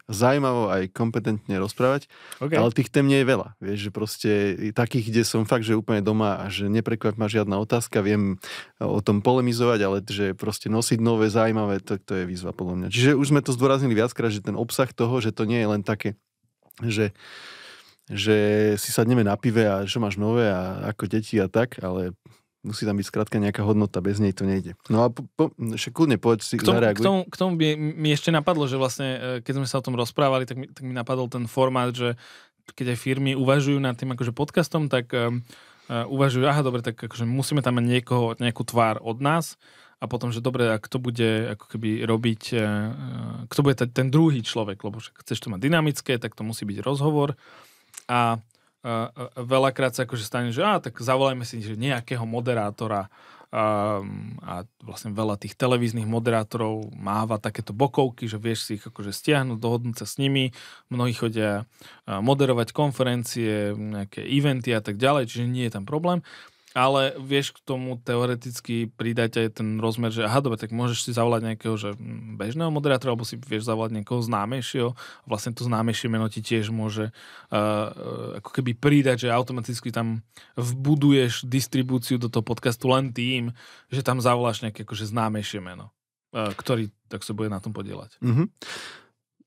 zaujímavo 0.05 0.69
aj 0.69 0.91
kompetentne 0.93 1.55
rozprávať, 1.57 2.07
okay. 2.37 2.59
ale 2.59 2.75
tých 2.75 2.93
tém 2.93 3.07
nie 3.07 3.23
je 3.23 3.27
veľa. 3.27 3.47
Vieš, 3.57 3.79
že 3.79 3.91
proste 3.91 4.31
takých, 4.75 5.11
kde 5.11 5.21
som 5.25 5.47
fakt, 5.47 5.65
že 5.65 5.77
úplne 5.77 6.03
doma 6.03 6.41
a 6.41 6.51
že 6.51 6.69
neprekvap 6.69 7.17
ma 7.17 7.25
žiadna 7.25 7.57
otázka, 7.61 8.05
viem 8.05 8.37
o 8.77 8.99
tom 9.01 9.25
polemizovať, 9.25 9.79
ale 9.81 9.97
že 10.05 10.37
proste 10.37 10.69
nosiť 10.69 10.99
nové, 11.01 11.31
zaujímavé, 11.31 11.81
to, 11.81 11.97
to 11.97 12.21
je 12.21 12.25
výzva 12.29 12.53
podľa 12.53 12.85
mňa. 12.85 12.87
Čiže 12.93 13.17
už 13.17 13.33
sme 13.33 13.41
to 13.41 13.55
zdôraznili 13.55 13.97
viackrát, 13.97 14.29
že 14.29 14.45
ten 14.45 14.55
obsah 14.55 14.89
toho, 14.91 15.17
že 15.23 15.33
to 15.33 15.47
nie 15.49 15.59
je 15.63 15.67
len 15.67 15.81
také, 15.81 16.19
že 16.83 17.15
že 18.05 18.37
si 18.77 18.93
sadneme 18.93 19.25
na 19.25 19.33
pive 19.33 19.65
a 19.65 19.81
čo 19.81 19.97
máš 19.97 20.21
nové 20.21 20.45
a 20.45 20.93
ako 20.93 21.09
deti 21.09 21.41
a 21.41 21.49
tak, 21.49 21.81
ale 21.81 22.13
musí 22.65 22.83
tam 22.83 22.97
byť 22.97 23.05
skrátka 23.05 23.37
nejaká 23.37 23.61
hodnota, 23.61 24.01
bez 24.01 24.17
nej 24.17 24.33
to 24.33 24.43
nejde. 24.43 24.73
No 24.89 25.05
a 25.05 25.13
po, 25.13 25.23
po, 25.37 25.53
však 25.53 25.93
kľudne 25.93 26.17
povedz 26.17 26.49
si, 26.49 26.57
k 26.57 26.65
tomu, 26.65 26.81
k 26.81 26.99
tomu, 26.99 27.19
k 27.29 27.35
tomu 27.37 27.53
by 27.55 27.67
mi 27.77 28.09
ešte 28.09 28.33
napadlo, 28.33 28.65
že 28.65 28.81
vlastne, 28.81 29.09
e, 29.15 29.45
keď 29.45 29.53
sme 29.61 29.67
sa 29.69 29.77
o 29.79 29.85
tom 29.85 29.93
rozprávali, 29.93 30.49
tak 30.49 30.57
mi, 30.57 30.65
tak 30.67 30.81
mi 30.81 30.97
napadol 30.97 31.29
ten 31.29 31.45
formát, 31.45 31.93
že 31.93 32.17
keď 32.73 32.97
aj 32.97 32.99
firmy 32.99 33.31
uvažujú 33.37 33.77
nad 33.77 33.93
tým 33.93 34.17
akože 34.17 34.33
podcastom, 34.33 34.89
tak 34.89 35.13
um, 35.13 35.45
uh, 35.85 36.09
uvažujú, 36.09 36.49
aha, 36.49 36.65
dobre, 36.65 36.81
tak 36.81 36.97
akože 36.97 37.21
musíme 37.21 37.61
tam 37.61 37.77
mať 37.77 37.85
niekoho, 37.85 38.33
nejakú 38.41 38.65
tvár 38.65 38.97
od 39.05 39.21
nás. 39.21 39.61
A 40.01 40.09
potom, 40.09 40.33
že 40.33 40.41
dobre, 40.41 40.73
a 40.73 40.81
kto 40.81 40.97
bude 40.97 41.55
ako 41.55 41.65
keby 41.71 42.03
robiť, 42.03 42.41
kto 43.47 43.59
bude 43.63 43.79
ten 43.79 44.11
druhý 44.11 44.43
človek, 44.43 44.81
lebo 44.83 44.99
chceš 44.99 45.39
to 45.39 45.47
mať 45.47 45.61
dynamické, 45.61 46.19
tak 46.19 46.35
to 46.35 46.43
musí 46.43 46.67
byť 46.67 46.83
rozhovor. 46.83 47.39
A 48.11 48.43
uh, 48.85 49.09
veľakrát 49.33 49.97
sa 49.97 50.05
akože 50.05 50.21
stane, 50.21 50.53
že 50.53 50.61
á, 50.61 50.77
tak 50.77 51.01
zavolajme 51.01 51.41
si 51.41 51.65
že 51.65 51.73
nejakého 51.73 52.23
moderátora. 52.23 53.09
Um, 53.55 54.35
a 54.43 54.67
vlastne 54.83 55.15
veľa 55.15 55.39
tých 55.39 55.55
televíznych 55.55 56.03
moderátorov 56.03 56.91
máva 56.91 57.39
takéto 57.39 57.71
bokovky, 57.71 58.27
že 58.27 58.35
vieš 58.35 58.67
si 58.67 58.71
ich 58.75 58.83
akože 58.83 59.15
stiahnuť, 59.15 59.55
dohodnúť 59.55 60.03
sa 60.03 60.07
s 60.09 60.19
nimi, 60.19 60.51
mnohí 60.91 61.15
chodia 61.15 61.63
moderovať 62.03 62.75
konferencie, 62.75 63.71
nejaké 63.71 64.27
eventy 64.27 64.75
a 64.75 64.83
tak 64.83 64.99
ďalej, 64.99 65.31
čiže 65.31 65.47
nie 65.47 65.71
je 65.71 65.75
tam 65.77 65.87
problém 65.87 66.19
ale 66.75 67.15
vieš 67.15 67.55
k 67.55 67.63
tomu 67.63 67.95
teoreticky 67.95 68.91
pridať 68.91 69.39
aj 69.39 69.63
ten 69.63 69.79
rozmer, 69.79 70.11
že 70.11 70.27
aha, 70.27 70.43
dobre, 70.43 70.59
tak 70.59 70.75
môžeš 70.75 71.07
si 71.07 71.11
zavolať 71.15 71.47
nejakého 71.47 71.75
že 71.79 71.95
mm, 71.95 72.35
bežného 72.35 72.67
moderátora, 72.67 73.15
alebo 73.15 73.23
si 73.23 73.39
vieš 73.39 73.63
zavolať 73.63 73.95
niekoho 73.95 74.19
známejšieho. 74.19 74.91
Vlastne 75.23 75.55
to 75.55 75.63
známejšie 75.63 76.11
meno 76.11 76.27
ti 76.27 76.43
tiež 76.43 76.75
môže 76.75 77.15
uh, 77.55 77.87
ako 78.43 78.51
keby 78.59 78.75
pridať, 78.75 79.25
že 79.25 79.31
automaticky 79.31 79.95
tam 79.95 80.19
vbuduješ 80.59 81.47
distribúciu 81.47 82.19
do 82.19 82.27
toho 82.27 82.43
podcastu 82.43 82.91
len 82.91 83.15
tým, 83.15 83.55
že 83.87 84.03
tam 84.03 84.19
zavoláš 84.19 84.59
nejaké 84.59 84.83
akože 84.83 85.07
známejšie 85.07 85.63
meno, 85.63 85.95
uh, 86.35 86.51
ktorý 86.59 86.91
tak 87.07 87.23
sa 87.23 87.31
bude 87.31 87.47
na 87.47 87.63
tom 87.63 87.71
podielať. 87.71 88.19
Mm-hmm. 88.19 88.47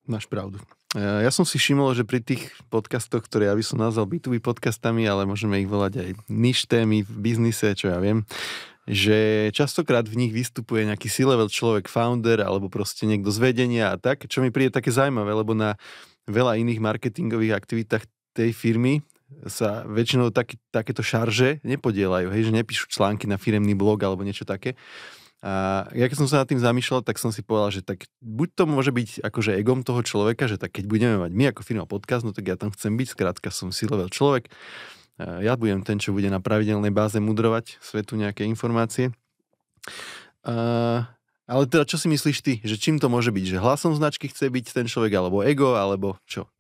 Máš 0.09 0.25
pravdu. 0.25 0.65
E, 0.97 1.01
ja 1.01 1.29
som 1.29 1.45
si 1.45 1.61
všimol, 1.61 1.93
že 1.93 2.09
pri 2.09 2.25
tých 2.25 2.49
podcastoch, 2.73 3.27
ktoré 3.29 3.53
ja 3.53 3.55
by 3.59 3.65
som 3.65 3.77
nazval 3.77 4.09
B2B 4.09 4.41
podcastami, 4.41 5.05
ale 5.05 5.29
môžeme 5.29 5.61
ich 5.61 5.69
volať 5.69 5.93
aj 6.01 6.11
niž 6.33 6.65
témy 6.65 7.05
v 7.05 7.13
biznise, 7.21 7.77
čo 7.77 7.93
ja 7.93 8.01
viem, 8.01 8.25
že 8.89 9.51
častokrát 9.53 10.09
v 10.09 10.17
nich 10.17 10.33
vystupuje 10.33 10.89
nejaký 10.89 11.13
C-level 11.13 11.53
človek, 11.53 11.93
founder 11.93 12.41
alebo 12.41 12.73
proste 12.73 13.05
niekto 13.05 13.29
z 13.29 13.39
vedenia 13.53 13.93
a 13.93 14.01
tak, 14.01 14.25
čo 14.33 14.41
mi 14.41 14.49
príde 14.49 14.73
také 14.73 14.89
zaujímavé, 14.89 15.37
lebo 15.37 15.53
na 15.53 15.77
veľa 16.25 16.57
iných 16.57 16.81
marketingových 16.81 17.53
aktivitách 17.53 18.09
tej 18.33 18.57
firmy 18.57 19.05
sa 19.45 19.85
väčšinou 19.85 20.33
tak, 20.33 20.57
takéto 20.73 21.05
šarže 21.05 21.61
nepodielajú, 21.61 22.33
hej, 22.33 22.49
že 22.49 22.53
nepíšu 22.65 22.89
články 22.89 23.29
na 23.29 23.37
firemný 23.37 23.77
blog 23.77 24.01
alebo 24.01 24.25
niečo 24.25 24.49
také. 24.49 24.73
A 25.39 25.87
ja 25.95 26.11
keď 26.11 26.19
som 26.19 26.27
sa 26.27 26.43
nad 26.43 26.51
tým 26.51 26.59
zamýšľal, 26.59 27.07
tak 27.07 27.15
som 27.23 27.31
si 27.31 27.47
povedal, 27.47 27.71
že 27.71 27.83
tak 27.87 28.11
buď 28.19 28.49
to 28.59 28.65
môže 28.67 28.91
byť 28.91 29.23
akože 29.23 29.55
egom 29.55 29.87
toho 29.87 30.03
človeka, 30.03 30.51
že 30.51 30.59
tak 30.59 30.75
keď 30.75 30.91
budeme 30.91 31.17
mať 31.23 31.31
my 31.31 31.45
ako 31.55 31.63
firma 31.63 31.87
podcast, 31.87 32.27
no 32.27 32.35
tak 32.35 32.51
ja 32.51 32.59
tam 32.59 32.75
chcem 32.75 32.99
byť, 32.99 33.15
skrátka 33.15 33.55
som 33.55 33.71
si 33.71 33.87
level 33.87 34.11
človek, 34.11 34.51
ja 35.19 35.55
budem 35.55 35.87
ten, 35.87 36.03
čo 36.03 36.11
bude 36.11 36.27
na 36.27 36.43
pravidelnej 36.43 36.91
báze 36.91 37.19
mudrovať 37.23 37.79
svetu 37.79 38.19
nejaké 38.19 38.47
informácie. 38.51 39.15
A, 40.43 41.07
ale 41.47 41.63
teda 41.71 41.87
čo 41.87 42.03
si 42.03 42.11
myslíš 42.11 42.39
ty, 42.43 42.59
že 42.67 42.75
čím 42.75 42.99
to 42.99 43.07
môže 43.07 43.31
byť? 43.31 43.45
Že 43.55 43.63
hlasom 43.63 43.93
značky 43.95 44.31
chce 44.31 44.51
byť 44.51 44.75
ten 44.75 44.87
človek, 44.91 45.15
alebo 45.15 45.47
ego, 45.47 45.79
alebo 45.79 46.19
čo? 46.27 46.51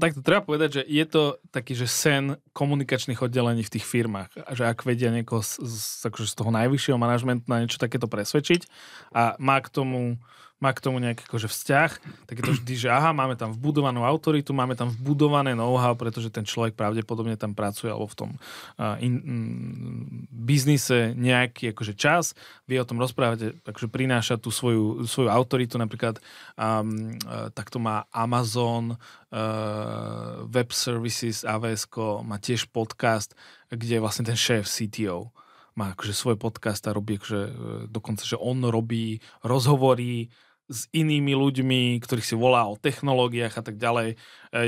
Tak 0.00 0.16
to 0.16 0.24
treba 0.24 0.40
povedať, 0.40 0.80
že 0.80 0.82
je 0.88 1.04
to 1.04 1.22
taký, 1.52 1.76
že 1.76 1.86
sen 1.86 2.40
komunikačných 2.56 3.20
oddelení 3.20 3.60
v 3.60 3.72
tých 3.76 3.84
firmách. 3.84 4.32
Že 4.56 4.64
ak 4.66 4.88
vedia 4.88 5.12
niekoho 5.12 5.44
z, 5.44 5.60
z, 5.60 6.08
akože 6.08 6.26
z 6.26 6.34
toho 6.34 6.50
najvyššieho 6.50 6.96
manažmentu 6.96 7.44
na 7.46 7.60
niečo 7.60 7.76
takéto 7.76 8.08
presvedčiť 8.08 8.64
a 9.12 9.36
má 9.36 9.60
k 9.60 9.68
tomu 9.68 10.16
má 10.60 10.76
k 10.76 10.84
tomu 10.84 11.00
nejaký 11.00 11.24
akože 11.24 11.48
vzťah, 11.48 11.90
tak 12.28 12.34
je 12.36 12.44
to 12.44 12.52
vždy, 12.52 12.74
že 12.76 12.88
aha, 12.92 13.16
máme 13.16 13.32
tam 13.32 13.56
vbudovanú 13.56 14.04
autoritu, 14.04 14.52
máme 14.52 14.76
tam 14.76 14.92
vbudované 14.92 15.56
know-how, 15.56 15.96
pretože 15.96 16.28
ten 16.28 16.44
človek 16.44 16.76
pravdepodobne 16.76 17.32
tam 17.40 17.56
pracuje 17.56 17.88
alebo 17.88 18.04
v 18.04 18.16
tom 18.16 18.30
uh, 18.76 19.00
in, 19.00 19.14
um, 19.24 20.28
biznise 20.28 21.16
nejaký 21.16 21.72
akože 21.72 21.96
čas, 21.96 22.36
vie 22.68 22.76
o 22.76 22.84
tom 22.84 23.00
rozprávať, 23.00 23.56
takže 23.64 23.88
prináša 23.88 24.36
tú 24.36 24.52
svoju, 24.52 25.08
svoju 25.08 25.32
autoritu, 25.32 25.80
napríklad 25.80 26.20
um, 26.60 27.16
uh, 27.24 27.48
takto 27.56 27.80
má 27.80 28.04
Amazon, 28.12 29.00
uh, 29.00 30.44
Web 30.44 30.76
Services, 30.76 31.40
AWS, 31.40 31.88
má 32.20 32.36
tiež 32.36 32.68
podcast, 32.68 33.32
kde 33.72 33.96
je 33.96 34.04
vlastne 34.04 34.28
ten 34.28 34.36
šéf 34.36 34.68
CTO 34.68 35.32
má 35.78 35.94
akože 35.96 36.12
svoj 36.12 36.36
podcast 36.36 36.82
a 36.90 36.92
robí 36.92 37.16
akože, 37.16 37.40
dokonca, 37.88 38.26
že 38.26 38.36
on 38.36 38.60
robí 38.68 39.22
rozhovory 39.40 40.28
s 40.70 40.86
inými 40.94 41.34
ľuďmi, 41.34 41.98
ktorých 41.98 42.22
si 42.22 42.38
volá 42.38 42.62
o 42.70 42.78
technológiách 42.78 43.58
a 43.58 43.62
tak 43.66 43.74
ďalej. 43.74 44.14
E, 44.14 44.16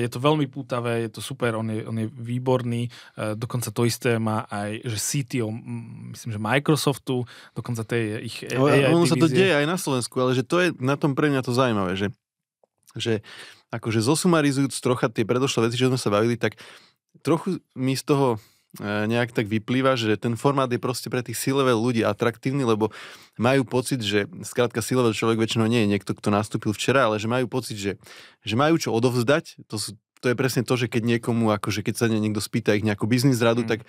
je 0.02 0.08
to 0.10 0.18
veľmi 0.18 0.50
pútavé, 0.50 1.06
je 1.06 1.10
to 1.14 1.22
super, 1.22 1.54
on 1.54 1.70
je, 1.70 1.86
on 1.86 1.94
je 1.94 2.10
výborný. 2.10 2.90
E, 2.90 2.90
dokonca 3.38 3.70
to 3.70 3.86
isté 3.86 4.18
má 4.18 4.42
aj, 4.50 4.82
že 4.82 4.98
CTO, 4.98 5.54
myslím, 6.10 6.30
že 6.34 6.40
Microsoftu, 6.42 7.22
dokonca 7.54 7.86
tej 7.86 8.26
ich 8.26 8.42
no, 8.50 8.66
AI 8.66 8.90
Ono 8.90 9.06
sa 9.06 9.14
to 9.14 9.30
deje 9.30 9.54
aj 9.54 9.66
na 9.70 9.78
Slovensku, 9.78 10.18
ale 10.18 10.34
že 10.34 10.42
to 10.42 10.58
je 10.58 10.74
na 10.82 10.98
tom 10.98 11.14
pre 11.14 11.30
mňa 11.30 11.46
to 11.46 11.54
zaujímavé, 11.54 11.94
že, 11.94 12.10
že 12.98 13.22
akože 13.70 14.02
zosumarizujúc 14.02 14.74
trocha 14.82 15.06
tie 15.06 15.22
predošlé 15.22 15.70
veci, 15.70 15.78
čo 15.78 15.88
sme 15.88 16.02
sa 16.02 16.10
bavili, 16.10 16.34
tak 16.34 16.58
trochu 17.22 17.62
mi 17.78 17.94
z 17.94 18.02
toho 18.02 18.42
nejak 18.80 19.36
tak 19.36 19.52
vyplýva, 19.52 20.00
že 20.00 20.16
ten 20.16 20.32
formát 20.32 20.70
je 20.72 20.80
proste 20.80 21.12
pre 21.12 21.20
tých 21.20 21.36
C-level 21.36 21.76
ľudí 21.76 22.00
atraktívny, 22.00 22.64
lebo 22.64 22.88
majú 23.36 23.68
pocit, 23.68 24.00
že 24.00 24.24
skrátka 24.40 24.80
C-level 24.80 25.12
človek 25.12 25.44
väčšinou 25.44 25.68
nie 25.68 25.84
je 25.84 25.92
niekto, 25.92 26.16
kto 26.16 26.32
nastúpil 26.32 26.72
včera, 26.72 27.04
ale 27.04 27.20
že 27.20 27.28
majú 27.28 27.52
pocit, 27.52 27.76
že, 27.76 27.92
že 28.40 28.54
majú 28.56 28.80
čo 28.80 28.88
odovzdať. 28.96 29.68
To, 29.68 29.76
sú, 29.76 30.00
to 30.24 30.32
je 30.32 30.36
presne 30.38 30.64
to, 30.64 30.80
že 30.80 30.88
keď 30.88 31.04
niekomu, 31.04 31.52
akože 31.52 31.84
keď 31.84 31.94
sa 32.00 32.06
niekto 32.08 32.40
spýta 32.40 32.72
ich 32.72 32.86
nejakú 32.86 33.04
biznis 33.04 33.44
radu, 33.44 33.68
mm. 33.68 33.68
tak 33.68 33.80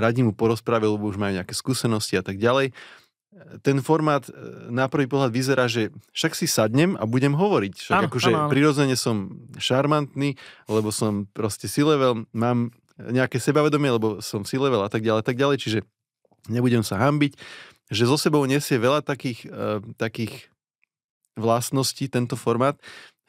radí 0.00 0.24
mu 0.24 0.32
porozprávať, 0.32 0.88
lebo 0.88 1.04
už 1.04 1.20
majú 1.20 1.36
nejaké 1.36 1.52
skúsenosti 1.52 2.16
a 2.16 2.24
tak 2.24 2.40
ďalej. 2.40 2.72
Ten 3.60 3.78
formát 3.84 4.24
e, 4.26 4.32
na 4.72 4.88
prvý 4.88 5.04
pohľad 5.04 5.30
vyzerá, 5.30 5.68
že 5.68 5.92
však 6.16 6.32
si 6.32 6.48
sadnem 6.48 6.96
a 6.96 7.04
budem 7.04 7.36
hovoriť. 7.36 7.74
Však 7.76 7.98
ano, 7.98 8.08
akože 8.08 8.30
ano, 8.32 8.38
ano. 8.46 8.50
prirodzene 8.50 8.96
som 8.96 9.36
šarmantný, 9.60 10.34
lebo 10.66 10.88
som 10.88 11.28
proste 11.30 11.68
C-level, 11.68 12.24
mám 12.32 12.72
nejaké 13.08 13.40
sebavedomie, 13.40 13.96
lebo 13.96 14.20
som 14.20 14.44
si 14.44 14.60
level 14.60 14.84
a 14.84 14.90
tak 14.92 15.00
ďalej, 15.00 15.24
tak 15.24 15.40
ďalej, 15.40 15.56
čiže 15.56 15.78
nebudem 16.52 16.84
sa 16.84 17.00
hambiť, 17.00 17.40
že 17.90 18.04
zo 18.06 18.20
sebou 18.20 18.44
nesie 18.44 18.76
veľa 18.76 19.00
takých, 19.00 19.48
uh, 19.48 19.80
takých 19.96 20.52
vlastností 21.40 22.06
tento 22.12 22.36
formát, 22.36 22.76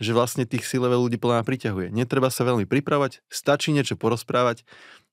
že 0.01 0.11
vlastne 0.11 0.49
tých 0.49 0.65
si 0.65 0.81
level 0.81 1.05
ľudí 1.05 1.21
plná 1.21 1.45
priťahuje. 1.45 1.93
Netreba 1.93 2.33
sa 2.33 2.41
veľmi 2.41 2.65
pripravať, 2.65 3.21
stačí 3.29 3.69
niečo 3.69 3.93
porozprávať, 3.95 4.65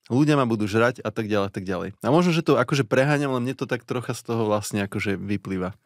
ľudia 0.08 0.40
ma 0.40 0.48
budú 0.48 0.64
žrať 0.64 1.04
a 1.04 1.12
tak 1.12 1.28
ďalej, 1.28 1.52
tak 1.52 1.64
ďalej. 1.68 1.92
A 2.00 2.08
možno, 2.08 2.32
že 2.32 2.40
to 2.40 2.56
akože 2.56 2.88
preháňam, 2.88 3.36
len 3.36 3.44
mne 3.44 3.56
to 3.56 3.68
tak 3.68 3.84
trocha 3.84 4.16
z 4.16 4.24
toho 4.24 4.48
vlastne 4.48 4.80
akože 4.88 5.20
vyplýva. 5.20 5.76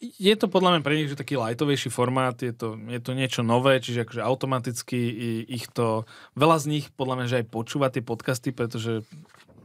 Je 0.00 0.34
to 0.36 0.46
podľa 0.46 0.78
mňa 0.78 0.82
pre 0.84 0.94
nich 0.96 1.08
že 1.10 1.18
taký 1.18 1.36
lightovejší 1.36 1.88
formát, 1.88 2.36
je 2.38 2.52
to, 2.52 2.76
je 2.76 3.00
to 3.00 3.12
niečo 3.12 3.40
nové, 3.46 3.78
čiže 3.82 4.06
akože 4.06 4.22
automaticky 4.22 4.98
ich 5.46 5.66
to, 5.72 6.08
veľa 6.38 6.56
z 6.62 6.66
nich 6.66 6.86
podľa 6.94 7.14
mňa, 7.20 7.26
že 7.26 7.38
aj 7.42 7.46
počúva 7.50 7.92
tie 7.92 8.02
podcasty, 8.04 8.50
pretože 8.50 9.04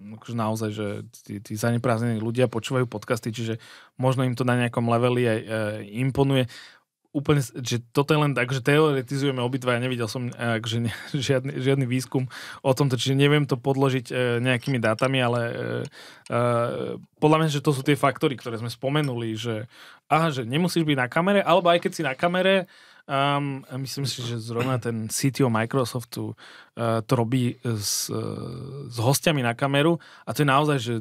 akože 0.01 0.35
naozaj, 0.35 0.69
že 0.73 0.87
tí, 1.23 1.39
tí 1.39 1.53
zaneprázdnení 1.53 2.19
ľudia 2.19 2.51
počúvajú 2.51 2.89
podcasty, 2.89 3.31
čiže 3.31 3.61
možno 3.95 4.25
im 4.25 4.33
to 4.33 4.43
na 4.43 4.57
nejakom 4.57 4.89
leveli 4.89 5.23
aj 5.29 5.39
e, 5.39 5.47
imponuje 6.01 6.49
úplne, 7.11 7.43
že 7.43 7.83
toto 7.91 8.15
je 8.15 8.23
len 8.23 8.31
tak, 8.31 8.55
že 8.55 8.63
teoretizujeme 8.63 9.43
obidva, 9.43 9.75
ja 9.75 9.83
nevidel 9.83 10.07
som 10.07 10.31
akože 10.31 10.79
ne, 10.79 10.91
žiadny, 11.27 11.59
žiadny 11.59 11.85
výskum 11.85 12.31
o 12.63 12.71
tomto, 12.71 12.95
čiže 12.95 13.19
neviem 13.19 13.43
to 13.43 13.59
podložiť 13.59 14.05
e, 14.09 14.13
nejakými 14.39 14.79
dátami, 14.79 15.19
ale 15.19 15.41
e, 15.43 15.53
e, 16.31 16.39
podľa 17.19 17.37
mňa, 17.43 17.49
že 17.51 17.63
to 17.63 17.75
sú 17.75 17.83
tie 17.83 17.99
faktory, 17.99 18.39
ktoré 18.39 18.55
sme 18.63 18.71
spomenuli, 18.71 19.35
že 19.35 19.67
aha, 20.07 20.31
že 20.31 20.47
nemusíš 20.47 20.87
byť 20.87 20.97
na 20.97 21.07
kamere, 21.11 21.41
alebo 21.43 21.67
aj 21.67 21.83
keď 21.83 21.91
si 21.91 22.01
na 22.07 22.15
kamere, 22.15 22.65
Um, 23.09 23.65
myslím 23.81 24.05
si, 24.05 24.21
že 24.21 24.37
zrovna 24.37 24.77
ten 24.77 25.09
CTO 25.09 25.49
Microsoftu 25.49 26.37
to 26.79 27.13
robí 27.19 27.59
s, 27.67 28.07
uh, 28.07 28.87
s 28.87 28.95
hostiami 28.95 29.43
na 29.43 29.51
kameru. 29.51 29.99
A 30.23 30.31
to 30.31 30.41
je 30.41 30.47
naozaj, 30.47 30.77
že 30.79 30.93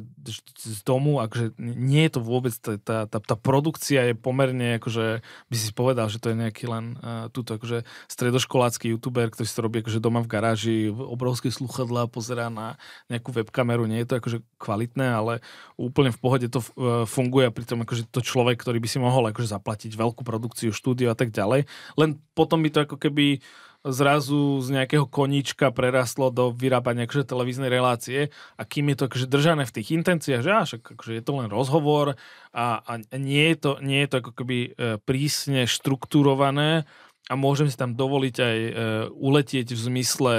z 0.59 0.79
domu, 0.83 1.23
akože 1.23 1.55
nie 1.59 2.03
je 2.07 2.11
to 2.11 2.19
vôbec, 2.19 2.51
tá, 2.59 3.07
tá, 3.07 3.07
tá 3.07 3.35
produkcia 3.39 4.11
je 4.11 4.13
pomerne, 4.13 4.77
akože 4.83 5.23
by 5.23 5.55
si 5.55 5.71
povedal, 5.71 6.11
že 6.11 6.19
to 6.19 6.35
je 6.35 6.41
nejaký 6.43 6.67
len 6.67 6.99
uh, 6.99 7.31
túto 7.31 7.55
akože 7.55 7.87
stredoškolácky 8.11 8.91
youtuber, 8.91 9.31
ktorý 9.31 9.47
si 9.47 9.55
to 9.55 9.63
robí 9.63 9.79
akože 9.79 10.03
doma 10.03 10.19
v 10.19 10.31
garáži, 10.31 10.77
obrovské 10.91 11.47
sluchadla, 11.47 12.11
pozerá 12.11 12.51
na 12.51 12.75
nejakú 13.07 13.31
webkameru, 13.31 13.87
nie 13.87 14.03
je 14.03 14.11
to 14.11 14.19
akože 14.19 14.39
kvalitné, 14.59 15.07
ale 15.07 15.33
úplne 15.79 16.11
v 16.11 16.19
pohode 16.19 16.47
to 16.51 16.59
uh, 16.59 17.07
funguje 17.07 17.47
a 17.47 17.55
pritom 17.55 17.87
akože 17.87 18.11
to 18.11 18.19
človek, 18.19 18.59
ktorý 18.59 18.83
by 18.83 18.89
si 18.91 18.99
mohol 18.99 19.31
akože 19.31 19.55
zaplatiť 19.55 19.95
veľkú 19.95 20.27
produkciu, 20.27 20.75
štúdio 20.75 21.15
a 21.15 21.17
tak 21.17 21.31
ďalej. 21.31 21.63
Len 21.95 22.19
potom 22.35 22.59
by 22.59 22.69
to 22.75 22.79
ako 22.83 22.99
keby 22.99 23.39
zrazu 23.81 24.61
z 24.61 24.67
nejakého 24.77 25.09
koníčka 25.09 25.73
prerastlo 25.73 26.29
do 26.29 26.53
vyrábania 26.53 27.09
akože 27.09 27.25
televíznej 27.25 27.69
relácie 27.73 28.29
a 28.53 28.61
kým 28.61 28.93
je 28.93 28.95
to 28.97 29.03
akože 29.09 29.27
držané 29.27 29.63
v 29.65 29.75
tých 29.81 29.89
intenciách, 29.97 30.41
že 30.45 30.51
až, 30.53 30.69
akože 30.77 31.17
je 31.17 31.23
to 31.25 31.33
len 31.41 31.49
rozhovor 31.49 32.13
a, 32.53 32.65
a 32.85 32.93
nie, 33.17 33.53
je 33.53 33.57
to, 33.57 33.71
nie 33.81 34.05
je 34.05 34.09
to 34.13 34.15
ako 34.21 34.31
keby 34.37 34.57
e, 34.57 34.69
prísne 35.01 35.65
štruktúrované 35.65 36.85
a 37.25 37.33
môžem 37.33 37.73
si 37.73 37.77
tam 37.77 37.97
dovoliť 37.97 38.35
aj 38.37 38.57
e, 38.61 38.71
uletieť 39.17 39.73
v 39.73 39.81
zmysle 39.81 40.35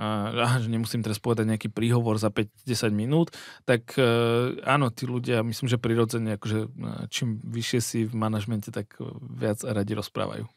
a, 0.00 0.56
že 0.56 0.72
nemusím 0.72 1.04
teraz 1.04 1.20
povedať 1.20 1.44
nejaký 1.44 1.68
príhovor 1.68 2.16
za 2.16 2.32
5-10 2.32 2.88
minút, 2.96 3.36
tak 3.68 3.92
e, 4.00 4.08
áno, 4.64 4.88
tí 4.88 5.04
ľudia, 5.04 5.44
myslím, 5.44 5.68
že 5.68 5.76
prirodzene, 5.76 6.40
akože 6.40 6.72
čím 7.12 7.44
vyššie 7.44 7.80
si 7.84 7.98
v 8.08 8.14
manažmente, 8.16 8.72
tak 8.72 8.96
viac 9.20 9.60
radi 9.60 9.92
rozprávajú. 9.92 10.48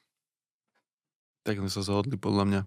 Tak 1.43 1.59
sme 1.59 1.67
sa 1.67 1.83
zhodli 1.83 2.15
podľa 2.15 2.43
mňa. 2.47 2.61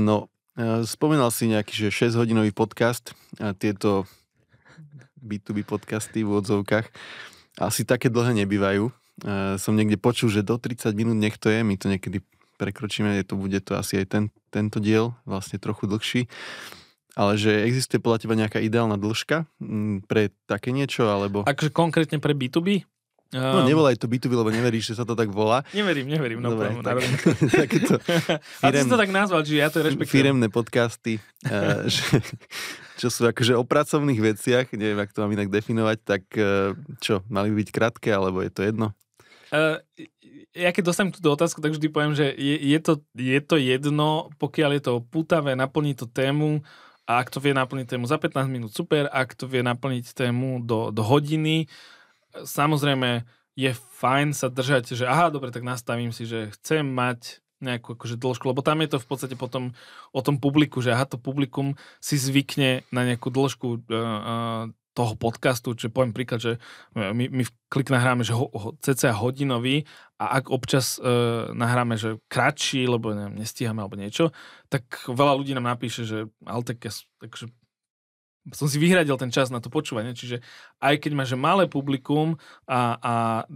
No, 0.00 0.32
e, 0.56 0.88
spomínal 0.88 1.28
si 1.28 1.44
nejaký, 1.46 1.76
že 1.76 1.88
6-hodinový 1.92 2.56
podcast 2.56 3.12
a 3.36 3.52
tieto 3.52 4.08
B2B 5.20 5.64
podcasty 5.68 6.24
v 6.24 6.40
odzovkách 6.40 6.88
asi 7.60 7.84
také 7.84 8.08
dlhé 8.08 8.44
nebývajú. 8.44 8.88
E, 8.88 8.92
som 9.60 9.76
niekde 9.76 10.00
počul, 10.00 10.32
že 10.32 10.40
do 10.40 10.56
30 10.56 10.96
minút 10.96 11.20
nech 11.20 11.36
to 11.36 11.52
je, 11.52 11.60
my 11.60 11.76
to 11.76 11.92
niekedy 11.92 12.24
prekročíme, 12.56 13.12
je 13.20 13.24
to, 13.28 13.34
bude 13.36 13.60
to 13.60 13.76
asi 13.76 14.00
aj 14.00 14.06
ten, 14.08 14.24
tento 14.48 14.80
diel, 14.80 15.12
vlastne 15.28 15.60
trochu 15.60 15.84
dlhší. 15.84 16.22
Ale 17.14 17.38
že 17.38 17.62
existuje 17.62 18.02
podľa 18.02 18.26
teba 18.26 18.34
nejaká 18.34 18.58
ideálna 18.58 18.98
dĺžka 18.98 19.46
pre 20.10 20.34
také 20.50 20.74
niečo, 20.74 21.06
alebo... 21.06 21.46
Akože 21.46 21.70
konkrétne 21.70 22.18
pre 22.18 22.34
B2B? 22.34 22.82
No 23.34 23.66
nevolaj 23.66 23.98
to 23.98 24.06
B2B, 24.06 24.30
lebo 24.38 24.54
neveríš, 24.54 24.94
že 24.94 25.02
sa 25.02 25.04
to 25.04 25.18
tak 25.18 25.26
volá. 25.26 25.66
Neverím, 25.74 26.06
neverím. 26.06 26.38
No, 26.38 26.54
Dobre, 26.54 26.70
tak, 26.86 27.02
takéto 27.66 27.98
firem, 27.98 28.38
A 28.62 28.70
ty 28.70 28.78
si 28.78 28.86
to 28.86 29.00
tak 29.00 29.10
nazval, 29.10 29.42
že 29.42 29.58
ja 29.58 29.66
to 29.74 29.82
rešpektujem. 29.82 30.14
Firemné 30.14 30.46
podcasty, 30.46 31.18
uh, 31.50 31.82
že, 31.90 32.22
čo 32.94 33.10
sú 33.10 33.26
akože 33.26 33.58
o 33.58 33.66
pracovných 33.66 34.20
veciach, 34.22 34.70
neviem, 34.78 35.02
ako 35.02 35.10
to 35.10 35.22
mám 35.26 35.34
inak 35.34 35.50
definovať, 35.50 35.98
tak 36.06 36.22
uh, 36.38 36.78
čo, 37.02 37.26
mali 37.26 37.50
by 37.50 37.66
byť 37.66 37.68
krátke, 37.74 38.08
alebo 38.14 38.38
je 38.38 38.54
to 38.54 38.62
jedno? 38.62 38.94
Uh, 39.50 39.82
ja 40.54 40.70
keď 40.70 40.94
dostanem 40.94 41.10
túto 41.10 41.34
otázku, 41.34 41.58
tak 41.58 41.74
vždy 41.74 41.90
poviem, 41.90 42.14
že 42.14 42.30
je, 42.30 42.54
je, 42.54 42.78
to, 42.78 43.02
je 43.18 43.40
to 43.42 43.58
jedno, 43.58 44.30
pokiaľ 44.38 44.78
je 44.78 44.82
to 44.86 44.94
putavé, 45.10 45.58
naplní 45.58 45.98
to 45.98 46.06
tému, 46.06 46.62
a 47.04 47.20
ak 47.20 47.28
to 47.28 47.36
vie 47.36 47.52
naplniť 47.52 47.84
tému 47.84 48.08
za 48.08 48.16
15 48.16 48.48
minút, 48.48 48.72
super. 48.72 49.12
Ak 49.12 49.36
to 49.36 49.44
vie 49.44 49.60
naplniť 49.60 50.16
tému 50.16 50.64
do, 50.64 50.88
do 50.88 51.04
hodiny, 51.04 51.68
samozrejme 52.42 53.22
je 53.54 53.70
fajn 54.02 54.34
sa 54.34 54.50
držať, 54.50 54.98
že 54.98 55.06
aha, 55.06 55.30
dobre, 55.30 55.54
tak 55.54 55.62
nastavím 55.62 56.10
si, 56.10 56.26
že 56.26 56.50
chcem 56.58 56.82
mať 56.82 57.38
nejakú 57.62 57.94
akože 57.94 58.18
dĺžku, 58.18 58.44
lebo 58.50 58.60
tam 58.60 58.82
je 58.82 58.92
to 58.92 58.98
v 59.00 59.08
podstate 59.08 59.36
potom 59.38 59.72
o 60.10 60.20
tom 60.20 60.36
publiku, 60.42 60.82
že 60.82 60.92
aha, 60.92 61.06
to 61.06 61.16
publikum 61.16 61.78
si 62.02 62.18
zvykne 62.18 62.82
na 62.90 63.06
nejakú 63.06 63.30
dĺžku 63.30 63.66
uh, 63.66 63.80
uh, 63.88 64.64
toho 64.94 65.18
podcastu, 65.18 65.74
čiže 65.74 65.90
poviem 65.90 66.14
príklad, 66.14 66.38
že 66.38 66.52
my, 66.94 67.26
my 67.26 67.42
klik 67.66 67.90
nahráme, 67.90 68.22
že 68.22 68.30
ho, 68.30 68.46
ho, 68.46 68.78
cca 68.78 69.10
hodinový 69.10 69.82
a 70.22 70.38
ak 70.38 70.54
občas 70.54 71.02
uh, 71.02 71.50
nahráme, 71.50 71.98
že 71.98 72.22
kratší, 72.30 72.86
lebo 72.86 73.10
neviem, 73.10 73.42
nestíhame 73.42 73.82
alebo 73.82 73.98
niečo, 73.98 74.30
tak 74.70 74.86
veľa 75.10 75.34
ľudí 75.34 75.50
nám 75.58 75.74
napíše, 75.74 76.06
že 76.06 76.30
ale 76.46 76.62
tak 76.62 76.78
ja, 76.86 76.94
takže 77.18 77.50
som 78.52 78.68
si 78.68 78.76
vyhradil 78.76 79.16
ten 79.16 79.32
čas 79.32 79.48
na 79.48 79.62
to 79.62 79.72
počúvanie, 79.72 80.12
čiže 80.12 80.44
aj 80.84 81.00
keď 81.00 81.12
máš 81.16 81.32
malé 81.32 81.64
publikum 81.64 82.36
a, 82.68 83.00
a 83.00 83.14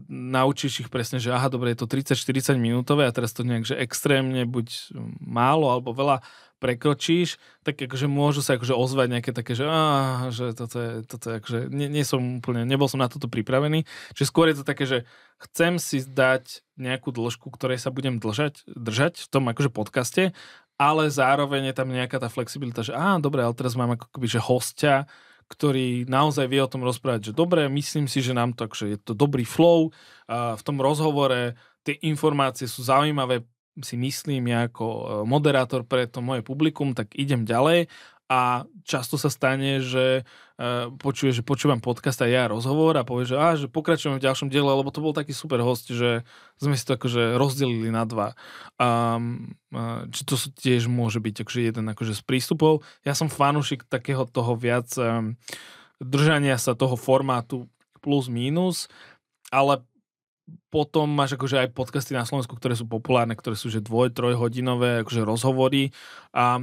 naučíš 0.08 0.88
ich 0.88 0.90
presne, 0.92 1.20
že 1.20 1.28
aha, 1.28 1.52
dobre, 1.52 1.76
je 1.76 1.84
to 1.84 1.90
30-40 1.90 2.56
minútové 2.56 3.04
a 3.04 3.12
teraz 3.12 3.36
to 3.36 3.44
nejak, 3.44 3.68
že 3.68 3.76
extrémne 3.76 4.48
buď 4.48 4.96
málo 5.20 5.68
alebo 5.68 5.92
veľa 5.92 6.24
prekročíš, 6.58 7.38
tak 7.62 7.78
akože 7.78 8.10
môžu 8.10 8.42
sa 8.42 8.58
akože 8.58 8.74
ozvať 8.74 9.06
nejaké 9.14 9.30
také, 9.30 9.54
že, 9.54 9.64
á, 9.64 10.26
že 10.34 10.52
toto 10.58 10.76
je, 10.82 10.90
toto 11.06 11.24
je 11.30 11.34
akože, 11.38 11.58
nie, 11.70 11.86
nie 11.86 12.02
som 12.02 12.42
úplne, 12.42 12.66
nebol 12.66 12.90
som 12.90 12.98
na 12.98 13.06
toto 13.06 13.30
pripravený. 13.30 13.86
Čiže 14.18 14.28
skôr 14.28 14.50
je 14.50 14.58
to 14.58 14.64
také, 14.66 14.84
že 14.84 14.98
chcem 15.38 15.78
si 15.78 16.02
dať 16.02 16.66
nejakú 16.74 17.14
dĺžku, 17.14 17.46
ktorej 17.54 17.78
sa 17.78 17.94
budem 17.94 18.18
držať, 18.18 18.66
držať 18.66 19.22
v 19.22 19.28
tom 19.30 19.46
akože 19.46 19.70
podcaste, 19.70 20.34
ale 20.78 21.10
zároveň 21.10 21.68
je 21.70 21.74
tam 21.74 21.90
nejaká 21.90 22.22
tá 22.22 22.30
flexibilita, 22.30 22.86
že 22.86 22.94
á, 22.94 23.18
dobre, 23.18 23.42
ale 23.42 23.52
teraz 23.52 23.74
mám 23.74 23.98
ako 23.98 24.14
keby, 24.14 24.26
že 24.30 24.40
hostia, 24.40 25.10
ktorý 25.50 26.06
naozaj 26.06 26.46
vie 26.46 26.62
o 26.62 26.70
tom 26.70 26.86
rozprávať, 26.86 27.30
že 27.30 27.32
dobre, 27.34 27.66
myslím 27.66 28.06
si, 28.06 28.22
že 28.22 28.30
nám 28.30 28.54
to, 28.54 28.70
akože 28.70 28.86
je 28.94 28.98
to 29.02 29.12
dobrý 29.12 29.42
flow, 29.42 29.90
a 30.30 30.54
v 30.54 30.62
tom 30.62 30.78
rozhovore 30.78 31.58
tie 31.82 31.98
informácie 32.06 32.70
sú 32.70 32.86
zaujímavé 32.86 33.42
si 33.78 33.94
myslím 33.94 34.50
ja 34.50 34.66
ako 34.66 34.84
e, 34.86 35.02
moderátor 35.22 35.86
pre 35.86 36.10
to 36.10 36.18
moje 36.18 36.42
publikum, 36.42 36.98
tak 36.98 37.14
idem 37.14 37.46
ďalej 37.46 37.86
a 38.28 38.68
často 38.84 39.16
sa 39.16 39.32
stane, 39.32 39.80
že 39.80 40.22
uh, 40.60 40.92
počuje, 41.00 41.32
že 41.32 41.40
počúvam 41.40 41.80
podcast 41.80 42.20
a 42.20 42.28
ja 42.28 42.44
rozhovor 42.44 42.92
a 43.00 43.08
povie, 43.08 43.24
že, 43.24 43.36
á, 43.40 43.56
že 43.56 43.72
pokračujeme 43.72 44.20
v 44.20 44.24
ďalšom 44.28 44.52
diele, 44.52 44.68
lebo 44.68 44.92
to 44.92 45.00
bol 45.00 45.16
taký 45.16 45.32
super 45.32 45.64
host, 45.64 45.88
že 45.88 46.28
sme 46.60 46.76
si 46.76 46.84
to 46.84 47.00
akože 47.00 47.40
rozdelili 47.40 47.88
na 47.88 48.04
dva. 48.04 48.36
Um, 48.76 49.56
či 50.12 50.28
to 50.28 50.36
tiež 50.36 50.92
môže 50.92 51.24
byť 51.24 51.40
akože 51.40 51.60
jeden 51.72 51.88
akože 51.88 52.12
z 52.12 52.22
prístupov. 52.28 52.84
Ja 53.00 53.16
som 53.16 53.32
fanúšik 53.32 53.88
takého 53.88 54.28
toho 54.28 54.52
viac 54.60 54.92
um, 55.00 55.40
držania 55.96 56.60
sa 56.60 56.76
toho 56.76 57.00
formátu 57.00 57.64
plus 58.04 58.28
minus, 58.28 58.92
ale 59.48 59.80
potom 60.68 61.08
máš 61.08 61.36
akože 61.36 61.64
aj 61.64 61.76
podcasty 61.76 62.12
na 62.12 62.24
Slovensku, 62.28 62.56
ktoré 62.56 62.76
sú 62.76 62.84
populárne, 62.84 63.36
ktoré 63.36 63.56
sú 63.56 63.72
že 63.72 63.84
dvoj, 63.84 64.12
trojhodinové 64.12 65.04
akože 65.04 65.24
rozhovory 65.24 65.92
a, 66.32 66.60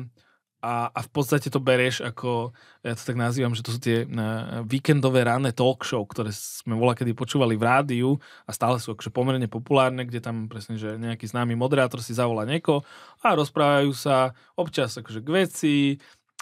a, 0.66 0.90
a 0.90 1.00
v 1.06 1.10
podstate 1.14 1.54
to 1.54 1.62
bereš 1.62 2.02
ako, 2.02 2.50
ja 2.82 2.98
to 2.98 3.06
tak 3.06 3.14
nazývam, 3.22 3.54
že 3.54 3.62
to 3.62 3.70
sú 3.70 3.80
tie 3.80 4.10
uh, 4.10 4.66
víkendové 4.66 5.22
ranné 5.22 5.54
talk 5.54 5.86
show, 5.86 6.02
ktoré 6.02 6.34
sme 6.34 6.74
voľa 6.74 6.98
kedy 6.98 7.14
počúvali 7.14 7.54
v 7.54 7.64
rádiu 7.70 8.10
a 8.50 8.52
stále 8.52 8.82
sú 8.82 8.98
akože 8.98 9.14
pomerne 9.14 9.46
populárne, 9.46 10.02
kde 10.10 10.26
tam 10.26 10.50
presne, 10.50 10.82
že 10.82 10.98
nejaký 10.98 11.30
známy 11.30 11.54
moderátor 11.54 12.02
si 12.02 12.18
zavolá 12.18 12.50
nieko 12.50 12.82
a 13.22 13.38
rozprávajú 13.38 13.94
sa 13.94 14.34
občas 14.58 14.98
akože 14.98 15.22
k 15.22 15.30
veci, 15.30 15.76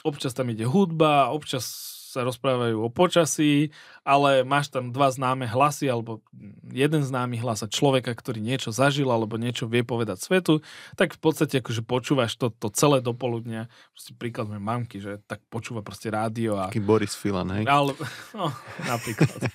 občas 0.07 0.31
tam 0.31 0.47
ide 0.47 0.63
hudba, 0.63 1.35
občas 1.35 1.92
sa 2.13 2.21
rozprávajú 2.21 2.77
o 2.77 2.89
počasí, 2.93 3.73
ale 4.05 4.45
máš 4.45 4.69
tam 4.69 4.93
dva 4.93 5.09
známe 5.09 5.49
hlasy 5.49 5.89
alebo 5.89 6.21
jeden 6.69 7.01
známy 7.01 7.41
hlas 7.41 7.65
a 7.65 7.67
človeka, 7.67 8.13
ktorý 8.13 8.37
niečo 8.37 8.69
zažil 8.69 9.09
alebo 9.09 9.41
niečo 9.41 9.65
vie 9.65 9.81
povedať 9.81 10.21
svetu, 10.21 10.61
tak 10.93 11.17
v 11.17 11.19
podstate 11.19 11.65
akože 11.65 11.81
počúvaš 11.81 12.37
to, 12.37 12.53
to 12.53 12.69
celé 12.69 13.01
dopoludnia. 13.01 13.65
Proste 13.89 14.13
príklad 14.13 14.53
mojej 14.53 14.61
mamky, 14.61 14.97
že 15.01 15.17
tak 15.25 15.41
počúva 15.49 15.81
proste 15.81 16.13
rádio. 16.13 16.61
A... 16.61 16.69
Taký 16.69 16.85
Boris 16.85 17.17
Filan, 17.17 17.49
hej? 17.49 17.65
Ale, 17.65 17.97
no, 18.37 18.53
napríklad. 18.85 19.49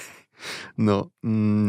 no, 0.88 1.12
mm, 1.20 1.68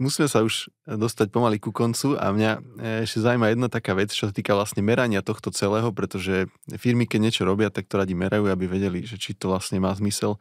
musíme 0.00 0.26
sa 0.32 0.40
už 0.40 0.72
dostať 0.88 1.28
pomaly 1.28 1.60
ku 1.60 1.68
koncu 1.68 2.16
a 2.16 2.32
mňa 2.32 2.52
uh, 2.56 3.04
ešte 3.04 3.20
zaujíma 3.20 3.52
jedna 3.52 3.68
taká 3.68 3.92
vec, 3.92 4.08
čo 4.10 4.26
sa 4.28 4.32
týka 4.32 4.56
vlastne 4.56 4.80
merania 4.80 5.20
tohto 5.20 5.52
celého, 5.52 5.92
pretože 5.92 6.48
firmy, 6.80 7.04
keď 7.04 7.20
niečo 7.20 7.42
robia, 7.44 7.68
tak 7.68 7.84
to 7.84 8.00
radi 8.00 8.16
merajú, 8.16 8.48
aby 8.48 8.64
vedeli, 8.64 9.04
že 9.04 9.20
či 9.20 9.36
to 9.36 9.52
vlastne 9.52 9.76
má 9.76 9.92
zmysel 9.92 10.40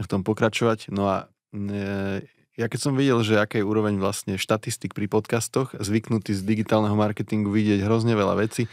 v 0.00 0.08
tom 0.08 0.24
pokračovať. 0.24 0.88
No 0.88 1.06
a 1.12 1.16
uh, 1.28 2.18
ja 2.56 2.66
keď 2.68 2.80
som 2.80 2.96
videl, 2.96 3.20
že 3.24 3.40
aká 3.40 3.60
je 3.60 3.68
úroveň 3.68 3.96
vlastne 3.96 4.36
štatistik 4.36 4.92
pri 4.92 5.08
podcastoch, 5.08 5.72
zvyknutý 5.76 6.36
z 6.36 6.44
digitálneho 6.44 6.96
marketingu 6.96 7.48
vidieť 7.48 7.84
hrozne 7.84 8.12
veľa 8.12 8.44
veci, 8.44 8.68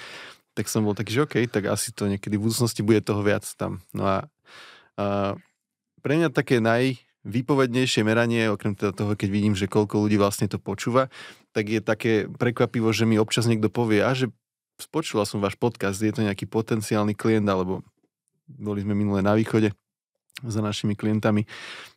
tak 0.52 0.68
som 0.68 0.84
bol 0.84 0.96
taký, 0.96 1.16
že 1.16 1.24
OK, 1.24 1.36
tak 1.48 1.72
asi 1.72 1.96
to 1.96 2.12
niekedy 2.12 2.36
v 2.36 2.44
budúcnosti 2.44 2.84
bude 2.84 3.00
toho 3.00 3.24
viac 3.24 3.48
tam. 3.56 3.80
No 3.96 4.04
a, 4.04 4.18
a 5.00 5.36
pre 6.04 6.20
mňa 6.20 6.36
také 6.36 6.60
naj, 6.60 7.00
výpovednejšie 7.30 8.02
meranie, 8.02 8.50
okrem 8.50 8.74
teda 8.74 8.92
toho, 8.92 9.14
keď 9.14 9.30
vidím, 9.30 9.54
že 9.54 9.70
koľko 9.70 10.04
ľudí 10.04 10.18
vlastne 10.18 10.50
to 10.50 10.58
počúva, 10.58 11.14
tak 11.54 11.70
je 11.70 11.80
také 11.80 12.26
prekvapivo, 12.28 12.90
že 12.90 13.06
mi 13.06 13.22
občas 13.22 13.46
niekto 13.46 13.70
povie, 13.70 14.02
a 14.02 14.12
že 14.18 14.34
spočula 14.82 15.24
som 15.30 15.40
váš 15.40 15.56
podcast, 15.56 16.02
je 16.02 16.12
to 16.12 16.26
nejaký 16.26 16.50
potenciálny 16.50 17.14
klient, 17.14 17.46
alebo 17.46 17.86
boli 18.50 18.82
sme 18.82 18.98
minulé 18.98 19.22
na 19.22 19.38
východe 19.38 19.72
za 20.40 20.64
našimi 20.64 20.96
klientami 20.96 21.44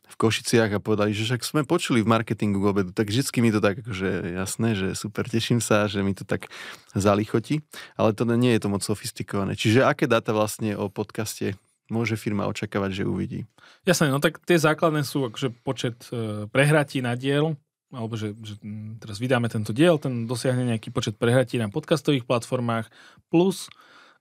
v 0.03 0.15
Košiciach 0.19 0.77
a 0.77 0.83
povedali, 0.83 1.15
že 1.15 1.25
však 1.25 1.41
sme 1.41 1.61
počuli 1.63 2.03
v 2.03 2.11
marketingu 2.11 2.59
k 2.59 2.69
obedu, 2.69 2.91
tak 2.91 3.07
vždycky 3.09 3.39
mi 3.39 3.49
to 3.49 3.63
tak 3.63 3.81
akože 3.81 4.35
jasné, 4.35 4.69
že 4.75 4.87
super, 4.93 5.25
teším 5.25 5.63
sa, 5.63 5.87
že 5.87 6.03
mi 6.03 6.13
to 6.13 6.27
tak 6.27 6.51
zalichotí, 6.93 7.63
ale 7.95 8.11
to 8.11 8.27
nie 8.35 8.51
je 8.53 8.61
to 8.61 8.69
moc 8.69 8.83
sofistikované. 8.83 9.55
Čiže 9.55 9.87
aké 9.87 10.05
dáta 10.05 10.35
vlastne 10.35 10.75
o 10.75 10.91
podcaste 10.91 11.55
môže 11.91 12.15
firma 12.15 12.47
očakávať, 12.47 13.03
že 13.03 13.09
uvidí? 13.09 13.39
Jasné, 13.83 14.11
no 14.11 14.23
tak 14.23 14.39
tie 14.43 14.55
základné 14.55 15.03
sú 15.03 15.27
akože 15.27 15.49
počet 15.63 15.97
e, 16.11 16.47
prehratí 16.47 17.03
na 17.03 17.15
diel, 17.19 17.59
alebo 17.93 18.17
že, 18.17 18.33
že 18.41 18.57
teraz 18.97 19.21
vydáme 19.21 19.47
tento 19.47 19.69
diel, 19.71 20.01
ten 20.01 20.25
dosiahne 20.25 20.65
nejaký 20.65 20.89
počet 20.89 21.15
prehratí 21.21 21.61
na 21.61 21.69
podcastových 21.69 22.25
platformách, 22.25 22.89
plus 23.29 23.69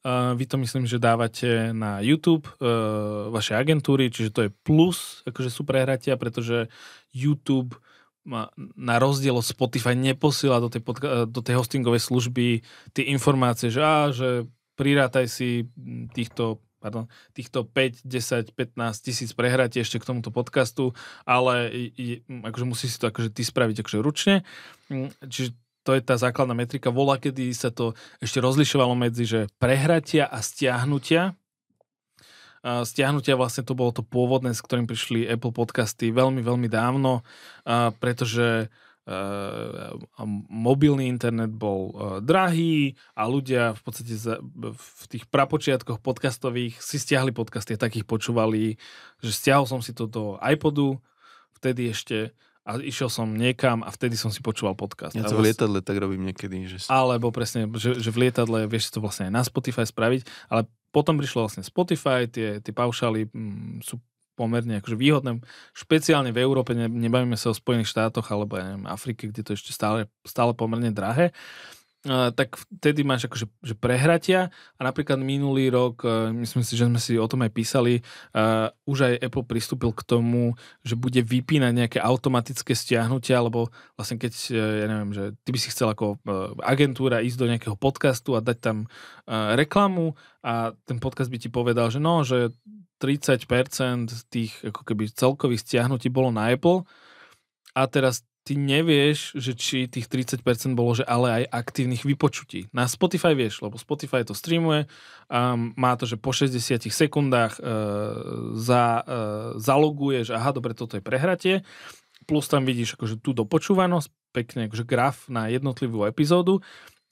uh, 0.05 0.37
vy 0.37 0.45
to 0.45 0.61
myslím, 0.61 0.85
že 0.85 1.01
dávate 1.01 1.73
na 1.73 2.05
YouTube 2.05 2.45
uh, 2.61 3.33
vaše 3.33 3.57
agentúry, 3.57 4.13
čiže 4.13 4.31
to 4.31 4.41
je 4.45 4.51
plus, 4.63 5.25
akože 5.25 5.49
sú 5.49 5.65
prehratia, 5.65 6.21
pretože 6.21 6.69
YouTube 7.17 7.81
ma, 8.29 8.53
na 8.77 9.01
rozdiel 9.01 9.35
od 9.35 9.47
Spotify 9.47 9.97
neposiela 9.97 10.61
do 10.61 10.69
tej, 10.69 10.83
podca- 10.85 11.25
do 11.25 11.41
tej 11.41 11.59
hostingovej 11.59 12.05
služby 12.05 12.63
tie 12.93 13.05
informácie, 13.09 13.73
že, 13.73 13.83
á, 13.83 14.13
že 14.13 14.45
prirátaj 14.77 15.27
si 15.33 15.67
týchto 16.13 16.61
pardon, 16.83 17.07
týchto 17.31 17.63
5, 17.63 18.03
10, 18.03 18.59
15 18.59 19.07
tisíc 19.07 19.31
prehratí 19.31 19.79
ešte 19.79 20.03
k 20.03 20.09
tomuto 20.11 20.35
podcastu, 20.35 20.99
ale 21.23 21.71
i, 21.71 22.27
akože 22.27 22.67
musí 22.67 22.91
si 22.91 22.99
to 22.99 23.07
akože 23.07 23.31
ty 23.31 23.47
spraviť 23.47 23.87
akože 23.87 23.99
ručne. 24.03 24.43
Mm, 24.91 25.15
čiže 25.31 25.55
to 25.87 25.95
je 25.95 26.03
tá 26.03 26.19
základná 26.19 26.55
metrika. 26.55 26.95
Vola, 26.95 27.19
kedy 27.19 27.51
sa 27.55 27.71
to 27.71 27.95
ešte 28.19 28.39
rozlišovalo 28.43 28.95
medzi 28.99 29.27
že 29.27 29.41
prehratia 29.63 30.27
a 30.27 30.43
stiahnutia. 30.43 31.39
Stiahnutia 32.63 33.35
vlastne 33.35 33.67
to 33.67 33.75
bolo 33.75 33.91
to 33.91 34.07
pôvodné, 34.07 34.55
s 34.55 34.63
ktorým 34.63 34.87
prišli 34.87 35.27
Apple 35.27 35.51
podcasty 35.51 36.15
veľmi, 36.15 36.47
veľmi 36.47 36.71
dávno, 36.71 37.27
pretože 37.99 38.71
mobilný 40.47 41.11
internet 41.11 41.51
bol 41.51 41.91
drahý 42.23 42.95
a 43.19 43.27
ľudia 43.27 43.75
v 43.75 43.81
podstate 43.83 44.15
v 44.15 45.05
tých 45.11 45.27
prapočiatkoch 45.27 45.99
podcastových 45.99 46.79
si 46.79 47.03
stiahli 47.03 47.35
podcasty 47.35 47.75
a 47.75 47.83
takých 47.83 48.07
počúvali, 48.07 48.79
že 49.19 49.31
stiahol 49.35 49.67
som 49.67 49.83
si 49.83 49.91
to 49.91 50.07
do 50.07 50.39
iPodu, 50.39 51.03
vtedy 51.59 51.91
ešte 51.91 52.31
a 52.63 52.79
išiel 52.79 53.11
som 53.11 53.27
niekam 53.35 53.83
a 53.83 53.91
vtedy 53.91 54.15
som 54.15 54.31
si 54.31 54.39
počúval 54.39 54.79
podcast. 54.79 55.19
Ja 55.19 55.27
to 55.27 55.35
v 55.35 55.51
lietadle 55.51 55.83
tak 55.83 55.99
robím 55.99 56.31
niekedy. 56.31 56.71
Že... 56.71 56.87
Alebo 56.87 57.35
presne, 57.35 57.67
že, 57.75 57.99
že 57.99 58.11
v 58.15 58.31
lietadle 58.31 58.71
vieš 58.71 58.91
si 58.91 58.95
to 58.95 59.03
vlastne 59.03 59.27
aj 59.27 59.35
na 59.35 59.43
Spotify 59.43 59.83
spraviť, 59.83 60.23
ale 60.47 60.71
potom 60.95 61.19
prišlo 61.19 61.51
vlastne 61.51 61.67
Spotify, 61.67 62.31
tie, 62.31 62.63
tie 62.63 62.71
paušály 62.71 63.27
mm, 63.35 63.83
sú 63.83 63.99
pomerne 64.33 64.81
akože 64.81 64.97
výhodné, 64.97 65.41
špeciálne 65.77 66.33
v 66.33 66.41
Európe, 66.41 66.73
ne, 66.73 66.89
nebavíme 66.89 67.37
sa 67.37 67.53
o 67.53 67.57
Spojených 67.57 67.93
štátoch 67.93 68.27
alebo 68.33 68.57
ja 68.57 68.73
neviem, 68.73 68.89
Afrike, 68.89 69.29
kde 69.29 69.43
to 69.45 69.53
ešte 69.53 69.77
stále, 69.77 70.09
stále 70.25 70.57
pomerne 70.57 70.91
drahé, 70.91 71.37
tak 72.03 72.59
vtedy 72.59 73.07
máš 73.07 73.31
akože 73.31 73.47
že 73.63 73.75
prehratia 73.79 74.51
a 74.75 74.81
napríklad 74.83 75.23
minulý 75.23 75.71
rok, 75.71 76.03
myslím 76.35 76.67
si, 76.67 76.75
že 76.75 76.91
sme 76.91 76.99
si 76.99 77.15
o 77.15 77.31
tom 77.31 77.47
aj 77.47 77.53
písali, 77.55 78.03
uh, 78.35 78.75
už 78.91 78.99
aj 79.07 79.15
Apple 79.23 79.47
pristúpil 79.47 79.95
k 79.95 80.03
tomu, 80.03 80.59
že 80.83 80.99
bude 80.99 81.23
vypínať 81.23 81.73
nejaké 81.73 81.99
automatické 82.03 82.75
stiahnutia, 82.75 83.39
lebo 83.39 83.71
vlastne 83.95 84.19
keď, 84.19 84.33
uh, 84.51 84.57
ja 84.83 84.87
neviem, 84.91 85.13
že 85.15 85.25
ty 85.47 85.51
by 85.55 85.59
si 85.63 85.71
chcel 85.71 85.95
ako 85.95 86.19
uh, 86.27 86.59
agentúra 86.67 87.23
ísť 87.23 87.39
do 87.39 87.47
nejakého 87.47 87.77
podcastu 87.79 88.35
a 88.35 88.43
dať 88.43 88.59
tam 88.59 88.77
uh, 88.91 89.55
reklamu 89.55 90.19
a 90.43 90.75
ten 90.83 90.99
podcast 90.99 91.31
by 91.31 91.39
ti 91.39 91.49
povedal, 91.55 91.87
že 91.95 92.03
no, 92.03 92.27
že 92.27 92.51
30% 92.99 93.47
tých 94.31 94.55
ako 94.63 94.83
keby 94.87 95.11
celkových 95.11 95.63
stiahnutí 95.67 96.11
bolo 96.11 96.31
na 96.31 96.51
Apple 96.51 96.87
a 97.75 97.83
teraz 97.87 98.23
ty 98.43 98.59
nevieš, 98.59 99.39
že 99.39 99.55
či 99.55 99.87
tých 99.87 100.11
30% 100.11 100.43
bolo, 100.75 100.99
že 100.99 101.07
ale 101.07 101.43
aj 101.43 101.45
aktívnych 101.63 102.03
vypočutí. 102.03 102.67
Na 102.75 102.91
Spotify 102.91 103.39
vieš, 103.39 103.63
lebo 103.63 103.79
Spotify 103.79 104.27
to 104.27 104.35
streamuje, 104.35 104.91
um, 105.31 105.71
má 105.79 105.95
to, 105.95 106.11
že 106.11 106.19
po 106.19 106.35
60 106.35 106.59
sekundách 106.91 107.63
uh, 107.63 107.67
za, 108.59 109.07
uh, 109.07 109.15
zaloguje, 109.63 110.27
že 110.27 110.35
aha, 110.35 110.51
dobre, 110.51 110.75
toto 110.75 110.99
je 110.99 111.03
prehratie, 111.07 111.63
plus 112.27 112.51
tam 112.51 112.67
vidíš 112.67 112.99
akože 112.99 113.23
tú 113.23 113.31
dopočúvanosť, 113.31 114.11
pekne 114.35 114.67
akože 114.67 114.85
graf 114.87 115.31
na 115.31 115.47
jednotlivú 115.47 116.03
epizódu. 116.07 116.59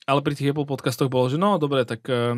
Ale 0.08 0.26
pri 0.26 0.34
tých 0.34 0.50
Apple 0.50 0.66
podcastoch 0.66 1.12
bolo, 1.12 1.30
že 1.30 1.38
no 1.38 1.62
dobre, 1.62 1.86
tak 1.86 2.02
uh, 2.10 2.34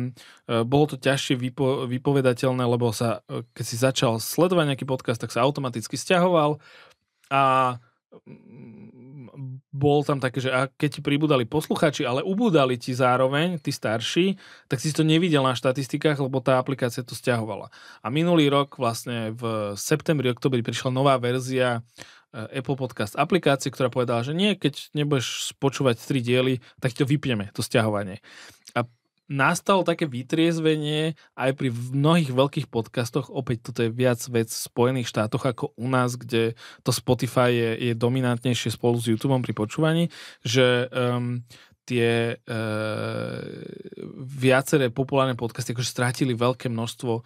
bolo 0.61 0.85
to 0.85 1.01
ťažšie 1.01 1.33
vypo, 1.33 1.89
vypovedateľné, 1.89 2.61
lebo 2.61 2.93
sa, 2.93 3.25
uh, 3.25 3.41
keď 3.57 3.65
si 3.65 3.75
začal 3.81 4.21
sledovať 4.21 4.69
nejaký 4.69 4.85
podcast, 4.85 5.17
tak 5.17 5.33
sa 5.33 5.41
automaticky 5.41 5.97
stiahoval 5.97 6.61
a 7.33 7.41
bol 9.73 10.05
tam 10.05 10.21
také, 10.21 10.37
že 10.37 10.53
a 10.53 10.69
keď 10.69 10.89
ti 10.99 11.01
pribudali 11.01 11.49
posluchači, 11.49 12.05
ale 12.05 12.21
ubudali 12.21 12.77
ti 12.77 12.93
zároveň, 12.93 13.57
tí 13.57 13.73
starší, 13.73 14.37
tak 14.69 14.77
si 14.77 14.93
to 14.93 15.01
nevidel 15.01 15.41
na 15.41 15.57
štatistikách, 15.57 16.21
lebo 16.21 16.37
tá 16.39 16.61
aplikácia 16.61 17.01
to 17.01 17.17
stiahovala. 17.17 17.73
A 18.05 18.07
minulý 18.13 18.53
rok 18.53 18.77
vlastne 18.77 19.33
v 19.33 19.73
septembri, 19.73 20.29
oktobri 20.29 20.61
prišla 20.61 20.93
nová 20.93 21.17
verzia 21.17 21.81
eh, 21.81 22.61
Apple 22.61 22.77
Podcast 22.77 23.17
aplikácie, 23.17 23.73
ktorá 23.73 23.89
povedala, 23.89 24.21
že 24.21 24.37
nie, 24.37 24.53
keď 24.53 24.93
nebudeš 24.93 25.57
počúvať 25.57 25.97
tri 26.05 26.21
diely, 26.21 26.61
tak 26.77 26.93
to 26.93 27.09
vypneme, 27.09 27.49
to 27.57 27.65
stiahovanie. 27.65 28.21
Nastalo 29.31 29.87
také 29.87 30.03
vytriezvenie 30.03 31.15
aj 31.39 31.51
pri 31.55 31.71
mnohých 31.71 32.31
veľkých 32.35 32.67
podcastoch, 32.67 33.31
opäť 33.31 33.71
toto 33.71 33.87
je 33.87 33.91
viac 33.91 34.19
vec 34.27 34.51
v 34.51 34.63
Spojených 34.67 35.07
štátoch 35.07 35.47
ako 35.47 35.71
u 35.79 35.87
nás, 35.87 36.19
kde 36.19 36.59
to 36.83 36.91
Spotify 36.91 37.49
je, 37.51 37.91
je 37.91 37.93
dominantnejšie 37.95 38.75
spolu 38.75 38.99
s 38.99 39.07
YouTube 39.07 39.35
pri 39.39 39.55
počúvaní, 39.55 40.11
že 40.43 40.91
um, 40.91 41.39
tie 41.83 42.35
e, 42.39 42.55
viaceré 44.23 44.87
populárne 44.87 45.35
podcasty 45.35 45.75
akože 45.75 45.91
strátili 45.91 46.31
veľké 46.31 46.71
množstvo 46.71 47.11
e, 47.19 47.21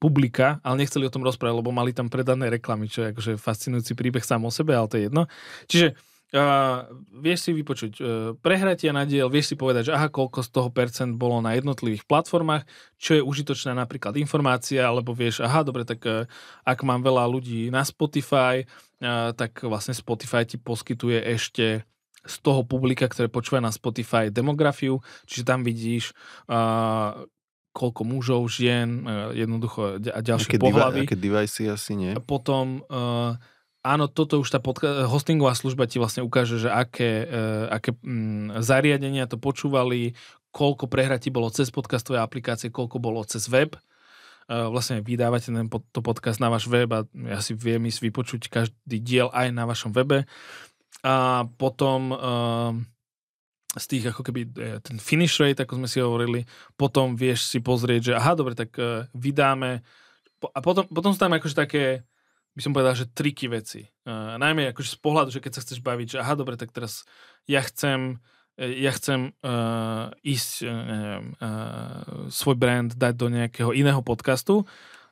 publika, 0.00 0.64
ale 0.64 0.84
nechceli 0.84 1.04
o 1.04 1.12
tom 1.12 1.24
rozprávať, 1.24 1.60
lebo 1.60 1.76
mali 1.76 1.92
tam 1.92 2.08
predané 2.08 2.48
reklamy, 2.48 2.88
čo 2.88 3.04
je 3.04 3.12
akože 3.12 3.32
fascinujúci 3.36 3.92
príbeh 3.92 4.24
sám 4.24 4.48
o 4.48 4.50
sebe, 4.52 4.72
ale 4.72 4.88
to 4.88 4.96
je 4.96 5.04
jedno. 5.12 5.22
Čiže 5.68 5.88
Uh, 6.36 6.84
vieš 7.16 7.48
si 7.48 7.50
vypočuť 7.56 7.92
uh, 7.96 8.06
prehratia 8.36 8.92
na 8.92 9.08
diel, 9.08 9.32
vieš 9.32 9.48
si 9.48 9.56
povedať, 9.56 9.88
že 9.88 9.96
aha, 9.96 10.12
koľko 10.12 10.44
z 10.44 10.50
toho 10.52 10.68
percent 10.68 11.16
bolo 11.16 11.40
na 11.40 11.56
jednotlivých 11.56 12.04
platformách, 12.04 12.68
čo 13.00 13.16
je 13.16 13.24
užitočná 13.24 13.72
napríklad 13.72 14.20
informácia, 14.20 14.84
alebo 14.84 15.16
vieš, 15.16 15.40
aha, 15.40 15.64
dobre, 15.64 15.88
tak 15.88 16.04
uh, 16.04 16.28
ak 16.68 16.84
mám 16.84 17.00
veľa 17.00 17.24
ľudí 17.24 17.72
na 17.72 17.80
Spotify, 17.88 18.68
uh, 19.00 19.32
tak 19.32 19.64
vlastne 19.64 19.96
Spotify 19.96 20.44
ti 20.44 20.60
poskytuje 20.60 21.24
ešte 21.24 21.88
z 22.20 22.36
toho 22.44 22.68
publika, 22.68 23.08
ktoré 23.08 23.32
počúva 23.32 23.64
na 23.64 23.72
Spotify 23.72 24.28
demografiu, 24.28 25.00
čiže 25.24 25.48
tam 25.48 25.64
vidíš 25.64 26.12
uh, 26.52 27.16
koľko 27.72 28.02
mužov, 28.04 28.44
žien, 28.52 29.08
uh, 29.08 29.32
jednoducho 29.32 30.04
a 30.04 30.20
ďalšie 30.20 30.60
pohľavy. 30.60 31.08
Aké 31.08 31.16
device 31.16 31.64
asi 31.64 31.96
nie? 31.96 32.12
Potom 32.20 32.84
uh, 32.92 33.40
áno, 33.86 34.10
toto 34.10 34.42
už 34.42 34.48
tá 34.50 34.58
podka- 34.58 35.06
hostingová 35.06 35.54
služba 35.54 35.86
ti 35.86 36.02
vlastne 36.02 36.26
ukáže, 36.26 36.58
že 36.58 36.70
aké, 36.70 37.22
uh, 37.22 37.70
aké 37.70 37.94
mm, 37.94 38.58
zariadenia 38.58 39.30
to 39.30 39.38
počúvali, 39.38 40.18
koľko 40.50 40.90
prehratí 40.90 41.30
bolo 41.30 41.52
cez 41.54 41.70
podcastové 41.70 42.18
aplikácie, 42.18 42.74
koľko 42.74 42.98
bolo 42.98 43.22
cez 43.22 43.46
web. 43.46 43.78
Uh, 44.46 44.70
vlastne 44.70 45.02
vydávate 45.02 45.50
ten 45.50 45.66
pod, 45.70 45.86
to 45.90 46.02
podcast 46.02 46.38
na 46.38 46.50
váš 46.50 46.70
web 46.70 46.86
a 46.94 47.02
ja 47.14 47.42
si 47.42 47.54
viem 47.54 47.82
ísť 47.86 48.00
vypočuť 48.02 48.42
každý 48.50 48.98
diel 49.02 49.28
aj 49.30 49.54
na 49.54 49.66
vašom 49.66 49.94
webe. 49.94 50.26
A 51.06 51.46
potom 51.58 52.10
uh, 52.10 52.74
z 53.78 53.84
tých 53.86 54.04
ako 54.10 54.22
keby 54.26 54.40
ten 54.82 54.96
finish 54.96 55.38
rate, 55.38 55.62
ako 55.62 55.78
sme 55.84 55.88
si 55.90 55.98
hovorili, 56.02 56.48
potom 56.74 57.14
vieš 57.14 57.46
si 57.50 57.62
pozrieť, 57.62 58.00
že 58.10 58.12
aha, 58.18 58.32
dobre, 58.34 58.58
tak 58.58 58.74
uh, 58.78 59.06
vydáme 59.14 59.86
a 60.52 60.58
potom, 60.60 60.84
potom 60.92 61.16
sú 61.16 61.18
tam 61.18 61.32
akože 61.32 61.56
také 61.56 61.84
by 62.56 62.60
som 62.64 62.72
povedal, 62.72 62.96
že 62.96 63.12
triky 63.12 63.52
veci. 63.52 63.84
Uh, 64.08 64.40
najmä 64.40 64.72
akože 64.72 64.96
z 64.96 64.98
pohľadu, 65.04 65.28
že 65.28 65.44
keď 65.44 65.52
sa 65.60 65.62
chceš 65.62 65.84
baviť, 65.84 66.16
že 66.16 66.18
aha, 66.24 66.34
dobre, 66.34 66.56
tak 66.56 66.72
teraz 66.72 67.04
ja 67.44 67.60
chcem 67.60 68.18
e, 68.56 68.80
ja 68.80 68.90
chcem 68.96 69.36
uh, 69.44 70.08
ísť 70.24 70.64
uh, 70.64 70.72
neviem, 70.72 71.26
uh, 71.36 72.32
svoj 72.32 72.56
brand 72.56 72.90
dať 72.96 73.14
do 73.14 73.28
nejakého 73.28 73.76
iného 73.76 74.00
podcastu 74.00 74.64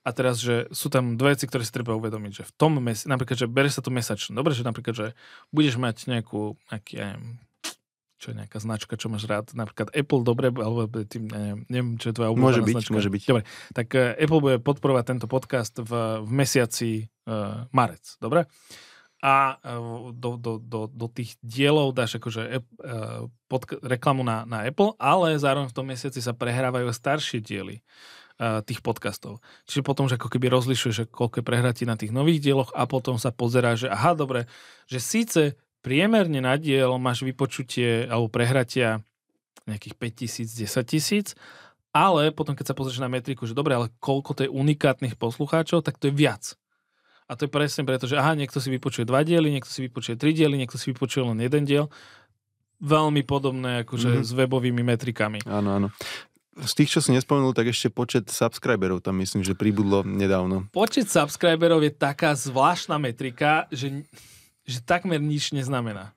a 0.05 0.11
teraz, 0.13 0.41
že 0.41 0.69
sú 0.73 0.89
tam 0.89 1.17
dve 1.17 1.37
veci, 1.37 1.45
ktoré 1.49 1.65
si 1.65 1.73
treba 1.73 1.97
uvedomiť, 1.97 2.33
že 2.33 2.45
v 2.49 2.53
tom, 2.57 2.77
mes- 2.81 3.09
napríklad, 3.09 3.41
že 3.41 3.49
bereš 3.49 3.81
sa 3.81 3.83
to 3.85 3.93
mesačne. 3.93 4.37
Dobre, 4.37 4.53
že 4.53 4.65
napríklad, 4.65 4.95
že 4.97 5.09
budeš 5.49 5.81
mať 5.81 6.09
nejakú, 6.09 6.61
nejaký, 6.69 6.93
ja 6.97 7.07
neviem, 7.17 7.41
čo 8.25 8.33
je 8.33 8.41
nejaká 8.41 8.57
značka, 8.57 8.97
čo 8.97 9.13
máš 9.13 9.29
rád, 9.29 9.53
napríklad 9.53 9.93
Apple, 9.93 10.25
dobre, 10.25 10.49
alebo 10.49 10.89
tým, 11.05 11.29
neviem, 11.29 11.59
neviem 11.69 11.91
čo 12.01 12.09
je 12.09 12.17
tvoja 12.17 12.33
obľúbená 12.33 12.81
značka. 12.81 12.97
Môže 12.97 13.13
byť, 13.13 13.23
Dobre, 13.29 13.45
tak 13.77 13.93
uh, 13.93 14.17
Apple 14.17 14.41
bude 14.41 14.57
podporovať 14.65 15.05
tento 15.05 15.27
podcast 15.29 15.77
v, 15.77 16.25
v 16.25 16.31
mesiaci 16.33 17.13
uh, 17.29 17.69
marec, 17.69 18.17
dobre? 18.25 18.49
A 19.21 19.61
uh, 19.61 20.13
do, 20.17 20.41
do, 20.41 20.57
do, 20.57 20.89
do 20.89 21.07
tých 21.13 21.37
dielov 21.45 21.93
dáš 21.93 22.17
akože 22.17 22.43
uh, 22.49 23.29
pod, 23.45 23.69
reklamu 23.85 24.25
na, 24.25 24.49
na 24.49 24.65
Apple, 24.65 24.97
ale 24.97 25.37
zároveň 25.37 25.69
v 25.69 25.77
tom 25.77 25.85
mesiaci 25.85 26.25
sa 26.25 26.33
prehrávajú 26.33 26.89
staršie 26.93 27.45
diely 27.45 27.85
uh, 28.41 28.61
tých 28.65 28.85
podcastov. 28.85 29.41
Čiže 29.65 29.81
potom, 29.81 30.09
že 30.09 30.17
ako 30.17 30.29
keby 30.29 30.53
rozlišuješ, 30.53 30.97
že 30.97 31.09
koľko 31.09 31.41
je 31.41 31.45
prehratí 31.45 31.85
na 31.85 31.97
tých 31.97 32.13
nových 32.13 32.41
dieloch 32.41 32.73
a 32.77 32.85
potom 32.85 33.17
sa 33.17 33.33
pozerá, 33.33 33.77
že 33.77 33.89
aha, 33.89 34.13
dobre, 34.13 34.45
že 34.89 35.01
síce 35.01 35.57
priemerne 35.85 36.41
na 36.41 36.57
diel 36.57 36.97
máš 36.97 37.21
vypočutie 37.21 38.09
alebo 38.09 38.33
prehratia 38.33 39.05
nejakých 39.69 39.95
5 40.01 40.21
tisíc, 40.21 40.49
10 40.57 40.81
tisíc, 40.89 41.27
ale 41.93 42.33
potom 42.33 42.57
keď 42.57 42.73
sa 42.73 42.77
pozrieš 42.77 43.05
na 43.05 43.13
metriku, 43.13 43.45
že 43.45 43.55
dobre, 43.55 43.77
ale 43.77 43.93
koľko 44.01 44.33
to 44.33 44.41
je 44.49 44.51
unikátnych 44.51 45.21
poslucháčov, 45.21 45.85
tak 45.85 46.01
to 46.01 46.09
je 46.09 46.15
viac. 46.17 46.57
A 47.25 47.37
to 47.37 47.49
je 47.49 47.51
presne 47.53 47.89
preto, 47.89 48.05
že 48.05 48.21
aha, 48.21 48.37
niekto 48.37 48.61
si 48.61 48.69
vypočuje 48.69 49.09
dva 49.09 49.25
diely, 49.25 49.49
niekto 49.49 49.71
si 49.73 49.89
vypočuje 49.89 50.21
tri 50.21 50.37
diely, 50.37 50.61
niekto 50.61 50.77
si 50.77 50.93
vypočuje 50.93 51.25
len 51.25 51.41
jeden 51.41 51.65
diel. 51.65 51.89
Veľmi 52.85 53.25
podobné 53.25 53.87
akože 53.87 54.21
mm-hmm. 54.21 54.27
s 54.29 54.31
webovými 54.37 54.83
metrikami. 54.85 55.41
Áno, 55.49 55.81
áno. 55.81 55.89
Z 56.55 56.73
tých, 56.77 56.91
čo 56.93 57.01
si 57.01 57.11
nespomenul, 57.17 57.57
tak 57.57 57.73
ešte 57.73 57.89
počet 57.89 58.29
subscriberov 58.29 59.01
tam 59.01 59.19
myslím, 59.25 59.43
že 59.43 59.57
pribudlo 59.57 60.05
nedávno. 60.05 60.69
Počet 60.71 61.09
subscriberov 61.09 61.83
je 61.83 61.91
taká 61.97 62.37
zvláštna 62.37 63.01
metrika, 63.01 63.67
že 63.73 64.05
že 64.65 64.81
takmer 64.81 65.21
nič 65.21 65.53
neznamená. 65.53 66.17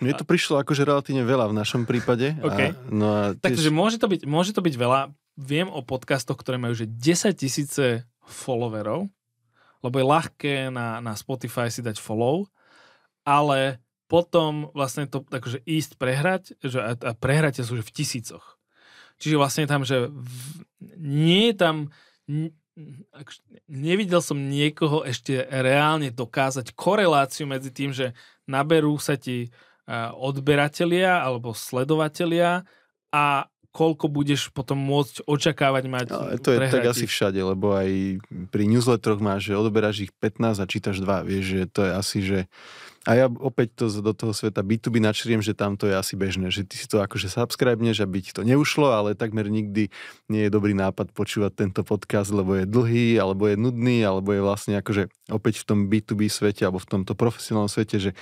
Mne 0.00 0.16
to 0.16 0.24
prišlo 0.24 0.64
akože 0.64 0.88
relatívne 0.88 1.28
veľa 1.28 1.52
v 1.52 1.58
našom 1.60 1.84
prípade. 1.84 2.32
Okay. 2.40 2.72
A, 2.72 2.88
no 2.88 3.06
a 3.12 3.22
tiež... 3.36 3.44
Takže 3.52 3.68
môže 3.68 4.00
to, 4.00 4.08
byť, 4.08 4.24
môže 4.24 4.56
to 4.56 4.64
byť 4.64 4.74
veľa. 4.80 5.12
Viem 5.36 5.68
o 5.68 5.84
podcastoch, 5.84 6.40
ktoré 6.40 6.56
majú 6.56 6.72
že 6.72 6.88
10 6.88 7.36
tisíce 7.36 8.08
followerov, 8.24 9.12
lebo 9.84 9.94
je 10.00 10.06
ľahké 10.08 10.54
na, 10.72 11.04
na 11.04 11.12
Spotify 11.12 11.68
si 11.68 11.84
dať 11.84 12.00
follow, 12.00 12.48
ale 13.28 13.80
potom 14.08 14.72
vlastne 14.72 15.04
to 15.04 15.20
akože 15.28 15.62
ísť 15.68 16.00
prehrať, 16.00 16.56
že 16.64 16.80
a, 16.80 16.92
a 16.96 17.12
prehrať 17.12 17.62
sú 17.62 17.76
že 17.76 17.84
v 17.84 17.94
tisícoch. 17.94 18.56
Čiže 19.20 19.36
vlastne 19.36 19.68
tam, 19.68 19.84
že 19.84 20.08
v, 20.08 20.64
nie 20.96 21.52
je 21.52 21.56
tam 21.60 21.76
nevidel 23.66 24.22
som 24.22 24.38
niekoho 24.38 25.02
ešte 25.04 25.44
reálne 25.50 26.08
dokázať 26.08 26.72
koreláciu 26.72 27.44
medzi 27.44 27.70
tým, 27.74 27.90
že 27.90 28.16
naberú 28.46 28.96
sa 28.96 29.18
ti 29.18 29.50
odberatelia 30.16 31.18
alebo 31.18 31.50
sledovatelia 31.50 32.62
a 33.10 33.50
koľko 33.70 34.10
budeš 34.10 34.50
potom 34.50 34.78
môcť 34.82 35.26
očakávať 35.30 35.84
mať 35.86 36.06
no, 36.10 36.26
To 36.42 36.50
je 36.50 36.58
tak 36.58 36.90
asi 36.90 37.06
všade, 37.06 37.38
lebo 37.38 37.74
aj 37.74 38.18
pri 38.50 38.64
newsletteroch 38.66 39.22
máš, 39.22 39.50
že 39.50 39.58
odoberáš 39.58 40.10
ich 40.10 40.12
15 40.18 40.58
a 40.58 40.66
čítaš 40.66 40.98
2. 40.98 41.30
Vieš, 41.30 41.44
že 41.46 41.62
to 41.70 41.80
je 41.86 41.92
asi, 41.94 42.18
že 42.22 42.38
a 43.08 43.16
ja 43.16 43.26
opäť 43.32 43.80
to 43.80 43.84
do 44.04 44.12
toho 44.12 44.36
sveta 44.36 44.60
B2B 44.60 45.00
načriem, 45.00 45.40
že 45.40 45.56
tam 45.56 45.80
to 45.80 45.88
je 45.88 45.96
asi 45.96 46.20
bežné, 46.20 46.52
že 46.52 46.68
ty 46.68 46.76
si 46.76 46.84
to 46.84 47.00
akože 47.00 47.32
subscribeneš, 47.32 48.04
aby 48.04 48.20
ti 48.20 48.36
to 48.36 48.44
neušlo, 48.44 48.92
ale 48.92 49.16
takmer 49.16 49.48
nikdy 49.48 49.88
nie 50.28 50.42
je 50.44 50.50
dobrý 50.52 50.76
nápad 50.76 51.16
počúvať 51.16 51.64
tento 51.64 51.80
podcast, 51.80 52.28
lebo 52.28 52.60
je 52.60 52.68
dlhý, 52.68 53.16
alebo 53.16 53.48
je 53.48 53.56
nudný, 53.56 54.04
alebo 54.04 54.36
je 54.36 54.44
vlastne 54.44 54.76
akože 54.76 55.08
opäť 55.32 55.64
v 55.64 55.66
tom 55.66 55.78
B2B 55.88 56.28
svete, 56.28 56.68
alebo 56.68 56.76
v 56.76 56.90
tomto 56.92 57.16
profesionálnom 57.16 57.72
svete, 57.72 57.96
že 57.96 58.12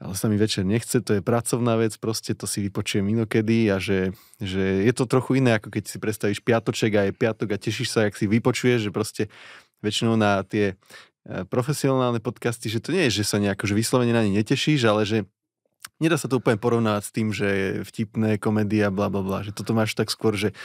ale 0.00 0.16
sa 0.16 0.32
mi 0.32 0.40
večer 0.40 0.64
nechce, 0.64 1.04
to 1.04 1.20
je 1.20 1.22
pracovná 1.22 1.76
vec, 1.76 1.92
proste 2.00 2.32
to 2.32 2.48
si 2.48 2.64
vypočujem 2.64 3.04
inokedy 3.04 3.68
a 3.68 3.76
že, 3.76 4.16
že 4.40 4.88
je 4.88 4.92
to 4.96 5.04
trochu 5.04 5.44
iné, 5.44 5.60
ako 5.60 5.68
keď 5.68 5.84
si 5.92 6.00
predstavíš 6.00 6.40
piatoček 6.40 6.92
a 6.96 7.02
je 7.06 7.12
piatok 7.12 7.52
a 7.52 7.60
tešíš 7.60 7.88
sa, 7.92 8.08
ak 8.08 8.16
si 8.16 8.24
vypočuješ, 8.24 8.88
že 8.88 8.96
proste 8.96 9.28
väčšinou 9.84 10.16
na 10.16 10.40
tie 10.40 10.80
profesionálne 11.24 12.18
podcasty, 12.18 12.72
že 12.72 12.80
to 12.80 12.96
nie 12.96 13.08
je, 13.08 13.22
že 13.22 13.28
sa 13.28 13.36
nejako 13.36 13.68
že 13.68 13.74
vyslovene 13.76 14.12
na 14.16 14.24
ne 14.24 14.32
netešíš, 14.40 14.80
ale 14.88 15.04
že 15.04 15.28
nedá 16.00 16.16
sa 16.16 16.26
to 16.26 16.40
úplne 16.40 16.56
porovnať 16.56 17.02
s 17.04 17.10
tým, 17.12 17.28
že 17.30 17.80
vtipné, 17.84 18.40
komédia, 18.40 18.88
bla 18.88 19.12
bla 19.12 19.20
bla, 19.20 19.44
že 19.44 19.52
toto 19.52 19.76
máš 19.76 19.92
tak 19.92 20.08
skôr, 20.08 20.32
že 20.34 20.56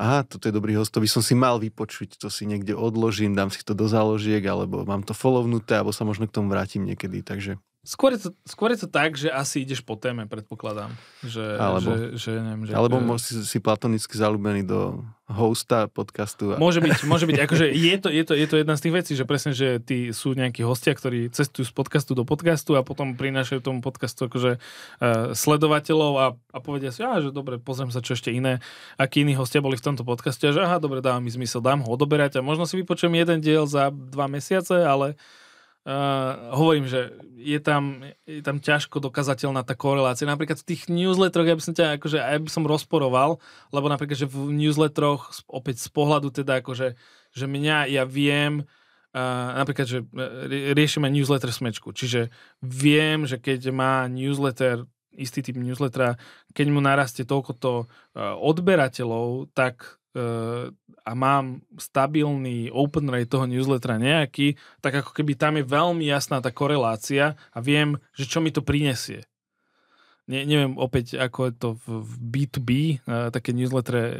aha, 0.00 0.24
toto 0.24 0.48
je 0.48 0.56
dobrý 0.56 0.78
host, 0.78 0.94
to 0.94 1.04
by 1.04 1.08
som 1.10 1.20
si 1.20 1.36
mal 1.36 1.60
vypočuť, 1.60 2.16
to 2.16 2.32
si 2.32 2.48
niekde 2.48 2.72
odložím, 2.72 3.36
dám 3.36 3.52
si 3.52 3.60
to 3.60 3.76
do 3.76 3.84
záložiek, 3.84 4.40
alebo 4.48 4.86
mám 4.88 5.04
to 5.04 5.12
follownuté, 5.12 5.76
alebo 5.76 5.92
sa 5.92 6.08
možno 6.08 6.24
k 6.24 6.34
tomu 6.40 6.48
vrátim 6.54 6.88
niekedy, 6.88 7.20
takže 7.20 7.60
Skôr 7.88 8.12
je, 8.12 8.28
to, 8.28 8.30
skôr 8.44 8.68
je 8.76 8.84
to 8.84 8.88
tak, 8.92 9.16
že 9.16 9.32
asi 9.32 9.64
ideš 9.64 9.80
po 9.80 9.96
téme, 9.96 10.28
predpokladám. 10.28 10.92
Že, 11.24 11.44
alebo, 11.56 11.88
že, 11.88 11.96
že, 12.20 12.30
neviem, 12.36 12.68
že, 12.68 12.72
alebo 12.76 13.00
si, 13.16 13.32
si 13.48 13.58
platonicky 13.64 14.12
zalúbený 14.12 14.68
do 14.68 15.00
hosta 15.24 15.88
podcastu. 15.88 16.52
A... 16.52 16.60
Môže 16.60 16.84
byť, 16.84 17.08
môže 17.08 17.24
byť. 17.24 17.48
Akože 17.48 17.72
je, 17.72 17.96
to, 17.96 18.12
je, 18.12 18.22
to, 18.28 18.36
je 18.36 18.44
to 18.44 18.56
jedna 18.60 18.76
z 18.76 18.82
tých 18.84 18.94
vecí, 18.94 19.12
že 19.16 19.24
presne, 19.24 19.56
že 19.56 19.80
tí 19.80 20.12
sú 20.12 20.36
nejakí 20.36 20.60
hostia, 20.68 20.92
ktorí 20.92 21.32
cestujú 21.32 21.64
z 21.64 21.72
podcastu 21.72 22.12
do 22.12 22.28
podcastu 22.28 22.76
a 22.76 22.84
potom 22.84 23.16
prinášajú 23.16 23.64
tomu 23.64 23.80
podcastu 23.80 24.28
akože 24.28 24.60
uh, 24.60 25.32
sledovateľov 25.32 26.12
a, 26.20 26.26
a 26.36 26.58
povedia 26.60 26.92
si, 26.92 27.00
že 27.00 27.32
dobre, 27.32 27.56
pozriem 27.56 27.88
sa, 27.88 28.04
čo 28.04 28.12
ešte 28.12 28.28
iné, 28.28 28.60
akí 29.00 29.24
iní 29.24 29.32
hostia 29.32 29.64
boli 29.64 29.80
v 29.80 29.84
tomto 29.88 30.04
podcaste 30.04 30.44
a 30.44 30.52
že 30.52 30.60
aha, 30.60 30.76
dobre, 30.76 31.00
dáva 31.00 31.24
mi 31.24 31.32
zmysel, 31.32 31.64
dám 31.64 31.80
ho 31.84 31.88
odoberať 31.88 32.36
a 32.36 32.44
možno 32.44 32.68
si 32.68 32.76
vypočujem 32.76 33.16
jeden 33.16 33.40
diel 33.40 33.64
za 33.64 33.88
dva 33.88 34.28
mesiace, 34.28 34.84
ale 34.84 35.16
Uh, 35.88 36.52
hovorím, 36.52 36.84
že 36.84 37.16
je 37.40 37.56
tam, 37.64 38.04
je 38.28 38.44
tam 38.44 38.60
ťažko 38.60 39.00
dokazateľná 39.00 39.64
tá 39.64 39.72
korelácia. 39.72 40.28
Napríklad 40.28 40.60
v 40.60 40.68
tých 40.68 40.92
newsletteroch, 40.92 41.48
ja 41.48 41.56
by 41.56 41.64
som 41.64 41.72
ťa 41.72 41.96
akože, 41.96 42.18
aj 42.20 42.38
by 42.44 42.50
som 42.52 42.68
rozporoval, 42.68 43.40
lebo 43.72 43.88
napríklad, 43.88 44.20
že 44.20 44.28
v 44.28 44.52
newsletteroch, 44.52 45.32
opäť 45.48 45.80
z 45.80 45.88
pohľadu 45.88 46.28
teda 46.28 46.60
akože, 46.60 46.92
že 47.32 47.46
mňa, 47.48 47.88
ja 47.88 48.04
viem, 48.04 48.68
uh, 49.16 49.48
napríklad, 49.64 49.88
že 49.88 50.04
e, 50.04 50.76
riešime 50.76 51.08
newsletter 51.08 51.48
smečku, 51.48 51.96
čiže 51.96 52.28
viem, 52.60 53.24
že 53.24 53.40
keď 53.40 53.72
má 53.72 54.04
newsletter 54.12 54.84
istý 55.16 55.40
typ 55.40 55.56
newslettera, 55.56 56.20
keď 56.52 56.66
mu 56.68 56.84
narastie 56.84 57.24
toľkoto 57.24 57.88
uh, 57.88 58.36
odberateľov, 58.36 59.56
tak 59.56 59.98
a 61.08 61.12
mám 61.16 61.64
stabilný 61.80 62.68
open 62.68 63.08
rate 63.08 63.32
toho 63.32 63.48
newslettera 63.48 63.96
nejaký, 63.96 64.58
tak 64.84 65.00
ako 65.00 65.10
keby 65.16 65.32
tam 65.38 65.56
je 65.56 65.64
veľmi 65.64 66.04
jasná 66.04 66.42
tá 66.44 66.52
korelácia 66.52 67.38
a 67.54 67.58
viem, 67.64 67.96
že 68.12 68.28
čo 68.28 68.44
mi 68.44 68.52
to 68.52 68.60
prinesie. 68.60 69.24
Ne, 70.28 70.44
neviem 70.44 70.76
opäť, 70.76 71.16
ako 71.16 71.48
je 71.48 71.52
to 71.56 71.68
v 71.80 72.12
B2B, 72.20 72.68
uh, 73.00 73.32
také 73.32 73.56
newslettere 73.56 74.02
uh, 74.04 74.14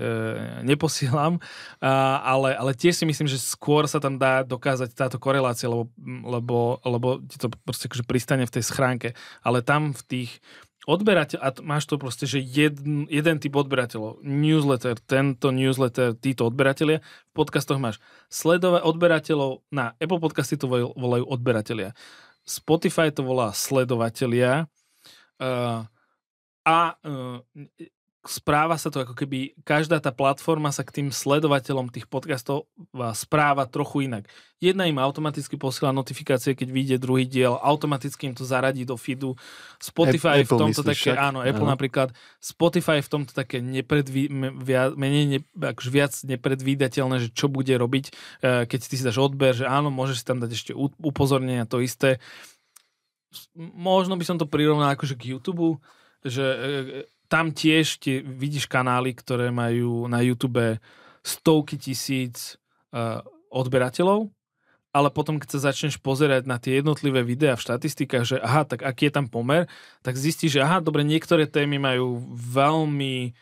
neposielam, 0.65 1.37
ale, 1.85 2.57
ale 2.57 2.73
tiež 2.73 2.97
si 2.97 3.05
myslím, 3.05 3.29
že 3.29 3.37
skôr 3.37 3.85
sa 3.85 4.01
tam 4.01 4.17
dá 4.17 4.41
dokázať 4.41 4.97
táto 4.97 5.21
korelácia, 5.21 5.69
lebo, 5.69 5.93
lebo, 6.25 6.81
lebo 6.81 7.09
ti 7.29 7.37
to 7.37 7.53
proste 7.61 7.93
akože 7.93 8.09
pristane 8.09 8.49
v 8.49 8.55
tej 8.57 8.65
schránke. 8.65 9.13
Ale 9.45 9.61
tam 9.61 9.93
v 9.93 10.03
tých 10.09 10.41
odberateľ, 10.89 11.39
a 11.45 11.49
máš 11.61 11.85
to 11.85 12.01
proste, 12.01 12.25
že 12.25 12.41
jeden, 12.41 13.05
jeden 13.13 13.37
typ 13.37 13.53
odberateľov, 13.53 14.25
newsletter, 14.25 14.97
tento 15.05 15.53
newsletter, 15.53 16.17
títo 16.17 16.49
odberatelia, 16.49 17.05
v 17.05 17.33
podcastoch 17.37 17.77
máš 17.77 18.01
sledovať 18.33 18.89
odberateľov, 18.89 19.69
na 19.69 19.93
Apple 20.01 20.17
podcasty 20.17 20.57
to 20.57 20.65
volajú 20.97 21.29
odberatelia, 21.29 21.93
Spotify 22.49 23.13
to 23.13 23.21
volá 23.21 23.53
sledovatelia. 23.53 24.73
Uh, 25.37 25.85
a 26.65 26.97
správa 28.29 28.77
sa 28.77 28.93
to 28.93 29.01
ako 29.01 29.17
keby, 29.17 29.57
každá 29.65 29.97
tá 30.05 30.13
platforma 30.13 30.69
sa 30.69 30.85
k 30.85 31.01
tým 31.01 31.09
sledovateľom 31.09 31.89
tých 31.89 32.05
podcastov 32.05 32.69
správa 33.17 33.65
trochu 33.65 34.05
inak. 34.05 34.29
Jedna 34.61 34.85
im 34.85 35.01
automaticky 35.01 35.57
posiela 35.57 35.97
notifikácie, 35.97 36.53
keď 36.53 36.69
vyjde 36.69 36.97
druhý 37.01 37.25
diel, 37.25 37.57
automaticky 37.57 38.29
im 38.29 38.37
to 38.37 38.45
zaradí 38.45 38.85
do 38.85 39.01
feedu. 39.01 39.33
Spotify 39.81 40.45
Apple, 40.45 40.61
v 40.61 40.63
tomto 40.69 40.83
myslíš, 40.85 40.93
také, 40.93 41.11
však? 41.17 41.17
áno, 41.17 41.41
Apple 41.41 41.65
áno. 41.65 41.73
napríklad, 41.73 42.09
Spotify 42.37 43.01
v 43.01 43.09
tomto 43.09 43.33
také 43.33 43.65
nepredví, 43.65 44.29
viac, 44.61 44.93
menej 44.99 45.25
ne, 45.25 45.41
akože 45.57 45.91
viac 45.91 46.13
nepredvídateľné, 46.29 47.17
že 47.25 47.29
čo 47.33 47.49
bude 47.49 47.73
robiť, 47.73 48.05
e, 48.11 48.13
keď 48.69 48.79
ty 48.85 48.95
si 49.01 49.07
dáš 49.07 49.17
odber, 49.25 49.57
že 49.57 49.65
áno, 49.65 49.89
môžeš 49.89 50.21
si 50.21 50.29
tam 50.29 50.45
dať 50.45 50.51
ešte 50.53 50.73
upozornenia, 51.01 51.65
to 51.65 51.81
isté. 51.81 52.21
Možno 53.57 54.21
by 54.21 54.25
som 54.27 54.37
to 54.37 54.45
prirovnal 54.45 54.93
akože 54.93 55.17
k 55.17 55.33
YouTube, 55.33 55.81
že 56.27 56.45
e, 56.45 57.18
tam 57.29 57.53
tiež 57.53 58.01
tie, 58.01 58.25
vidíš 58.25 58.67
kanály, 58.67 59.13
ktoré 59.13 59.53
majú 59.53 60.09
na 60.09 60.25
YouTube 60.25 60.81
stovky 61.21 61.77
tisíc 61.77 62.57
uh, 62.97 63.21
odberateľov, 63.53 64.33
ale 64.97 65.09
potom, 65.13 65.37
keď 65.37 65.49
sa 65.57 65.71
začneš 65.71 66.01
pozerať 66.01 66.49
na 66.49 66.57
tie 66.57 66.81
jednotlivé 66.81 67.21
videá 67.21 67.55
v 67.55 67.65
štatistikách, 67.69 68.25
že 68.25 68.37
aha, 68.41 68.65
tak 68.65 68.81
aký 68.81 69.13
je 69.13 69.15
tam 69.21 69.27
pomer, 69.29 69.69
tak 70.01 70.17
zistíš, 70.17 70.59
že 70.59 70.65
aha, 70.65 70.81
dobre, 70.81 71.05
niektoré 71.05 71.45
témy 71.45 71.77
majú 71.77 72.25
veľmi 72.33 73.37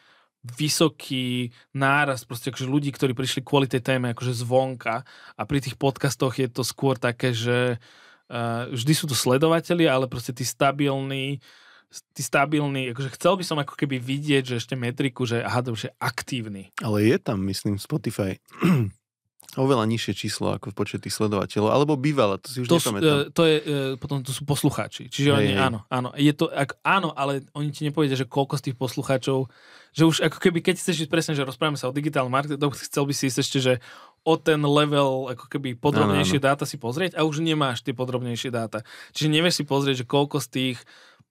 vysoký 0.47 1.51
náraz 1.75 2.23
proste 2.23 2.55
akože 2.55 2.71
ľudí, 2.71 2.91
ktorí 2.95 3.19
prišli 3.19 3.43
kvôli 3.43 3.67
tej 3.67 3.83
téme 3.83 4.15
akože 4.15 4.47
zvonka 4.47 5.03
a 5.35 5.43
pri 5.43 5.59
tých 5.59 5.75
podcastoch 5.75 6.39
je 6.39 6.47
to 6.47 6.63
skôr 6.63 6.95
také, 6.95 7.35
že 7.35 7.79
uh, 8.31 8.71
vždy 8.71 8.93
sú 8.95 9.11
to 9.11 9.17
sledovatelia, 9.19 9.95
ale 9.95 10.07
proste 10.07 10.31
tí 10.31 10.47
stabilní 10.47 11.43
ty 12.13 12.23
stabilný, 12.23 12.93
akože 12.93 13.15
chcel 13.15 13.39
by 13.39 13.45
som 13.47 13.59
ako 13.63 13.75
keby 13.79 13.97
vidieť, 14.03 14.43
že 14.43 14.55
ešte 14.59 14.75
metriku, 14.75 15.25
že 15.25 15.41
aha, 15.41 15.63
to 15.63 15.73
už 15.73 15.89
je 15.89 15.93
aktívny. 16.03 16.75
Ale 16.83 17.07
je 17.07 17.17
tam, 17.23 17.47
myslím, 17.47 17.79
Spotify 17.79 18.37
oveľa 19.57 19.89
nižšie 19.89 20.13
číslo 20.13 20.53
ako 20.53 20.71
v 20.71 20.77
počet 20.77 21.01
tých 21.01 21.17
sledovateľov, 21.17 21.73
alebo 21.73 21.97
bývala, 21.97 22.37
to 22.37 22.53
si 22.53 22.61
už 22.61 22.69
to 22.69 22.77
nepamätám. 22.83 23.07
Sú, 23.09 23.33
to 23.33 23.43
je, 23.49 23.57
e, 23.63 23.75
potom 23.97 24.21
to 24.21 24.31
sú 24.35 24.43
poslucháči, 24.45 25.09
čiže 25.09 25.33
hej, 25.33 25.37
oni, 25.39 25.53
hej. 25.57 25.63
áno, 25.63 25.79
áno, 25.89 26.09
je 26.13 26.33
to, 26.37 26.53
ak, 26.53 26.77
áno, 26.85 27.15
ale 27.17 27.47
oni 27.57 27.73
ti 27.73 27.89
nepovedia, 27.89 28.19
že 28.19 28.29
koľko 28.29 28.61
z 28.61 28.65
tých 28.71 28.77
poslucháčov, 28.77 29.49
že 29.97 30.03
už 30.05 30.17
ako 30.29 30.39
keby, 30.43 30.61
keď 30.61 30.77
chceš 30.77 31.09
ísť 31.09 31.11
presne, 31.11 31.33
že 31.33 31.49
rozprávame 31.49 31.81
sa 31.81 31.89
o 31.89 31.97
digitálnom 31.97 32.29
marketingu, 32.29 32.69
chcel 32.77 33.09
by 33.09 33.15
si 33.17 33.33
ísť 33.33 33.39
ešte, 33.41 33.59
že 33.65 33.75
o 34.27 34.35
ten 34.37 34.61
level, 34.61 35.33
ako 35.33 35.49
keby 35.49 35.79
podrobnejšie 35.79 36.37
áno, 36.37 36.45
áno. 36.45 36.49
dáta 36.53 36.65
si 36.69 36.77
pozrieť 36.77 37.17
a 37.17 37.25
už 37.25 37.41
nemáš 37.41 37.81
tie 37.81 37.97
podrobnejšie 37.97 38.53
dáta. 38.53 38.83
Čiže 39.17 39.33
nevieš 39.33 39.63
si 39.63 39.65
pozrieť, 39.65 40.03
že 40.03 40.07
koľko 40.11 40.43
z 40.43 40.49
tých 40.51 40.79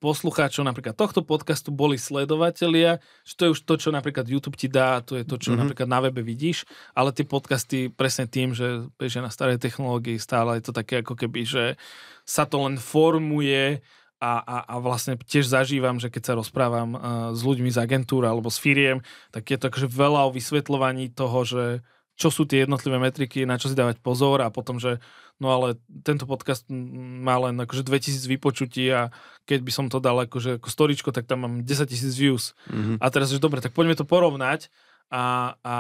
poslucháčov 0.05 0.61
napríklad 0.61 0.93
tohto 0.93 1.25
podcastu 1.25 1.73
boli 1.73 1.97
sledovatelia, 1.97 3.01
že 3.25 3.33
to 3.33 3.41
je 3.49 3.53
už 3.57 3.61
to, 3.65 3.73
čo 3.81 3.89
napríklad 3.89 4.29
YouTube 4.29 4.53
ti 4.53 4.69
dá, 4.69 5.01
to 5.01 5.17
je 5.17 5.25
to, 5.25 5.41
čo 5.41 5.49
mm-hmm. 5.49 5.65
napríklad 5.65 5.89
na 5.89 5.99
webe 6.05 6.21
vidíš, 6.21 6.69
ale 6.93 7.09
tie 7.09 7.25
podcasty 7.25 7.89
presne 7.89 8.29
tým, 8.29 8.53
že 8.53 8.85
bežia 9.01 9.25
na 9.25 9.33
starej 9.33 9.57
technológii 9.57 10.21
stále 10.21 10.61
je 10.61 10.69
to 10.69 10.73
také 10.77 11.01
ako 11.01 11.17
keby, 11.17 11.41
že 11.49 11.63
sa 12.21 12.45
to 12.45 12.61
len 12.61 12.77
formuje 12.77 13.81
a, 14.21 14.33
a, 14.39 14.57
a 14.69 14.75
vlastne 14.79 15.17
tiež 15.17 15.49
zažívam, 15.49 15.97
že 15.97 16.13
keď 16.13 16.23
sa 16.23 16.37
rozprávam 16.37 16.89
uh, 16.93 16.99
s 17.35 17.41
ľuďmi 17.41 17.73
z 17.73 17.81
agentúry 17.81 18.29
alebo 18.29 18.53
s 18.53 18.61
firiem, 18.61 19.03
tak 19.33 19.49
je 19.49 19.57
to 19.57 19.67
akože 19.73 19.89
veľa 19.91 20.29
o 20.29 20.33
vysvetľovaní 20.33 21.11
toho, 21.11 21.39
že 21.43 21.63
čo 22.15 22.31
sú 22.31 22.47
tie 22.47 22.63
jednotlivé 22.63 22.95
metriky, 22.95 23.43
na 23.43 23.59
čo 23.59 23.67
si 23.67 23.75
dávať 23.75 23.99
pozor 23.99 24.39
a 24.39 24.47
potom, 24.47 24.79
že 24.79 25.03
no 25.35 25.51
ale 25.51 25.75
tento 26.03 26.23
podcast 26.23 26.63
má 26.71 27.35
len 27.43 27.59
akože 27.59 27.83
2000 27.83 28.23
vypočutí 28.23 28.87
a 28.95 29.11
keď 29.43 29.59
by 29.61 29.71
som 29.71 29.85
to 29.91 29.99
dal 29.99 30.15
akože 30.23 30.63
ako 30.63 30.67
storičko, 30.71 31.09
tak 31.11 31.27
tam 31.27 31.43
mám 31.43 31.53
10 31.67 31.91
tisíc 31.91 32.15
views. 32.15 32.55
Mm-hmm. 32.71 33.03
A 33.03 33.05
teraz, 33.11 33.35
že 33.35 33.43
dobre, 33.43 33.59
tak 33.59 33.75
poďme 33.75 33.99
to 33.99 34.07
porovnať 34.07 34.71
a, 35.11 35.53
a, 35.61 35.75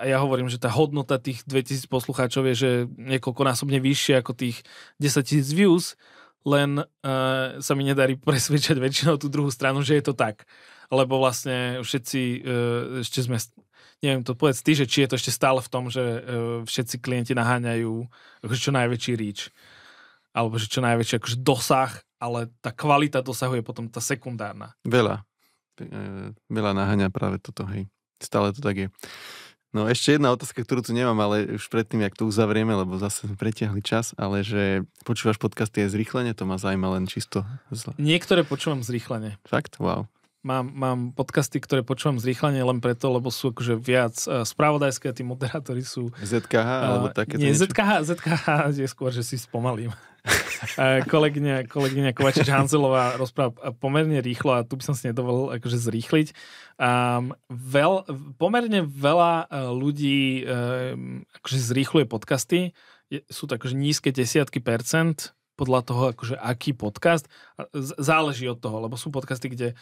a 0.00 0.04
ja 0.08 0.16
hovorím, 0.24 0.48
že 0.48 0.62
tá 0.62 0.72
hodnota 0.72 1.20
tých 1.20 1.44
2000 1.44 1.84
poslucháčov 1.90 2.48
je, 2.50 2.54
že 2.56 2.70
niekoľkonásobne 2.96 3.76
vyššia 3.76 4.24
ako 4.24 4.32
tých 4.32 4.64
10 5.02 5.26
tisíc 5.26 5.52
views, 5.52 6.00
len 6.48 6.80
uh, 6.80 7.60
sa 7.60 7.72
mi 7.76 7.84
nedarí 7.84 8.16
presvedčať 8.16 8.80
väčšinou 8.80 9.20
tú 9.20 9.28
druhú 9.28 9.52
stranu, 9.52 9.84
že 9.84 10.00
je 10.00 10.04
to 10.06 10.14
tak. 10.16 10.48
Lebo 10.88 11.20
vlastne 11.20 11.84
všetci 11.84 12.22
uh, 12.40 13.04
ešte 13.04 13.20
sme 13.20 13.36
neviem 14.00 14.24
to 14.24 14.36
povedz 14.36 14.64
ty, 14.64 14.76
že 14.76 14.88
či 14.88 15.04
je 15.04 15.14
to 15.14 15.18
ešte 15.20 15.32
stále 15.32 15.60
v 15.60 15.72
tom, 15.72 15.92
že 15.92 16.00
uh, 16.00 16.20
všetci 16.64 17.00
klienti 17.00 17.32
naháňajú 17.36 17.92
akože 18.44 18.60
čo 18.60 18.72
najväčší 18.72 19.12
reach 19.16 19.52
alebo 20.30 20.58
že 20.58 20.70
čo 20.70 20.80
najväčší 20.82 21.18
akože 21.18 21.38
dosah, 21.42 21.90
ale 22.22 22.50
tá 22.62 22.70
kvalita 22.70 23.18
dosahu 23.22 23.58
je 23.58 23.64
potom 23.66 23.90
tá 23.90 23.98
sekundárna. 23.98 24.78
Veľa. 24.86 25.26
E, 25.80 26.30
veľa 26.46 26.72
naháňa 26.76 27.10
práve 27.10 27.42
toto, 27.42 27.66
hej. 27.66 27.90
Stále 28.22 28.54
to 28.54 28.62
tak 28.62 28.76
je. 28.76 28.88
No 29.70 29.86
ešte 29.86 30.18
jedna 30.18 30.34
otázka, 30.34 30.66
ktorú 30.66 30.82
tu 30.82 30.90
nemám, 30.90 31.14
ale 31.22 31.54
už 31.54 31.70
predtým, 31.70 32.02
jak 32.02 32.18
to 32.18 32.26
uzavrieme, 32.26 32.74
lebo 32.74 32.98
zase 32.98 33.22
sme 33.26 33.38
pretiahli 33.38 33.78
čas, 33.86 34.10
ale 34.18 34.42
že 34.42 34.82
počúvaš 35.06 35.38
podcasty 35.38 35.86
aj 35.86 35.94
zrýchlenie, 35.94 36.34
to 36.34 36.42
ma 36.42 36.58
zaujíma 36.58 36.98
len 36.98 37.06
čisto 37.06 37.46
zle. 37.70 37.94
Niektoré 37.94 38.42
počúvam 38.42 38.82
zrýchlenie. 38.82 39.38
Fakt? 39.46 39.78
Wow. 39.78 40.10
Mám, 40.40 40.72
mám 40.72 40.98
podcasty, 41.12 41.60
ktoré 41.60 41.84
počúvam 41.84 42.16
zrýchlenie 42.16 42.64
len 42.64 42.80
preto, 42.80 43.12
lebo 43.12 43.28
sú 43.28 43.52
akože 43.52 43.76
viac 43.76 44.16
uh, 44.24 44.40
spravodajské 44.40 45.12
a 45.12 45.14
tí 45.14 45.20
moderátori 45.20 45.84
sú... 45.84 46.08
ZKH 46.16 46.64
uh, 46.64 46.84
alebo 46.88 47.06
také 47.12 47.36
Nie, 47.36 47.52
ZKH, 47.52 48.08
ZKH 48.08 48.46
je 48.72 48.88
skôr, 48.88 49.12
že 49.12 49.20
si 49.20 49.36
spomalím. 49.36 49.92
uh, 50.80 51.04
kolegyňa, 51.04 51.68
kolegyňa 51.68 52.16
Kovačič 52.16 52.48
Hanzelová 52.48 53.20
rozpráva 53.20 53.52
pomerne 53.76 54.24
rýchlo 54.24 54.56
a 54.56 54.64
tu 54.64 54.80
by 54.80 54.88
som 54.88 54.96
si 54.96 55.12
nedovolil 55.12 55.60
akože 55.60 55.76
zrýchliť. 55.76 56.32
Um, 56.80 57.36
veľ, 57.52 58.08
pomerne 58.40 58.80
veľa 58.88 59.44
uh, 59.44 59.68
ľudí 59.76 60.48
uh, 60.48 60.96
akože 61.36 61.58
zrýchluje 61.68 62.08
podcasty. 62.08 62.72
Je, 63.12 63.20
sú 63.28 63.44
to 63.44 63.60
akože 63.60 63.76
nízke 63.76 64.08
desiatky 64.08 64.64
percent 64.64 65.36
podľa 65.60 65.84
toho, 65.84 66.02
akože 66.16 66.40
aký 66.40 66.72
podcast. 66.72 67.28
Záleží 67.76 68.48
od 68.48 68.56
toho, 68.56 68.88
lebo 68.88 68.96
sú 68.96 69.12
podcasty, 69.12 69.52
kde 69.52 69.76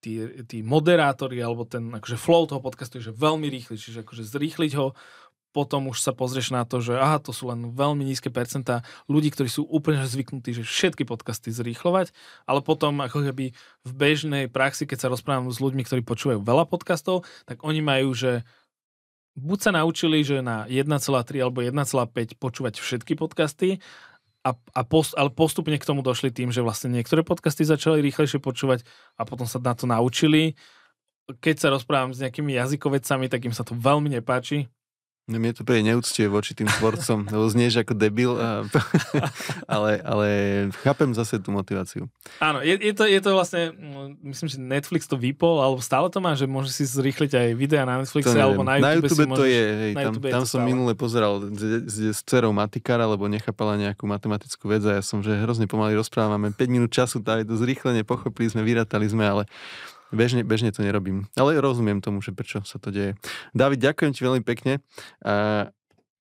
tí, 0.00 0.22
tí 0.46 0.60
moderátori 0.60 1.40
alebo 1.40 1.64
ten 1.64 1.88
akože 1.92 2.16
flow 2.20 2.44
toho 2.48 2.60
podcastu 2.60 2.98
je 3.00 3.10
že 3.10 3.12
veľmi 3.16 3.48
rýchly, 3.48 3.76
čiže 3.76 4.04
akože 4.04 4.24
zrýchliť 4.26 4.72
ho, 4.78 4.92
potom 5.56 5.88
už 5.88 6.04
sa 6.04 6.12
pozrieš 6.12 6.52
na 6.52 6.68
to, 6.68 6.84
že 6.84 6.92
aha, 7.00 7.16
to 7.16 7.32
sú 7.32 7.48
len 7.48 7.72
veľmi 7.72 8.04
nízke 8.04 8.28
percentá 8.28 8.84
ľudí, 9.08 9.32
ktorí 9.32 9.48
sú 9.48 9.64
úplne 9.64 10.04
zvyknutí, 10.04 10.52
že 10.52 10.68
všetky 10.68 11.08
podcasty 11.08 11.48
zrýchlovať, 11.48 12.12
ale 12.44 12.60
potom 12.60 13.00
ako 13.00 13.24
keby 13.24 13.56
v 13.80 13.92
bežnej 13.96 14.52
praxi, 14.52 14.84
keď 14.84 15.08
sa 15.08 15.08
rozprávam 15.08 15.48
s 15.48 15.56
ľuďmi, 15.56 15.80
ktorí 15.88 16.04
počúvajú 16.04 16.44
veľa 16.44 16.68
podcastov, 16.68 17.24
tak 17.48 17.64
oni 17.64 17.80
majú, 17.80 18.12
že 18.12 18.44
buď 19.32 19.58
sa 19.64 19.70
naučili, 19.72 20.20
že 20.20 20.44
na 20.44 20.68
1,3 20.68 20.92
alebo 21.40 21.64
1,5 21.64 22.36
počúvať 22.36 22.76
všetky 22.76 23.16
podcasty 23.16 23.80
a, 24.46 24.54
a 24.54 24.80
post, 24.86 25.18
ale 25.18 25.34
postupne 25.34 25.74
k 25.74 25.88
tomu 25.88 26.06
došli 26.06 26.30
tým, 26.30 26.54
že 26.54 26.62
vlastne 26.62 26.94
niektoré 26.94 27.26
podcasty 27.26 27.66
začali 27.66 27.98
rýchlejšie 27.98 28.38
počúvať 28.38 28.86
a 29.18 29.26
potom 29.26 29.50
sa 29.50 29.58
na 29.58 29.74
to 29.74 29.90
naučili. 29.90 30.54
Keď 31.26 31.56
sa 31.58 31.68
rozprávam 31.74 32.14
s 32.14 32.22
nejakými 32.22 32.54
jazykovecami, 32.54 33.26
tak 33.26 33.42
im 33.42 33.54
sa 33.54 33.66
to 33.66 33.74
veľmi 33.74 34.14
nepáči. 34.14 34.70
No 35.26 35.42
mne 35.42 35.58
to 35.58 35.66
príde 35.66 35.90
neúctie 35.90 36.30
voči 36.30 36.54
tým 36.54 36.70
tvorcom, 36.70 37.26
lebo 37.26 37.50
znieš 37.50 37.82
ako 37.82 37.98
debil, 37.98 38.38
a, 38.38 38.62
ale, 39.74 39.98
ale 40.06 40.28
chápem 40.86 41.10
zase 41.18 41.42
tú 41.42 41.50
motiváciu. 41.50 42.06
Áno, 42.38 42.62
je, 42.62 42.78
je, 42.78 42.94
to, 42.94 43.10
je 43.10 43.18
to 43.18 43.34
vlastne, 43.34 43.74
mm, 43.74 44.22
myslím, 44.22 44.46
že 44.46 44.56
Netflix 44.62 45.10
to 45.10 45.18
vypol, 45.18 45.58
alebo 45.58 45.82
stále 45.82 46.06
to 46.14 46.22
má, 46.22 46.38
že 46.38 46.46
môže 46.46 46.70
si 46.70 46.86
zrýchliť 46.86 47.42
aj 47.42 47.48
videa 47.58 47.82
na 47.82 48.06
Netflixe, 48.06 48.38
alebo 48.38 48.62
na 48.62 48.78
YouTube, 48.78 48.86
na 48.86 48.94
YouTube 48.94 49.18
si 49.18 49.26
to 49.26 49.30
môžeš, 49.34 49.50
je, 49.50 49.64
hej, 49.66 49.92
tam, 49.98 50.12
YouTube 50.14 50.30
tam 50.30 50.42
to 50.42 50.46
som 50.46 50.60
stále. 50.62 50.68
minule 50.70 50.92
pozeral 50.94 51.32
s, 51.42 51.62
s, 51.90 52.18
dcerou 52.22 52.54
matikára, 52.54 53.10
lebo 53.10 53.26
nechápala 53.26 53.74
nejakú 53.82 54.06
matematickú 54.06 54.70
vec 54.70 54.86
a 54.86 54.98
ja 54.98 55.02
som, 55.02 55.26
že 55.26 55.34
hrozne 55.34 55.66
pomaly 55.66 55.98
rozprávam, 55.98 56.38
máme 56.38 56.54
5 56.54 56.70
minút 56.70 56.94
času, 56.94 57.18
tá 57.18 57.42
je 57.42 57.50
to 57.50 57.58
zrýchlenie, 57.58 58.06
pochopili 58.06 58.46
sme, 58.46 58.62
vyratali 58.62 59.10
sme, 59.10 59.26
ale 59.26 59.50
Bežne, 60.14 60.46
bežne 60.46 60.70
to 60.70 60.86
nerobím. 60.86 61.26
Ale 61.34 61.58
rozumiem 61.58 61.98
tomu, 61.98 62.22
že 62.22 62.30
prečo 62.30 62.62
sa 62.62 62.78
to 62.78 62.94
deje. 62.94 63.18
David, 63.50 63.82
ďakujem 63.82 64.12
ti 64.14 64.20
veľmi 64.22 64.42
pekne. 64.46 64.78
A, 65.22 65.68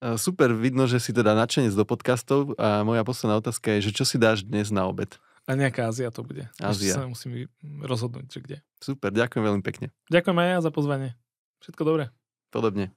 a 0.02 0.18
super, 0.18 0.54
vidno, 0.58 0.90
že 0.90 0.98
si 0.98 1.14
teda 1.14 1.38
nadšenec 1.38 1.74
do 1.74 1.86
podcastov 1.86 2.58
a 2.58 2.82
moja 2.82 3.06
posledná 3.06 3.38
otázka 3.38 3.78
je, 3.78 3.90
že 3.90 4.02
čo 4.02 4.04
si 4.06 4.18
dáš 4.18 4.42
dnes 4.42 4.74
na 4.74 4.90
obed? 4.90 5.18
A 5.46 5.54
nejaká 5.54 5.94
Ázia 5.94 6.10
to 6.10 6.26
bude. 6.26 6.50
Ázia. 6.58 6.98
Ešte 6.98 6.98
sa 6.98 7.06
musím 7.06 7.46
rozhodnúť, 7.86 8.26
že 8.34 8.40
kde. 8.42 8.58
Super, 8.82 9.14
ďakujem 9.14 9.46
veľmi 9.46 9.62
pekne. 9.62 9.94
Ďakujem 10.10 10.38
aj 10.42 10.48
ja 10.50 10.60
za 10.66 10.72
pozvanie. 10.74 11.10
Všetko 11.62 11.82
dobré. 11.86 12.04
Podobne. 12.50 12.90